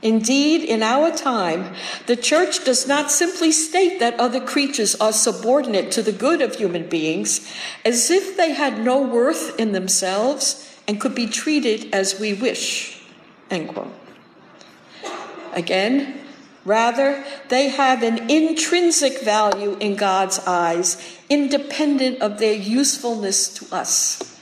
Indeed, 0.00 0.62
in 0.62 0.82
our 0.82 1.10
time, 1.10 1.74
the 2.06 2.14
church 2.14 2.64
does 2.64 2.86
not 2.86 3.10
simply 3.10 3.50
state 3.50 3.98
that 3.98 4.18
other 4.20 4.40
creatures 4.40 4.94
are 4.96 5.12
subordinate 5.12 5.90
to 5.92 6.02
the 6.02 6.12
good 6.12 6.40
of 6.40 6.54
human 6.54 6.88
beings, 6.88 7.52
as 7.84 8.08
if 8.10 8.36
they 8.36 8.52
had 8.52 8.84
no 8.84 9.02
worth 9.02 9.58
in 9.58 9.72
themselves 9.72 10.64
and 10.86 11.00
could 11.00 11.16
be 11.16 11.26
treated 11.26 11.92
as 11.92 12.20
we 12.20 12.32
wish. 12.32 13.02
End 13.50 13.68
quote. 13.68 13.92
Again, 15.52 16.20
rather, 16.64 17.24
they 17.48 17.70
have 17.70 18.04
an 18.04 18.30
intrinsic 18.30 19.22
value 19.22 19.76
in 19.80 19.96
God's 19.96 20.38
eyes, 20.46 21.18
independent 21.28 22.22
of 22.22 22.38
their 22.38 22.54
usefulness 22.54 23.48
to 23.54 23.74
us. 23.74 24.38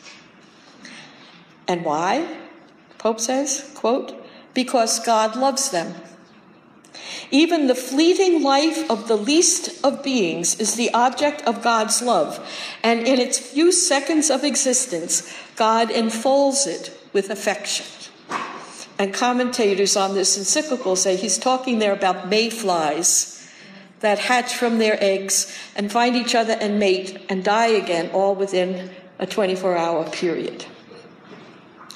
And 1.67 1.83
why? 1.83 2.37
Pope 2.99 3.21
says, 3.21 3.73
quote, 3.75 4.26
because 4.57 4.99
God 4.99 5.37
loves 5.37 5.71
them. 5.71 5.95
Even 7.31 7.67
the 7.67 7.75
fleeting 7.75 8.43
life 8.43 8.91
of 8.91 9.07
the 9.07 9.17
least 9.17 9.85
of 9.85 10.03
beings 10.03 10.59
is 10.59 10.75
the 10.75 10.91
object 10.95 11.43
of 11.43 11.63
God's 11.63 12.01
love, 12.01 12.41
and 12.83 13.07
in 13.07 13.21
its 13.21 13.39
few 13.39 13.71
seconds 13.71 14.31
of 14.31 14.45
existence, 14.45 15.31
God 15.57 15.91
enfolds 15.91 16.67
it 16.67 16.91
with 17.13 17.29
affection. 17.29 17.85
And 18.99 19.13
commentators 19.13 19.95
on 19.95 20.15
this 20.15 20.39
encyclical 20.39 20.97
say 20.97 21.17
he's 21.17 21.37
talking 21.37 21.79
there 21.79 21.93
about 21.93 22.29
mayflies 22.29 23.47
that 24.01 24.19
hatch 24.19 24.55
from 24.55 24.79
their 24.79 24.97
eggs 25.05 25.55
and 25.75 25.93
find 25.93 26.17
each 26.17 26.35
other 26.35 26.55
and 26.55 26.79
mate 26.79 27.21
and 27.29 27.45
die 27.45 27.77
again, 27.77 28.09
all 28.15 28.35
within 28.35 28.91
a 29.19 29.27
24 29.27 29.77
hour 29.77 30.09
period. 30.09 30.65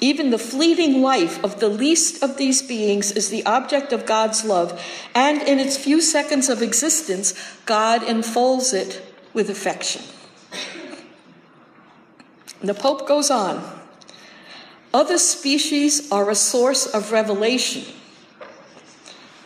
Even 0.01 0.30
the 0.30 0.38
fleeting 0.38 1.03
life 1.03 1.42
of 1.44 1.61
the 1.61 1.68
least 1.68 2.22
of 2.22 2.38
these 2.38 2.62
beings 2.62 3.12
is 3.12 3.28
the 3.28 3.44
object 3.44 3.92
of 3.92 4.07
God's 4.07 4.44
love, 4.44 4.82
and 5.14 5.42
in 5.42 5.59
its 5.59 5.76
few 5.76 6.01
seconds 6.01 6.48
of 6.48 6.62
existence, 6.62 7.34
God 7.66 8.03
enfolds 8.03 8.72
it 8.72 9.03
with 9.34 9.51
affection. 9.51 10.03
The 12.62 12.74
Pope 12.74 13.07
goes 13.07 13.30
on 13.30 13.62
Other 14.92 15.18
species 15.18 16.11
are 16.11 16.30
a 16.30 16.34
source 16.34 16.86
of 16.86 17.12
revelation. 17.12 17.84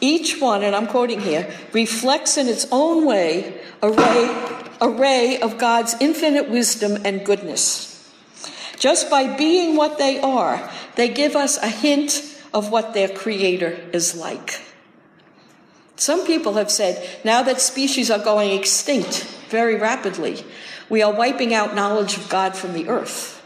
Each 0.01 0.41
one, 0.41 0.63
and 0.63 0.77
I'm 0.77 0.87
quoting 0.87 1.21
here, 1.21 1.53
reflects 1.73 2.37
in 2.37 2.47
its 2.47 2.67
own 2.71 3.07
way 3.07 3.61
a 3.83 3.91
ray, 3.91 4.75
a 4.81 4.89
ray 4.89 5.41
of 5.41 5.59
God's 5.59 5.97
infinite 6.01 6.49
wisdom 6.49 6.99
and 7.05 7.25
goodness. 7.25 7.94
Just 8.79 9.09
by 9.11 9.37
being 9.37 9.77
what 9.77 9.99
they 9.99 10.21
are, 10.21 10.71
they 10.97 11.09
give 11.09 11.37
us 11.37 11.57
a 11.59 11.69
hint 11.69 12.23
of 12.53 12.71
what 12.71 12.95
their 12.95 13.09
creator 13.09 13.79
is 13.93 14.15
like. 14.15 14.61
Some 15.97 16.27
people 16.27 16.55
have 16.55 16.71
said 16.71 17.25
now 17.25 17.43
that 17.43 17.61
species 17.61 18.11
are 18.11 18.19
going 18.19 18.51
extinct 18.51 19.25
very 19.49 19.77
rapidly, 19.77 20.45
we 20.89 21.03
are 21.03 21.13
wiping 21.13 21.55
out 21.55 21.75
knowledge 21.75 22.17
of 22.17 22.29
God 22.29 22.57
from 22.57 22.73
the 22.73 22.89
earth. 22.89 23.41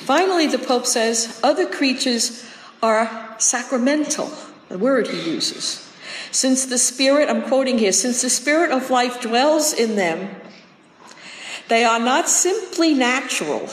Finally, 0.00 0.48
the 0.48 0.58
Pope 0.58 0.86
says 0.86 1.40
other 1.42 1.66
creatures 1.66 2.44
are 2.82 3.34
sacramental, 3.38 4.30
the 4.68 4.78
word 4.78 5.08
he 5.08 5.30
uses. 5.30 5.80
Since 6.30 6.66
the 6.66 6.78
Spirit, 6.78 7.30
I'm 7.30 7.42
quoting 7.42 7.78
here, 7.78 7.92
since 7.92 8.20
the 8.20 8.28
Spirit 8.28 8.70
of 8.70 8.90
life 8.90 9.20
dwells 9.20 9.72
in 9.72 9.96
them, 9.96 10.34
they 11.68 11.84
are 11.84 11.98
not 11.98 12.28
simply 12.28 12.94
natural, 12.94 13.68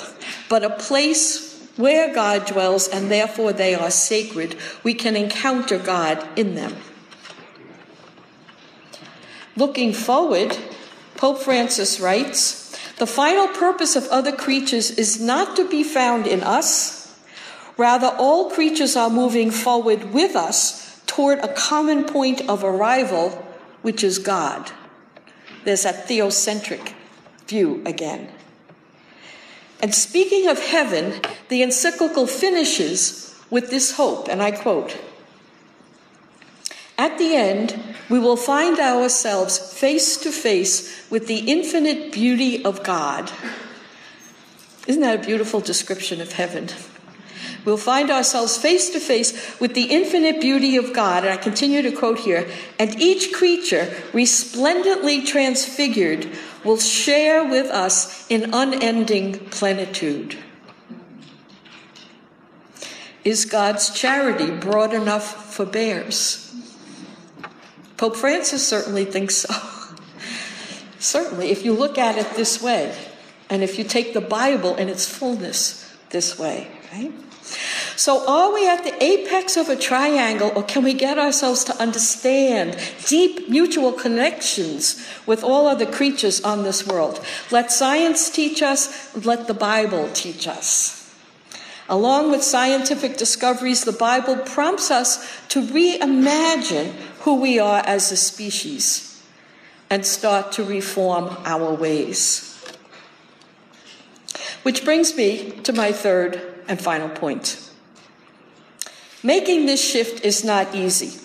but 0.49 0.63
a 0.63 0.69
place 0.69 1.51
where 1.75 2.13
God 2.13 2.45
dwells, 2.45 2.87
and 2.87 3.11
therefore 3.11 3.53
they 3.53 3.75
are 3.75 3.91
sacred. 3.91 4.55
We 4.83 4.93
can 4.93 5.15
encounter 5.15 5.77
God 5.77 6.25
in 6.37 6.55
them. 6.55 6.75
Looking 9.55 9.93
forward, 9.93 10.57
Pope 11.17 11.39
Francis 11.39 11.99
writes 11.99 12.77
The 12.97 13.07
final 13.07 13.47
purpose 13.47 13.95
of 13.95 14.07
other 14.07 14.31
creatures 14.31 14.91
is 14.91 15.19
not 15.19 15.55
to 15.57 15.67
be 15.67 15.83
found 15.83 16.27
in 16.27 16.41
us. 16.41 17.19
Rather, 17.77 18.15
all 18.17 18.49
creatures 18.49 18.95
are 18.95 19.09
moving 19.09 19.51
forward 19.51 20.13
with 20.13 20.35
us 20.35 21.01
toward 21.07 21.39
a 21.39 21.53
common 21.53 22.05
point 22.05 22.47
of 22.47 22.63
arrival, 22.63 23.29
which 23.81 24.03
is 24.03 24.19
God. 24.19 24.71
There's 25.65 25.83
that 25.83 26.07
theocentric 26.07 26.93
view 27.51 27.83
again. 27.85 28.29
And 29.81 29.93
speaking 29.93 30.47
of 30.47 30.59
heaven, 30.59 31.21
the 31.49 31.61
encyclical 31.61 32.25
finishes 32.25 33.35
with 33.49 33.69
this 33.69 33.97
hope, 33.97 34.27
and 34.27 34.41
I 34.41 34.51
quote 34.51 34.97
At 36.97 37.17
the 37.17 37.35
end, 37.35 37.77
we 38.09 38.19
will 38.19 38.37
find 38.37 38.79
ourselves 38.79 39.59
face 39.73 40.17
to 40.17 40.31
face 40.31 41.09
with 41.11 41.27
the 41.27 41.39
infinite 41.39 42.11
beauty 42.11 42.63
of 42.63 42.83
God. 42.83 43.31
Isn't 44.87 45.01
that 45.01 45.19
a 45.19 45.27
beautiful 45.27 45.59
description 45.59 46.21
of 46.21 46.33
heaven? 46.33 46.69
We'll 47.65 47.77
find 47.77 48.09
ourselves 48.09 48.57
face 48.57 48.89
to 48.91 48.99
face 48.99 49.59
with 49.59 49.75
the 49.75 49.83
infinite 49.83 50.41
beauty 50.41 50.77
of 50.77 50.93
God. 50.93 51.23
And 51.23 51.33
I 51.33 51.37
continue 51.37 51.81
to 51.83 51.91
quote 51.91 52.19
here 52.19 52.49
and 52.79 52.99
each 52.99 53.33
creature, 53.33 53.93
resplendently 54.13 55.23
transfigured, 55.23 56.27
will 56.63 56.77
share 56.77 57.43
with 57.43 57.67
us 57.67 58.25
in 58.29 58.53
unending 58.53 59.39
plenitude. 59.49 60.37
Is 63.23 63.45
God's 63.45 63.91
charity 63.91 64.49
broad 64.49 64.93
enough 64.93 65.53
for 65.53 65.65
bears? 65.65 66.53
Pope 67.97 68.15
Francis 68.15 68.67
certainly 68.67 69.05
thinks 69.05 69.35
so. 69.35 69.53
certainly, 70.99 71.51
if 71.51 71.63
you 71.63 71.73
look 71.73 71.99
at 71.99 72.17
it 72.17 72.31
this 72.35 72.61
way, 72.61 72.95
and 73.49 73.61
if 73.61 73.77
you 73.77 73.83
take 73.83 74.13
the 74.13 74.21
Bible 74.21 74.75
in 74.75 74.89
its 74.89 75.05
fullness 75.05 75.95
this 76.09 76.39
way, 76.39 76.67
right? 76.93 77.13
So, 77.95 78.27
are 78.27 78.53
we 78.53 78.67
at 78.67 78.83
the 78.83 79.03
apex 79.03 79.57
of 79.57 79.69
a 79.69 79.75
triangle, 79.75 80.51
or 80.55 80.63
can 80.63 80.83
we 80.83 80.93
get 80.93 81.17
ourselves 81.17 81.63
to 81.65 81.75
understand 81.77 82.77
deep 83.07 83.49
mutual 83.49 83.91
connections 83.91 85.05
with 85.25 85.43
all 85.43 85.67
other 85.67 85.85
creatures 85.85 86.41
on 86.41 86.63
this 86.63 86.85
world? 86.85 87.23
Let 87.51 87.71
science 87.71 88.29
teach 88.29 88.61
us, 88.61 89.15
let 89.25 89.47
the 89.47 89.53
Bible 89.53 90.09
teach 90.13 90.47
us. 90.47 91.01
Along 91.89 92.31
with 92.31 92.41
scientific 92.41 93.17
discoveries, 93.17 93.83
the 93.83 93.91
Bible 93.91 94.37
prompts 94.37 94.89
us 94.89 95.19
to 95.49 95.61
reimagine 95.61 96.93
who 97.21 97.35
we 97.35 97.59
are 97.59 97.83
as 97.85 98.11
a 98.11 98.17
species 98.17 99.21
and 99.89 100.05
start 100.05 100.53
to 100.53 100.63
reform 100.63 101.35
our 101.43 101.73
ways. 101.73 102.47
Which 104.63 104.85
brings 104.85 105.17
me 105.17 105.51
to 105.63 105.73
my 105.73 105.91
third 105.91 106.50
and 106.67 106.81
final 106.81 107.09
point. 107.09 107.69
Making 109.23 109.65
this 109.65 109.83
shift 109.83 110.25
is 110.25 110.43
not 110.43 110.73
easy. 110.73 111.19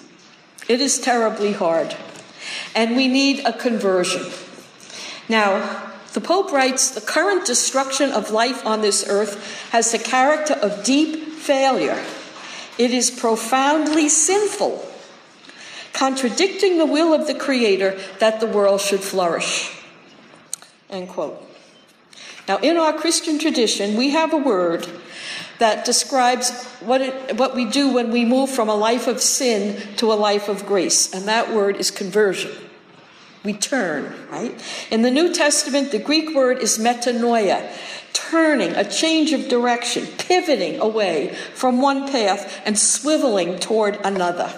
It 0.68 0.80
is 0.80 0.98
terribly 0.98 1.52
hard. 1.52 1.96
And 2.74 2.96
we 2.96 3.08
need 3.08 3.44
a 3.44 3.52
conversion. 3.52 4.26
Now, 5.28 5.92
the 6.12 6.20
Pope 6.20 6.52
writes 6.52 6.90
the 6.90 7.00
current 7.00 7.46
destruction 7.46 8.10
of 8.10 8.30
life 8.30 8.64
on 8.64 8.82
this 8.82 9.06
earth 9.08 9.70
has 9.70 9.92
the 9.92 9.98
character 9.98 10.54
of 10.54 10.84
deep 10.84 11.32
failure. 11.32 12.02
It 12.78 12.90
is 12.90 13.10
profoundly 13.10 14.08
sinful 14.08 14.86
contradicting 15.96 16.76
the 16.76 16.86
will 16.86 17.14
of 17.14 17.26
the 17.26 17.34
Creator 17.34 17.98
that 18.18 18.38
the 18.38 18.46
world 18.46 18.80
should 18.80 19.00
flourish. 19.00 19.72
End 20.90 21.08
quote. 21.08 21.42
Now, 22.46 22.58
in 22.58 22.76
our 22.76 22.92
Christian 22.92 23.38
tradition, 23.38 23.96
we 23.96 24.10
have 24.10 24.32
a 24.32 24.36
word 24.36 24.86
that 25.58 25.84
describes 25.84 26.50
what, 26.80 27.00
it, 27.00 27.36
what 27.38 27.54
we 27.54 27.64
do 27.64 27.92
when 27.92 28.10
we 28.10 28.24
move 28.24 28.50
from 28.50 28.68
a 28.68 28.74
life 28.74 29.06
of 29.06 29.20
sin 29.20 29.80
to 29.96 30.12
a 30.12 30.14
life 30.14 30.48
of 30.48 30.66
grace, 30.66 31.12
and 31.12 31.26
that 31.26 31.52
word 31.52 31.76
is 31.76 31.90
conversion. 31.90 32.52
We 33.44 33.52
turn, 33.52 34.12
right? 34.30 34.60
In 34.90 35.02
the 35.02 35.10
New 35.10 35.32
Testament, 35.32 35.92
the 35.92 36.00
Greek 36.00 36.34
word 36.34 36.58
is 36.58 36.78
metanoia, 36.78 37.72
turning, 38.12 38.72
a 38.72 38.84
change 38.84 39.32
of 39.32 39.48
direction, 39.48 40.06
pivoting 40.18 40.80
away 40.80 41.34
from 41.54 41.80
one 41.80 42.10
path 42.10 42.60
and 42.64 42.74
swiveling 42.74 43.60
toward 43.60 43.98
another. 44.04 44.52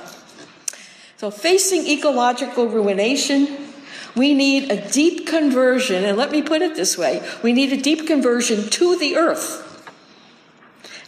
So, 1.19 1.31
facing 1.31 1.87
ecological 1.87 2.69
ruination, 2.69 3.69
we 4.17 4.35
need 4.35 4.71
a 4.71 4.91
deep 4.91 5.27
conversion, 5.27 6.05
and 6.05 6.17
let 6.17 6.31
me 6.31 6.43
put 6.43 6.63
it 6.63 6.75
this 6.75 6.97
way 6.97 7.23
we 7.43 7.53
need 7.53 7.73
a 7.73 7.81
deep 7.81 8.07
conversion 8.07 8.71
to 8.71 8.97
the 8.97 9.17
earth. 9.17 9.68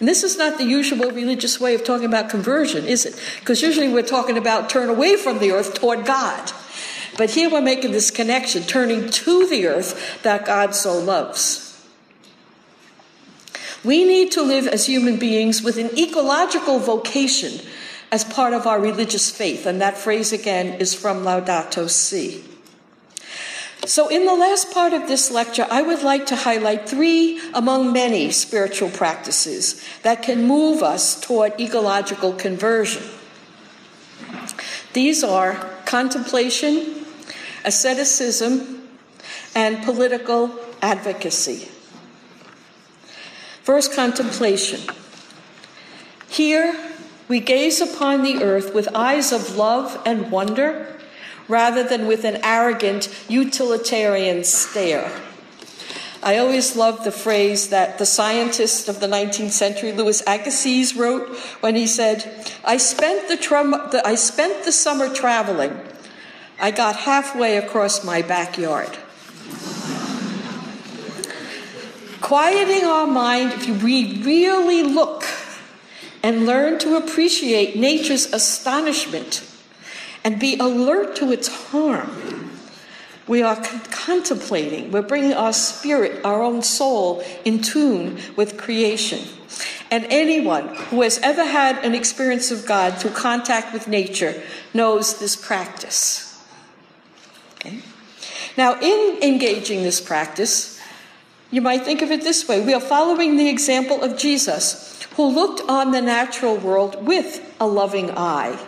And 0.01 0.09
this 0.09 0.24
is 0.24 0.38
not 0.38 0.57
the 0.57 0.64
usual 0.64 1.11
religious 1.11 1.61
way 1.61 1.74
of 1.74 1.84
talking 1.84 2.07
about 2.07 2.30
conversion, 2.30 2.86
is 2.86 3.05
it? 3.05 3.20
Because 3.38 3.61
usually 3.61 3.88
we're 3.88 4.03
talking 4.03 4.38
about 4.38 4.70
turn 4.70 4.88
away 4.88 5.16
from 5.16 5.38
the 5.38 5.53
earth 5.53 5.74
toward 5.74 6.07
God. 6.07 6.53
But 7.18 7.30
here 7.30 7.51
we're 7.51 7.61
making 7.61 7.92
this 7.92 8.11
connection, 8.11 8.62
turning 8.62 9.11
to 9.11 9.46
the 9.46 9.66
earth 9.66 10.22
that 10.22 10.46
God 10.46 10.74
so 10.74 10.98
loves. 10.98 11.66
We 13.84 14.05
need 14.05 14.32
to 14.32 14.42
live 14.42 14.66
as 14.66 14.86
human 14.86 15.18
beings 15.18 15.62
with 15.62 15.76
an 15.76 15.90
ecological 15.98 16.78
vocation 16.78 17.61
as 18.11 18.24
part 18.24 18.55
of 18.55 18.66
our 18.66 18.80
religious 18.80 19.30
faith. 19.30 19.66
And 19.66 19.82
that 19.82 19.98
phrase 19.98 20.32
again 20.32 20.80
is 20.80 20.94
from 20.94 21.24
Laudato 21.24 21.88
Si. 21.88 22.42
So, 23.87 24.09
in 24.09 24.26
the 24.26 24.35
last 24.35 24.72
part 24.72 24.93
of 24.93 25.09
this 25.09 25.31
lecture, 25.31 25.66
I 25.70 25.81
would 25.81 26.03
like 26.03 26.26
to 26.26 26.37
highlight 26.37 26.89
three 26.89 27.41
among 27.55 27.93
many 27.93 28.31
spiritual 28.31 28.91
practices 28.91 29.83
that 30.03 30.22
can 30.22 30.47
move 30.47 30.83
us 30.83 31.18
toward 31.18 31.59
ecological 31.59 32.35
conversion. 32.35 33.03
These 34.93 35.24
are 35.24 35.55
contemplation, 35.87 37.07
asceticism, 37.64 38.89
and 39.55 39.83
political 39.83 40.55
advocacy. 40.83 41.68
First, 43.62 43.95
contemplation. 43.95 44.81
Here, 46.28 46.76
we 47.28 47.41
gaze 47.41 47.81
upon 47.81 48.22
the 48.22 48.43
earth 48.43 48.74
with 48.74 48.89
eyes 48.95 49.33
of 49.33 49.57
love 49.57 50.01
and 50.05 50.31
wonder 50.31 50.99
rather 51.51 51.82
than 51.84 52.07
with 52.07 52.24
an 52.24 52.38
arrogant 52.42 53.09
utilitarian 53.28 54.44
stare. 54.44 55.12
I 56.22 56.36
always 56.36 56.76
loved 56.76 57.05
the 57.05 57.12
phrase 57.12 57.70
that 57.70 57.98
the 57.98 58.05
scientist 58.05 58.88
of 58.88 59.01
the 59.01 59.07
19th 59.07 59.53
century, 59.53 59.92
Louis 59.92 60.22
Agassiz, 60.26 60.94
wrote 60.94 61.34
when 61.61 61.76
he 61.76 61.86
said, 61.86 62.46
I 62.62 62.76
spent 62.76 63.28
the, 63.28 63.36
the, 63.36 64.03
I 64.05 64.14
spent 64.16 64.64
the 64.64 64.72
summer 64.72 65.12
traveling. 65.12 65.80
I 66.61 66.72
got 66.72 66.94
halfway 66.96 67.57
across 67.57 68.05
my 68.05 68.20
backyard. 68.20 68.98
Quieting 72.20 72.84
our 72.84 73.07
mind, 73.07 73.53
if 73.55 73.82
we 73.82 74.22
really 74.22 74.82
look 74.82 75.24
and 76.22 76.44
learn 76.44 76.78
to 76.80 76.96
appreciate 76.96 77.76
nature's 77.76 78.26
astonishment 78.26 79.49
and 80.25 80.39
be 80.39 80.57
alert 80.59 81.16
to 81.16 81.33
its 81.33 81.49
harm. 81.49 82.51
We 83.27 83.43
are 83.43 83.57
con- 83.57 83.81
contemplating, 83.91 84.91
we're 84.91 85.03
bringing 85.03 85.35
our 85.35 85.53
spirit, 85.53 86.25
our 86.25 86.43
own 86.43 86.62
soul, 86.62 87.23
in 87.45 87.62
tune 87.62 88.18
with 88.37 88.57
creation. 88.57 89.21
And 89.91 90.07
anyone 90.11 90.68
who 90.68 91.03
has 91.03 91.18
ever 91.18 91.45
had 91.45 91.85
an 91.85 91.95
experience 91.95 92.51
of 92.51 92.66
God 92.66 92.99
through 92.99 93.12
contact 93.12 93.73
with 93.73 93.89
nature 93.89 94.41
knows 94.73 95.18
this 95.18 95.37
practice. 95.37 96.43
Okay? 97.55 97.81
Now, 98.57 98.79
in 98.81 99.23
engaging 99.23 99.83
this 99.83 100.01
practice, 100.01 100.81
you 101.51 101.61
might 101.61 101.85
think 101.85 102.03
of 102.03 102.11
it 102.11 102.23
this 102.23 102.47
way 102.47 102.61
we 102.61 102.75
are 102.75 102.81
following 102.81 103.37
the 103.37 103.49
example 103.49 104.03
of 104.03 104.16
Jesus 104.16 105.03
who 105.16 105.27
looked 105.27 105.61
on 105.68 105.91
the 105.91 106.01
natural 106.01 106.57
world 106.57 107.05
with 107.05 107.55
a 107.61 107.66
loving 107.66 108.11
eye. 108.12 108.59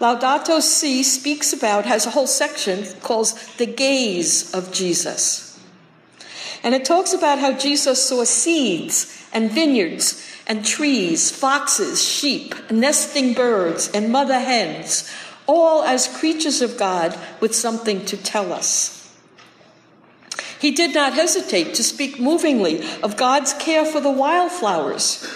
Laudato 0.00 0.60
Si 0.60 1.02
speaks 1.02 1.52
about, 1.52 1.84
has 1.84 2.06
a 2.06 2.10
whole 2.10 2.26
section 2.26 2.84
called 3.00 3.32
The 3.56 3.66
Gaze 3.66 4.54
of 4.54 4.72
Jesus. 4.72 5.58
And 6.62 6.74
it 6.74 6.84
talks 6.84 7.12
about 7.12 7.38
how 7.38 7.52
Jesus 7.52 8.08
saw 8.08 8.24
seeds 8.24 9.26
and 9.32 9.50
vineyards 9.50 10.24
and 10.46 10.64
trees, 10.64 11.30
foxes, 11.30 12.02
sheep, 12.02 12.70
nesting 12.70 13.34
birds, 13.34 13.90
and 13.92 14.10
mother 14.10 14.38
hens, 14.38 15.10
all 15.46 15.82
as 15.82 16.08
creatures 16.18 16.62
of 16.62 16.78
God 16.78 17.18
with 17.40 17.54
something 17.54 18.04
to 18.06 18.16
tell 18.16 18.52
us. 18.52 18.94
He 20.60 20.70
did 20.72 20.94
not 20.94 21.14
hesitate 21.14 21.74
to 21.74 21.84
speak 21.84 22.18
movingly 22.18 22.82
of 23.02 23.16
God's 23.16 23.52
care 23.54 23.84
for 23.84 24.00
the 24.00 24.10
wildflowers 24.10 25.26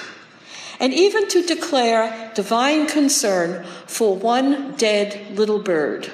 and 0.83 0.93
even 0.93 1.28
to 1.28 1.43
declare 1.45 2.33
divine 2.35 2.89
concern 2.89 3.64
for 3.87 4.16
one 4.16 4.72
dead 4.72 5.39
little 5.39 5.61
bird. 5.61 6.11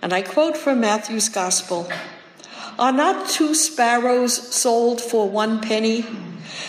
And 0.00 0.12
I 0.12 0.22
quote 0.22 0.56
from 0.56 0.80
Matthew's 0.80 1.28
Gospel 1.28 1.90
Are 2.78 2.92
not 2.92 3.28
two 3.28 3.54
sparrows 3.54 4.54
sold 4.54 5.00
for 5.00 5.28
one 5.28 5.60
penny? 5.60 6.06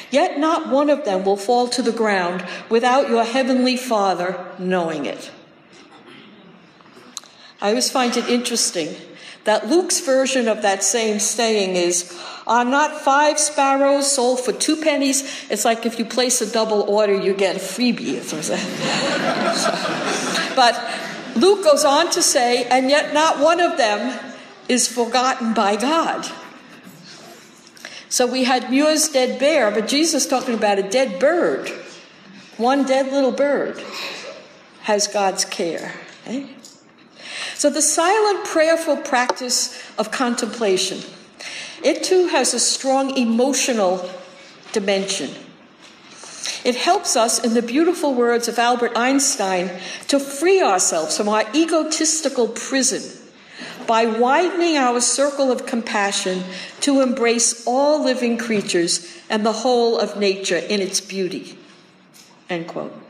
Yet 0.10 0.40
not 0.40 0.70
one 0.70 0.90
of 0.90 1.06
them 1.06 1.24
will 1.24 1.38
fall 1.38 1.68
to 1.70 1.82
the 1.84 1.92
ground 1.92 2.44
without 2.70 3.10
your 3.10 3.24
heavenly 3.24 3.78
Father 3.78 4.44
knowing 4.58 5.06
it. 5.06 5.32
I 7.62 7.70
always 7.70 7.92
find 7.92 8.18
it 8.18 8.28
interesting 8.28 8.96
that 9.46 9.68
Luke's 9.68 10.00
version 10.00 10.48
of 10.48 10.62
that 10.62 10.84
same 10.84 11.20
saying 11.20 11.76
is, 11.76 12.18
Are 12.48 12.66
not 12.66 13.02
five 13.02 13.40
sparrows 13.40 14.12
sold 14.12 14.40
for 14.40 14.54
two 14.54 14.78
pennies? 14.78 15.24
It's 15.50 15.66
like 15.66 15.86
if 15.86 16.00
you 16.00 16.06
place 16.06 16.42
a 16.42 16.52
double 16.52 16.82
order, 16.84 17.14
you 17.14 17.34
get 17.34 17.56
a 17.56 17.60
freebie. 17.60 18.24
but 20.56 21.36
Luke 21.36 21.64
goes 21.64 21.84
on 21.84 22.12
to 22.12 22.22
say, 22.22 22.66
and 22.66 22.90
yet 22.90 23.14
not 23.14 23.40
one 23.40 23.60
of 23.60 23.78
them 23.78 24.20
is 24.70 24.88
forgotten 24.88 25.54
by 25.54 25.76
God. 25.76 26.30
So 28.10 28.28
we 28.28 28.44
had 28.44 28.70
Muir's 28.70 29.10
dead 29.10 29.40
bear, 29.40 29.72
but 29.72 29.88
Jesus 29.88 30.28
talking 30.28 30.54
about 30.54 30.78
a 30.78 30.84
dead 30.84 31.20
bird. 31.20 31.70
One 32.58 32.86
dead 32.86 33.12
little 33.12 33.32
bird 33.32 33.84
has 34.84 35.08
God's 35.08 35.46
care. 35.46 35.94
Okay? 36.22 36.50
So 37.56 37.70
the 37.70 37.82
silent, 37.82 38.46
prayerful 38.46 38.98
practice 38.98 39.82
of 39.98 40.12
contemplation, 40.12 41.00
it 41.84 42.04
too 42.04 42.28
has 42.28 42.54
a 42.54 42.60
strong 42.60 43.18
emotional 43.18 44.10
dimension. 44.72 45.32
It 46.64 46.76
helps 46.76 47.18
us, 47.18 47.44
in 47.44 47.54
the 47.54 47.62
beautiful 47.62 48.14
words 48.14 48.48
of 48.48 48.58
Albert 48.58 48.94
Einstein, 48.96 49.70
to 50.08 50.20
free 50.20 50.62
ourselves 50.62 51.18
from 51.18 51.28
our 51.28 51.44
egotistical 51.54 52.48
prison 52.48 53.02
by 53.86 54.06
widening 54.06 54.78
our 54.78 55.02
circle 55.02 55.52
of 55.52 55.66
compassion 55.66 56.44
to 56.82 57.02
embrace 57.02 57.68
all 57.68 58.02
living 58.02 58.38
creatures 58.38 59.06
and 59.30 59.46
the 59.46 59.52
whole 59.52 60.00
of 60.00 60.18
nature 60.18 60.58
in 60.58 60.80
its 60.80 61.02
beauty. 61.02 61.58
End 62.50 62.68
quote. 62.68 63.03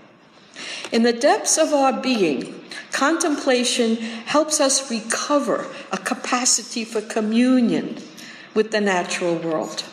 In 0.94 1.04
the 1.04 1.12
depths 1.12 1.58
of 1.58 1.74
our 1.74 1.91
being, 1.91 2.64
contemplation 2.91 3.96
helps 3.96 4.62
us 4.62 4.89
recover 4.89 5.68
a 5.91 5.98
capacity 5.98 6.86
for 6.86 7.02
communion 7.02 7.98
with 8.54 8.72
the 8.72 8.80
natural 8.80 9.36
world 9.36 9.84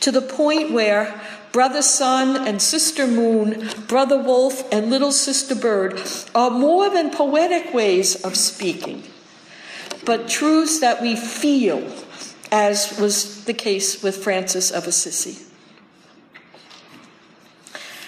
to 0.00 0.10
the 0.10 0.20
point 0.20 0.72
where 0.72 1.18
Brother 1.52 1.82
Sun 1.82 2.46
and 2.46 2.60
Sister 2.60 3.06
Moon, 3.06 3.70
Brother 3.86 4.18
Wolf 4.18 4.70
and 4.70 4.90
Little 4.90 5.12
Sister 5.12 5.54
Bird 5.54 6.02
are 6.34 6.50
more 6.50 6.90
than 6.90 7.10
poetic 7.10 7.72
ways 7.72 8.22
of 8.22 8.36
speaking 8.36 9.04
but 10.08 10.26
truths 10.26 10.80
that 10.80 11.02
we 11.02 11.14
feel, 11.14 11.86
as 12.50 12.98
was 12.98 13.44
the 13.44 13.52
case 13.52 14.02
with 14.02 14.16
Francis 14.16 14.70
of 14.70 14.86
Assisi. 14.86 15.44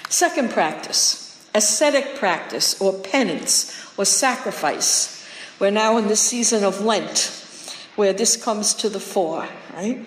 Second 0.08 0.50
practice, 0.50 1.19
ascetic 1.54 2.16
practice 2.16 2.80
or 2.80 2.92
penance 2.92 3.92
or 3.96 4.04
sacrifice. 4.04 5.26
We're 5.58 5.70
now 5.70 5.96
in 5.96 6.08
the 6.08 6.16
season 6.16 6.64
of 6.64 6.80
Lent 6.80 7.36
where 7.96 8.12
this 8.12 8.36
comes 8.36 8.72
to 8.74 8.88
the 8.88 9.00
fore, 9.00 9.48
right? 9.74 10.06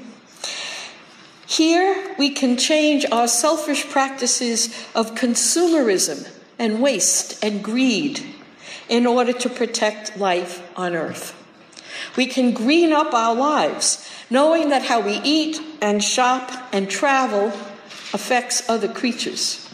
Here 1.46 2.16
we 2.18 2.32
can 2.32 2.58
change 2.58 3.06
our 3.12 3.28
selfish 3.28 3.88
practices 3.89 4.68
of 4.96 5.14
consumerism 5.14 6.28
and 6.58 6.82
waste 6.82 7.44
and 7.44 7.64
greed 7.64 8.24
in 8.89 9.06
order 9.06 9.34
to 9.34 9.50
protect 9.50 10.18
life 10.18 10.68
on 10.78 10.96
earth. 10.96 11.36
We 12.16 12.26
can 12.26 12.54
green 12.54 12.91
up 12.91 13.14
our 13.14 13.36
lives, 13.36 14.10
knowing 14.30 14.70
that 14.70 14.84
how 14.84 15.00
we 15.00 15.20
eat 15.24 15.60
and 15.82 16.04
shop 16.04 16.52
and 16.72 16.89
travel 16.89 17.48
affects 18.14 18.68
other 18.70 18.88
creatures. 18.88 19.72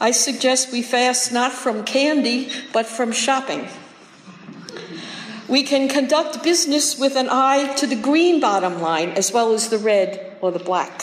I 0.00 0.10
suggest 0.10 0.72
we 0.72 0.82
fast 0.82 1.32
not 1.32 1.52
from 1.52 1.84
candy, 1.84 2.50
but 2.72 2.86
from 2.86 3.12
shopping. 3.12 3.68
We 5.48 5.62
can 5.62 5.88
conduct 5.88 6.42
business 6.42 6.98
with 6.98 7.16
an 7.16 7.28
eye 7.30 7.74
to 7.76 7.86
the 7.86 7.96
green 7.96 8.40
bottom 8.40 8.80
line 8.80 9.10
as 9.10 9.32
well 9.32 9.52
as 9.52 9.68
the 9.68 9.78
red 9.78 10.36
or 10.40 10.50
the 10.50 10.58
black. 10.58 11.02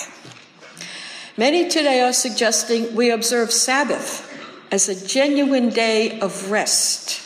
Many 1.37 1.69
today 1.69 2.01
are 2.01 2.13
suggesting 2.13 2.95
we 2.95 3.09
observe 3.09 3.51
Sabbath 3.51 4.29
as 4.71 4.89
a 4.89 5.07
genuine 5.07 5.69
day 5.69 6.19
of 6.19 6.51
rest 6.51 7.23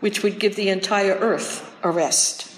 which 0.00 0.22
would 0.22 0.38
give 0.38 0.56
the 0.56 0.68
entire 0.68 1.14
earth 1.14 1.74
a 1.82 1.90
rest. 1.90 2.50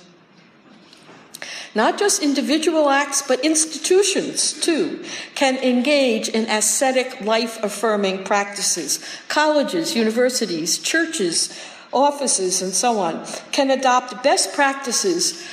Not 1.75 1.99
just 1.99 2.23
individual 2.23 2.89
acts, 2.89 3.23
but 3.23 3.45
institutions 3.45 4.53
too 4.53 5.05
can 5.35 5.57
engage 5.59 6.29
in 6.29 6.49
ascetic, 6.51 7.21
life 7.21 7.63
affirming 7.63 8.25
practices. 8.25 8.99
Colleges, 9.29 9.95
universities, 9.95 10.79
churches, 10.79 11.57
offices, 11.93 12.61
and 12.61 12.73
so 12.73 12.99
on 12.99 13.25
can 13.53 13.71
adopt 13.71 14.23
best 14.25 14.53
practices 14.53 15.47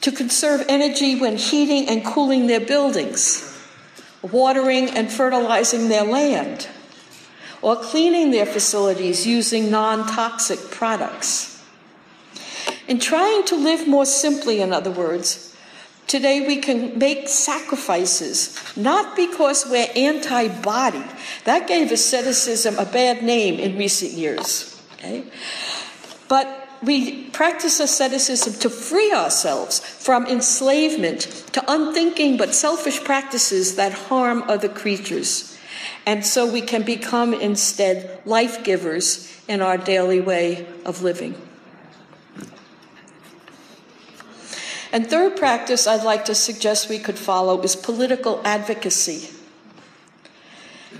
to 0.00 0.12
conserve 0.12 0.64
energy 0.68 1.18
when 1.18 1.36
heating 1.36 1.88
and 1.88 2.04
cooling 2.04 2.46
their 2.46 2.60
buildings, 2.60 3.48
watering 4.22 4.90
and 4.90 5.10
fertilizing 5.10 5.88
their 5.88 6.04
land 6.04 6.68
or 7.62 7.76
cleaning 7.76 8.32
their 8.32 8.46
facilities 8.46 9.26
using 9.26 9.70
non 9.70 10.06
toxic 10.06 10.58
products. 10.70 11.51
In 12.88 12.98
trying 12.98 13.44
to 13.44 13.56
live 13.56 13.86
more 13.86 14.06
simply, 14.06 14.60
in 14.60 14.72
other 14.72 14.90
words, 14.90 15.54
today 16.06 16.46
we 16.46 16.56
can 16.56 16.98
make 16.98 17.28
sacrifices, 17.28 18.58
not 18.76 19.14
because 19.16 19.66
we're 19.66 19.88
anti 19.94 20.48
body. 20.62 21.04
That 21.44 21.68
gave 21.68 21.92
asceticism 21.92 22.78
a 22.78 22.84
bad 22.84 23.22
name 23.22 23.60
in 23.60 23.78
recent 23.78 24.12
years. 24.12 24.80
Okay? 24.94 25.24
But 26.28 26.68
we 26.82 27.28
practice 27.28 27.78
asceticism 27.78 28.54
to 28.54 28.68
free 28.68 29.12
ourselves 29.12 29.78
from 29.78 30.26
enslavement 30.26 31.20
to 31.52 31.62
unthinking 31.72 32.36
but 32.36 32.54
selfish 32.54 33.02
practices 33.04 33.76
that 33.76 33.92
harm 33.92 34.42
other 34.48 34.68
creatures. 34.68 35.56
And 36.04 36.26
so 36.26 36.50
we 36.50 36.60
can 36.60 36.82
become 36.82 37.32
instead 37.32 38.20
life 38.26 38.64
givers 38.64 39.40
in 39.46 39.62
our 39.62 39.78
daily 39.78 40.20
way 40.20 40.66
of 40.84 41.02
living. 41.02 41.34
And 44.92 45.08
third 45.08 45.36
practice 45.36 45.86
I'd 45.86 46.04
like 46.04 46.26
to 46.26 46.34
suggest 46.34 46.90
we 46.90 46.98
could 46.98 47.18
follow 47.18 47.60
is 47.62 47.74
political 47.74 48.42
advocacy. 48.44 49.30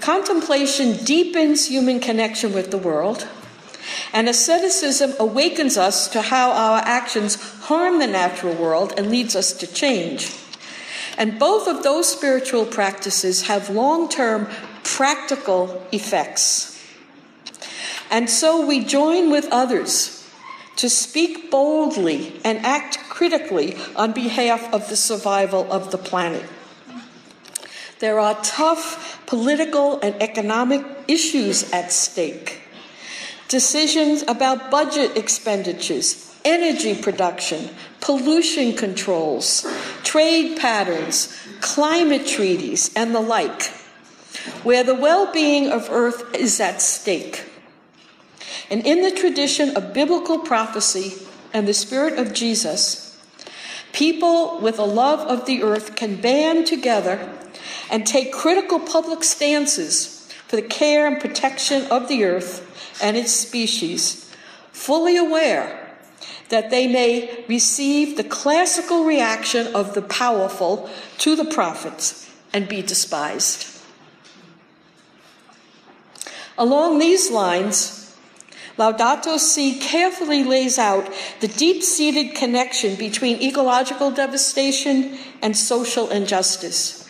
Contemplation 0.00 1.04
deepens 1.04 1.68
human 1.68 2.00
connection 2.00 2.54
with 2.54 2.70
the 2.70 2.78
world, 2.78 3.28
and 4.12 4.28
asceticism 4.28 5.12
awakens 5.20 5.76
us 5.76 6.08
to 6.08 6.22
how 6.22 6.50
our 6.52 6.78
actions 6.78 7.36
harm 7.64 7.98
the 7.98 8.06
natural 8.06 8.54
world 8.54 8.94
and 8.96 9.10
leads 9.10 9.36
us 9.36 9.52
to 9.52 9.66
change. 9.66 10.34
And 11.18 11.38
both 11.38 11.68
of 11.68 11.82
those 11.82 12.10
spiritual 12.10 12.64
practices 12.64 13.42
have 13.42 13.68
long 13.68 14.08
term 14.08 14.48
practical 14.82 15.86
effects. 15.92 16.82
And 18.10 18.28
so 18.28 18.64
we 18.66 18.84
join 18.84 19.30
with 19.30 19.46
others 19.50 20.26
to 20.76 20.88
speak 20.88 21.50
boldly 21.50 22.40
and 22.44 22.58
act 22.64 22.98
critically 23.22 23.76
on 23.94 24.10
behalf 24.10 24.74
of 24.74 24.88
the 24.88 24.96
survival 24.96 25.72
of 25.72 25.92
the 25.92 25.96
planet. 25.96 26.42
There 28.00 28.18
are 28.18 28.34
tough 28.42 29.24
political 29.26 30.00
and 30.00 30.20
economic 30.20 30.84
issues 31.06 31.70
at 31.70 31.92
stake. 31.92 32.62
Decisions 33.46 34.24
about 34.26 34.72
budget 34.72 35.16
expenditures, 35.16 36.36
energy 36.44 37.00
production, 37.00 37.70
pollution 38.00 38.74
controls, 38.74 39.64
trade 40.02 40.58
patterns, 40.58 41.32
climate 41.60 42.26
treaties, 42.26 42.90
and 42.96 43.14
the 43.14 43.20
like 43.20 43.66
where 44.64 44.82
the 44.82 44.96
well 44.96 45.32
being 45.32 45.70
of 45.70 45.88
earth 45.90 46.34
is 46.34 46.58
at 46.58 46.82
stake. 46.82 47.44
And 48.68 48.84
in 48.84 49.02
the 49.02 49.12
tradition 49.12 49.76
of 49.76 49.94
biblical 49.94 50.40
prophecy 50.40 51.24
and 51.54 51.68
the 51.68 51.74
spirit 51.74 52.18
of 52.18 52.34
Jesus, 52.34 53.11
people 53.92 54.58
with 54.60 54.78
a 54.78 54.84
love 54.84 55.20
of 55.20 55.46
the 55.46 55.62
earth 55.62 55.96
can 55.96 56.20
band 56.20 56.66
together 56.66 57.38
and 57.90 58.06
take 58.06 58.32
critical 58.32 58.80
public 58.80 59.22
stances 59.22 60.32
for 60.46 60.56
the 60.56 60.62
care 60.62 61.06
and 61.06 61.20
protection 61.20 61.86
of 61.90 62.08
the 62.08 62.24
earth 62.24 63.00
and 63.02 63.16
its 63.16 63.32
species, 63.32 64.30
fully 64.70 65.16
aware 65.16 65.78
that 66.48 66.70
they 66.70 66.86
may 66.86 67.44
receive 67.48 68.16
the 68.16 68.24
classical 68.24 69.04
reaction 69.04 69.74
of 69.74 69.94
the 69.94 70.02
powerful 70.02 70.90
to 71.18 71.34
the 71.34 71.44
prophets 71.44 72.30
and 72.52 72.68
be 72.68 72.82
despised. 72.82 73.68
Along 76.58 76.98
these 76.98 77.30
lines, 77.30 78.01
Laudato 78.78 79.38
Si 79.38 79.78
carefully 79.78 80.42
lays 80.42 80.78
out 80.78 81.12
the 81.40 81.48
deep 81.48 81.82
seated 81.82 82.34
connection 82.34 82.96
between 82.96 83.40
ecological 83.42 84.10
devastation 84.10 85.18
and 85.42 85.56
social 85.56 86.10
injustice. 86.10 87.08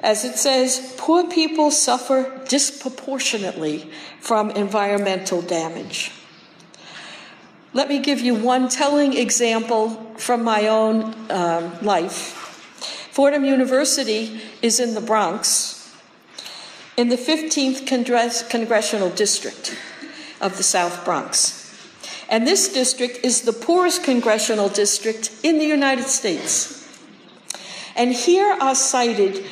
As 0.00 0.24
it 0.24 0.36
says, 0.36 0.94
poor 0.98 1.26
people 1.30 1.70
suffer 1.70 2.42
disproportionately 2.48 3.90
from 4.20 4.50
environmental 4.50 5.40
damage. 5.40 6.12
Let 7.72 7.88
me 7.88 7.98
give 8.00 8.20
you 8.20 8.34
one 8.34 8.68
telling 8.68 9.16
example 9.16 9.90
from 10.18 10.44
my 10.44 10.68
own 10.68 11.14
um, 11.30 11.80
life. 11.80 12.40
Fordham 13.10 13.44
University 13.44 14.40
is 14.60 14.78
in 14.78 14.94
the 14.94 15.00
Bronx, 15.00 15.90
in 16.96 17.08
the 17.08 17.16
15th 17.16 17.86
Congressional 18.50 19.10
District. 19.10 19.74
Of 20.40 20.56
the 20.56 20.62
South 20.62 21.04
Bronx. 21.04 21.60
And 22.28 22.46
this 22.46 22.72
district 22.72 23.24
is 23.24 23.42
the 23.42 23.52
poorest 23.52 24.02
congressional 24.04 24.68
district 24.68 25.30
in 25.42 25.58
the 25.58 25.66
United 25.66 26.06
States. 26.06 26.88
And 27.96 28.12
here 28.12 28.56
are 28.60 28.74
cited 28.74 29.44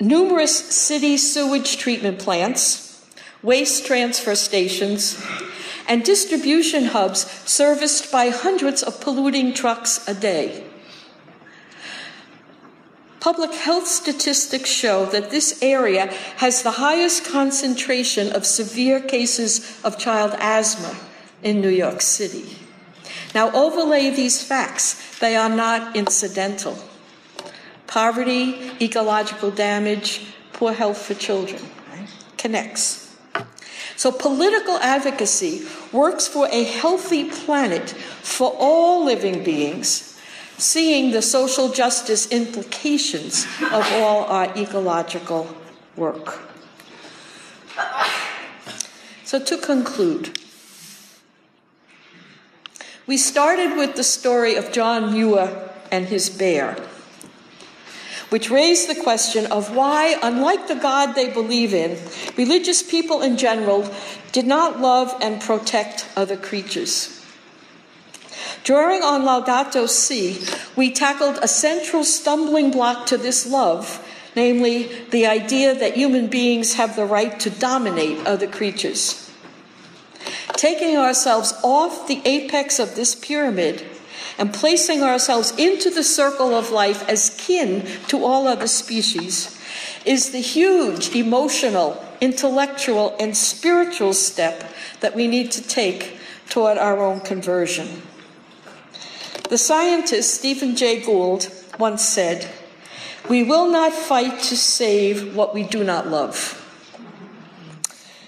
numerous 0.00 0.56
city 0.56 1.16
sewage 1.16 1.76
treatment 1.76 2.18
plants, 2.18 3.04
waste 3.42 3.84
transfer 3.84 4.34
stations, 4.34 5.22
and 5.88 6.04
distribution 6.04 6.86
hubs 6.86 7.30
serviced 7.44 8.12
by 8.12 8.30
hundreds 8.30 8.82
of 8.82 9.00
polluting 9.00 9.52
trucks 9.52 10.06
a 10.08 10.14
day. 10.14 10.69
Public 13.20 13.52
health 13.52 13.86
statistics 13.86 14.70
show 14.70 15.04
that 15.06 15.30
this 15.30 15.62
area 15.62 16.06
has 16.36 16.62
the 16.62 16.70
highest 16.72 17.26
concentration 17.26 18.32
of 18.32 18.46
severe 18.46 18.98
cases 18.98 19.78
of 19.84 19.98
child 19.98 20.34
asthma 20.38 20.96
in 21.42 21.60
New 21.60 21.68
York 21.68 22.00
City. 22.00 22.56
Now, 23.34 23.52
overlay 23.52 24.08
these 24.08 24.42
facts, 24.42 25.18
they 25.18 25.36
are 25.36 25.50
not 25.50 25.94
incidental. 25.94 26.78
Poverty, 27.86 28.72
ecological 28.80 29.50
damage, 29.50 30.22
poor 30.54 30.72
health 30.72 31.02
for 31.02 31.14
children 31.14 31.62
right? 31.92 32.08
connects. 32.38 33.14
So, 33.96 34.10
political 34.10 34.78
advocacy 34.78 35.66
works 35.92 36.26
for 36.26 36.48
a 36.50 36.64
healthy 36.64 37.28
planet 37.28 37.90
for 37.90 38.56
all 38.58 39.04
living 39.04 39.44
beings 39.44 40.09
seeing 40.60 41.10
the 41.10 41.22
social 41.22 41.70
justice 41.70 42.30
implications 42.30 43.46
of 43.72 43.84
all 43.94 44.24
our 44.24 44.46
ecological 44.56 45.56
work. 45.96 46.38
So, 49.24 49.38
to 49.38 49.56
conclude, 49.56 50.38
we 53.06 53.16
started 53.16 53.76
with 53.76 53.96
the 53.96 54.04
story 54.04 54.54
of 54.56 54.72
John 54.72 55.12
Muir 55.12 55.70
and 55.90 56.06
his 56.06 56.28
bear, 56.28 56.76
which 58.28 58.50
raised 58.50 58.88
the 58.88 59.00
question 59.00 59.46
of 59.46 59.74
why, 59.74 60.18
unlike 60.22 60.68
the 60.68 60.74
God 60.74 61.14
they 61.14 61.30
believe 61.30 61.72
in, 61.72 61.98
religious 62.36 62.82
people 62.82 63.22
in 63.22 63.36
general 63.36 63.88
did 64.32 64.46
not 64.46 64.80
love 64.80 65.14
and 65.20 65.40
protect 65.40 66.08
other 66.16 66.36
creatures. 66.36 67.19
During 68.64 69.02
on 69.02 69.22
Laudato 69.22 69.88
Si, 69.88 70.38
we 70.76 70.90
tackled 70.90 71.38
a 71.40 71.48
central 71.48 72.04
stumbling 72.04 72.70
block 72.70 73.06
to 73.06 73.16
this 73.16 73.46
love, 73.46 74.06
namely 74.36 74.90
the 75.10 75.26
idea 75.26 75.74
that 75.74 75.96
human 75.96 76.26
beings 76.28 76.74
have 76.74 76.94
the 76.94 77.06
right 77.06 77.38
to 77.40 77.50
dominate 77.50 78.26
other 78.26 78.46
creatures. 78.46 79.30
Taking 80.52 80.96
ourselves 80.96 81.54
off 81.62 82.06
the 82.06 82.20
apex 82.24 82.78
of 82.78 82.96
this 82.96 83.14
pyramid 83.14 83.84
and 84.38 84.52
placing 84.52 85.02
ourselves 85.02 85.52
into 85.56 85.90
the 85.90 86.04
circle 86.04 86.54
of 86.54 86.70
life 86.70 87.08
as 87.08 87.34
kin 87.38 87.86
to 88.08 88.24
all 88.24 88.46
other 88.46 88.66
species 88.66 89.58
is 90.04 90.30
the 90.30 90.40
huge 90.40 91.14
emotional, 91.14 92.02
intellectual, 92.20 93.16
and 93.18 93.36
spiritual 93.36 94.12
step 94.12 94.70
that 95.00 95.14
we 95.14 95.26
need 95.26 95.50
to 95.52 95.62
take 95.62 96.18
toward 96.48 96.78
our 96.78 96.98
own 96.98 97.20
conversion. 97.20 98.02
The 99.50 99.58
scientist 99.58 100.32
Stephen 100.32 100.76
Jay 100.76 101.00
Gould 101.00 101.52
once 101.76 102.04
said, 102.04 102.48
We 103.28 103.42
will 103.42 103.68
not 103.68 103.92
fight 103.92 104.38
to 104.42 104.56
save 104.56 105.34
what 105.34 105.52
we 105.52 105.64
do 105.64 105.82
not 105.82 106.06
love. 106.06 106.56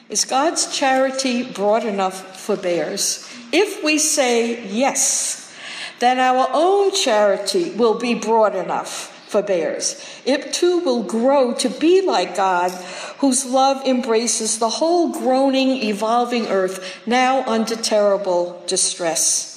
Is 0.08 0.24
God's 0.24 0.76
charity 0.76 1.44
broad 1.44 1.84
enough 1.84 2.40
for 2.40 2.56
bears? 2.56 3.24
If 3.52 3.84
we 3.84 3.98
say 3.98 4.66
yes, 4.66 5.54
then 6.00 6.18
our 6.18 6.48
own 6.52 6.92
charity 6.92 7.70
will 7.70 8.00
be 8.00 8.14
broad 8.14 8.56
enough 8.56 9.16
for 9.30 9.42
bears. 9.42 10.04
It 10.24 10.52
too 10.52 10.80
will 10.80 11.04
grow 11.04 11.54
to 11.54 11.68
be 11.68 12.04
like 12.04 12.34
God, 12.34 12.72
whose 13.18 13.46
love 13.46 13.86
embraces 13.86 14.58
the 14.58 14.68
whole 14.68 15.12
groaning, 15.12 15.84
evolving 15.84 16.48
earth, 16.48 17.06
now 17.06 17.44
under 17.46 17.76
terrible 17.76 18.60
distress. 18.66 19.51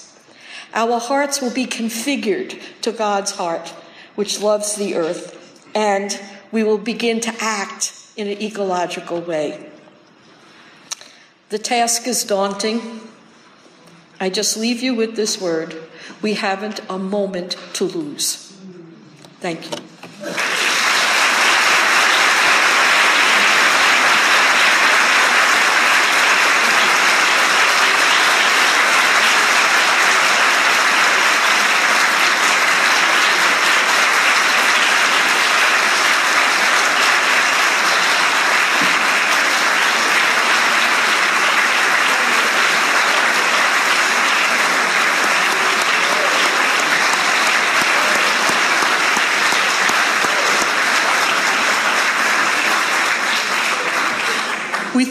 Our 0.75 0.99
hearts 0.99 1.41
will 1.41 1.53
be 1.53 1.65
configured 1.65 2.61
to 2.81 2.91
God's 2.91 3.31
heart, 3.31 3.69
which 4.15 4.41
loves 4.41 4.75
the 4.75 4.95
earth, 4.95 5.65
and 5.73 6.21
we 6.51 6.63
will 6.63 6.77
begin 6.77 7.21
to 7.21 7.33
act 7.39 7.93
in 8.17 8.27
an 8.27 8.41
ecological 8.41 9.21
way. 9.21 9.69
The 11.49 11.59
task 11.59 12.07
is 12.07 12.23
daunting. 12.23 13.01
I 14.19 14.29
just 14.29 14.57
leave 14.57 14.83
you 14.83 14.93
with 14.93 15.15
this 15.15 15.39
word 15.39 15.81
we 16.21 16.33
haven't 16.33 16.81
a 16.89 16.97
moment 16.97 17.57
to 17.73 17.85
lose. 17.85 18.53
Thank 19.39 19.71
you. 19.71 19.94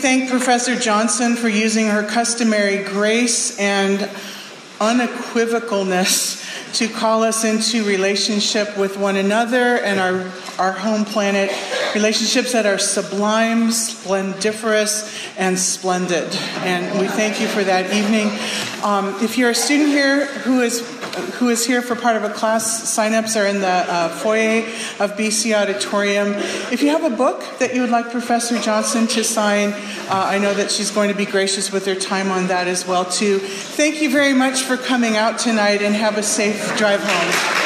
Thank 0.04 0.28
Professor 0.28 0.76
Johnson 0.76 1.34
for 1.34 1.48
using 1.48 1.86
her 1.86 2.02
customary 2.02 2.84
grace 2.84 3.58
and 3.58 4.00
unequivocalness 4.78 6.74
to 6.74 6.88
call 6.88 7.22
us 7.22 7.42
into 7.42 7.82
relationship 7.84 8.76
with 8.76 8.98
one 8.98 9.16
another 9.16 9.78
and 9.78 9.98
our, 9.98 10.30
our 10.58 10.72
home 10.72 11.06
planet, 11.06 11.50
relationships 11.94 12.52
that 12.52 12.66
are 12.66 12.76
sublime, 12.76 13.72
splendiferous, 13.72 15.26
and 15.38 15.58
splendid. 15.58 16.30
And 16.56 17.00
we 17.00 17.06
thank 17.06 17.40
you 17.40 17.46
for 17.46 17.64
that 17.64 17.90
evening. 17.94 18.26
Um, 18.84 19.16
if 19.24 19.38
you're 19.38 19.50
a 19.50 19.54
student 19.54 19.88
here 19.88 20.26
who 20.26 20.60
is 20.60 20.82
who 21.38 21.48
is 21.48 21.66
here 21.66 21.82
for 21.82 21.94
part 21.94 22.16
of 22.16 22.24
a 22.24 22.30
class, 22.30 22.88
sign-ups 22.88 23.36
are 23.36 23.46
in 23.46 23.60
the 23.60 23.66
uh, 23.66 24.08
foyer 24.08 24.60
of 25.00 25.16
BC 25.16 25.56
Auditorium. 25.56 26.34
If 26.72 26.82
you 26.82 26.90
have 26.90 27.04
a 27.04 27.14
book 27.14 27.42
that 27.58 27.74
you 27.74 27.80
would 27.80 27.90
like 27.90 28.10
Professor 28.10 28.58
Johnson 28.58 29.06
to 29.08 29.24
sign, 29.24 29.72
uh, 29.72 30.10
I 30.10 30.38
know 30.38 30.54
that 30.54 30.70
she's 30.70 30.90
going 30.90 31.10
to 31.10 31.16
be 31.16 31.26
gracious 31.26 31.72
with 31.72 31.86
her 31.86 31.94
time 31.94 32.30
on 32.30 32.48
that 32.48 32.68
as 32.68 32.86
well 32.86 33.04
too. 33.04 33.38
Thank 33.38 34.02
you 34.02 34.10
very 34.10 34.34
much 34.34 34.62
for 34.62 34.76
coming 34.76 35.16
out 35.16 35.38
tonight 35.38 35.82
and 35.82 35.94
have 35.94 36.18
a 36.18 36.22
safe 36.22 36.76
drive 36.76 37.00
home. 37.02 37.63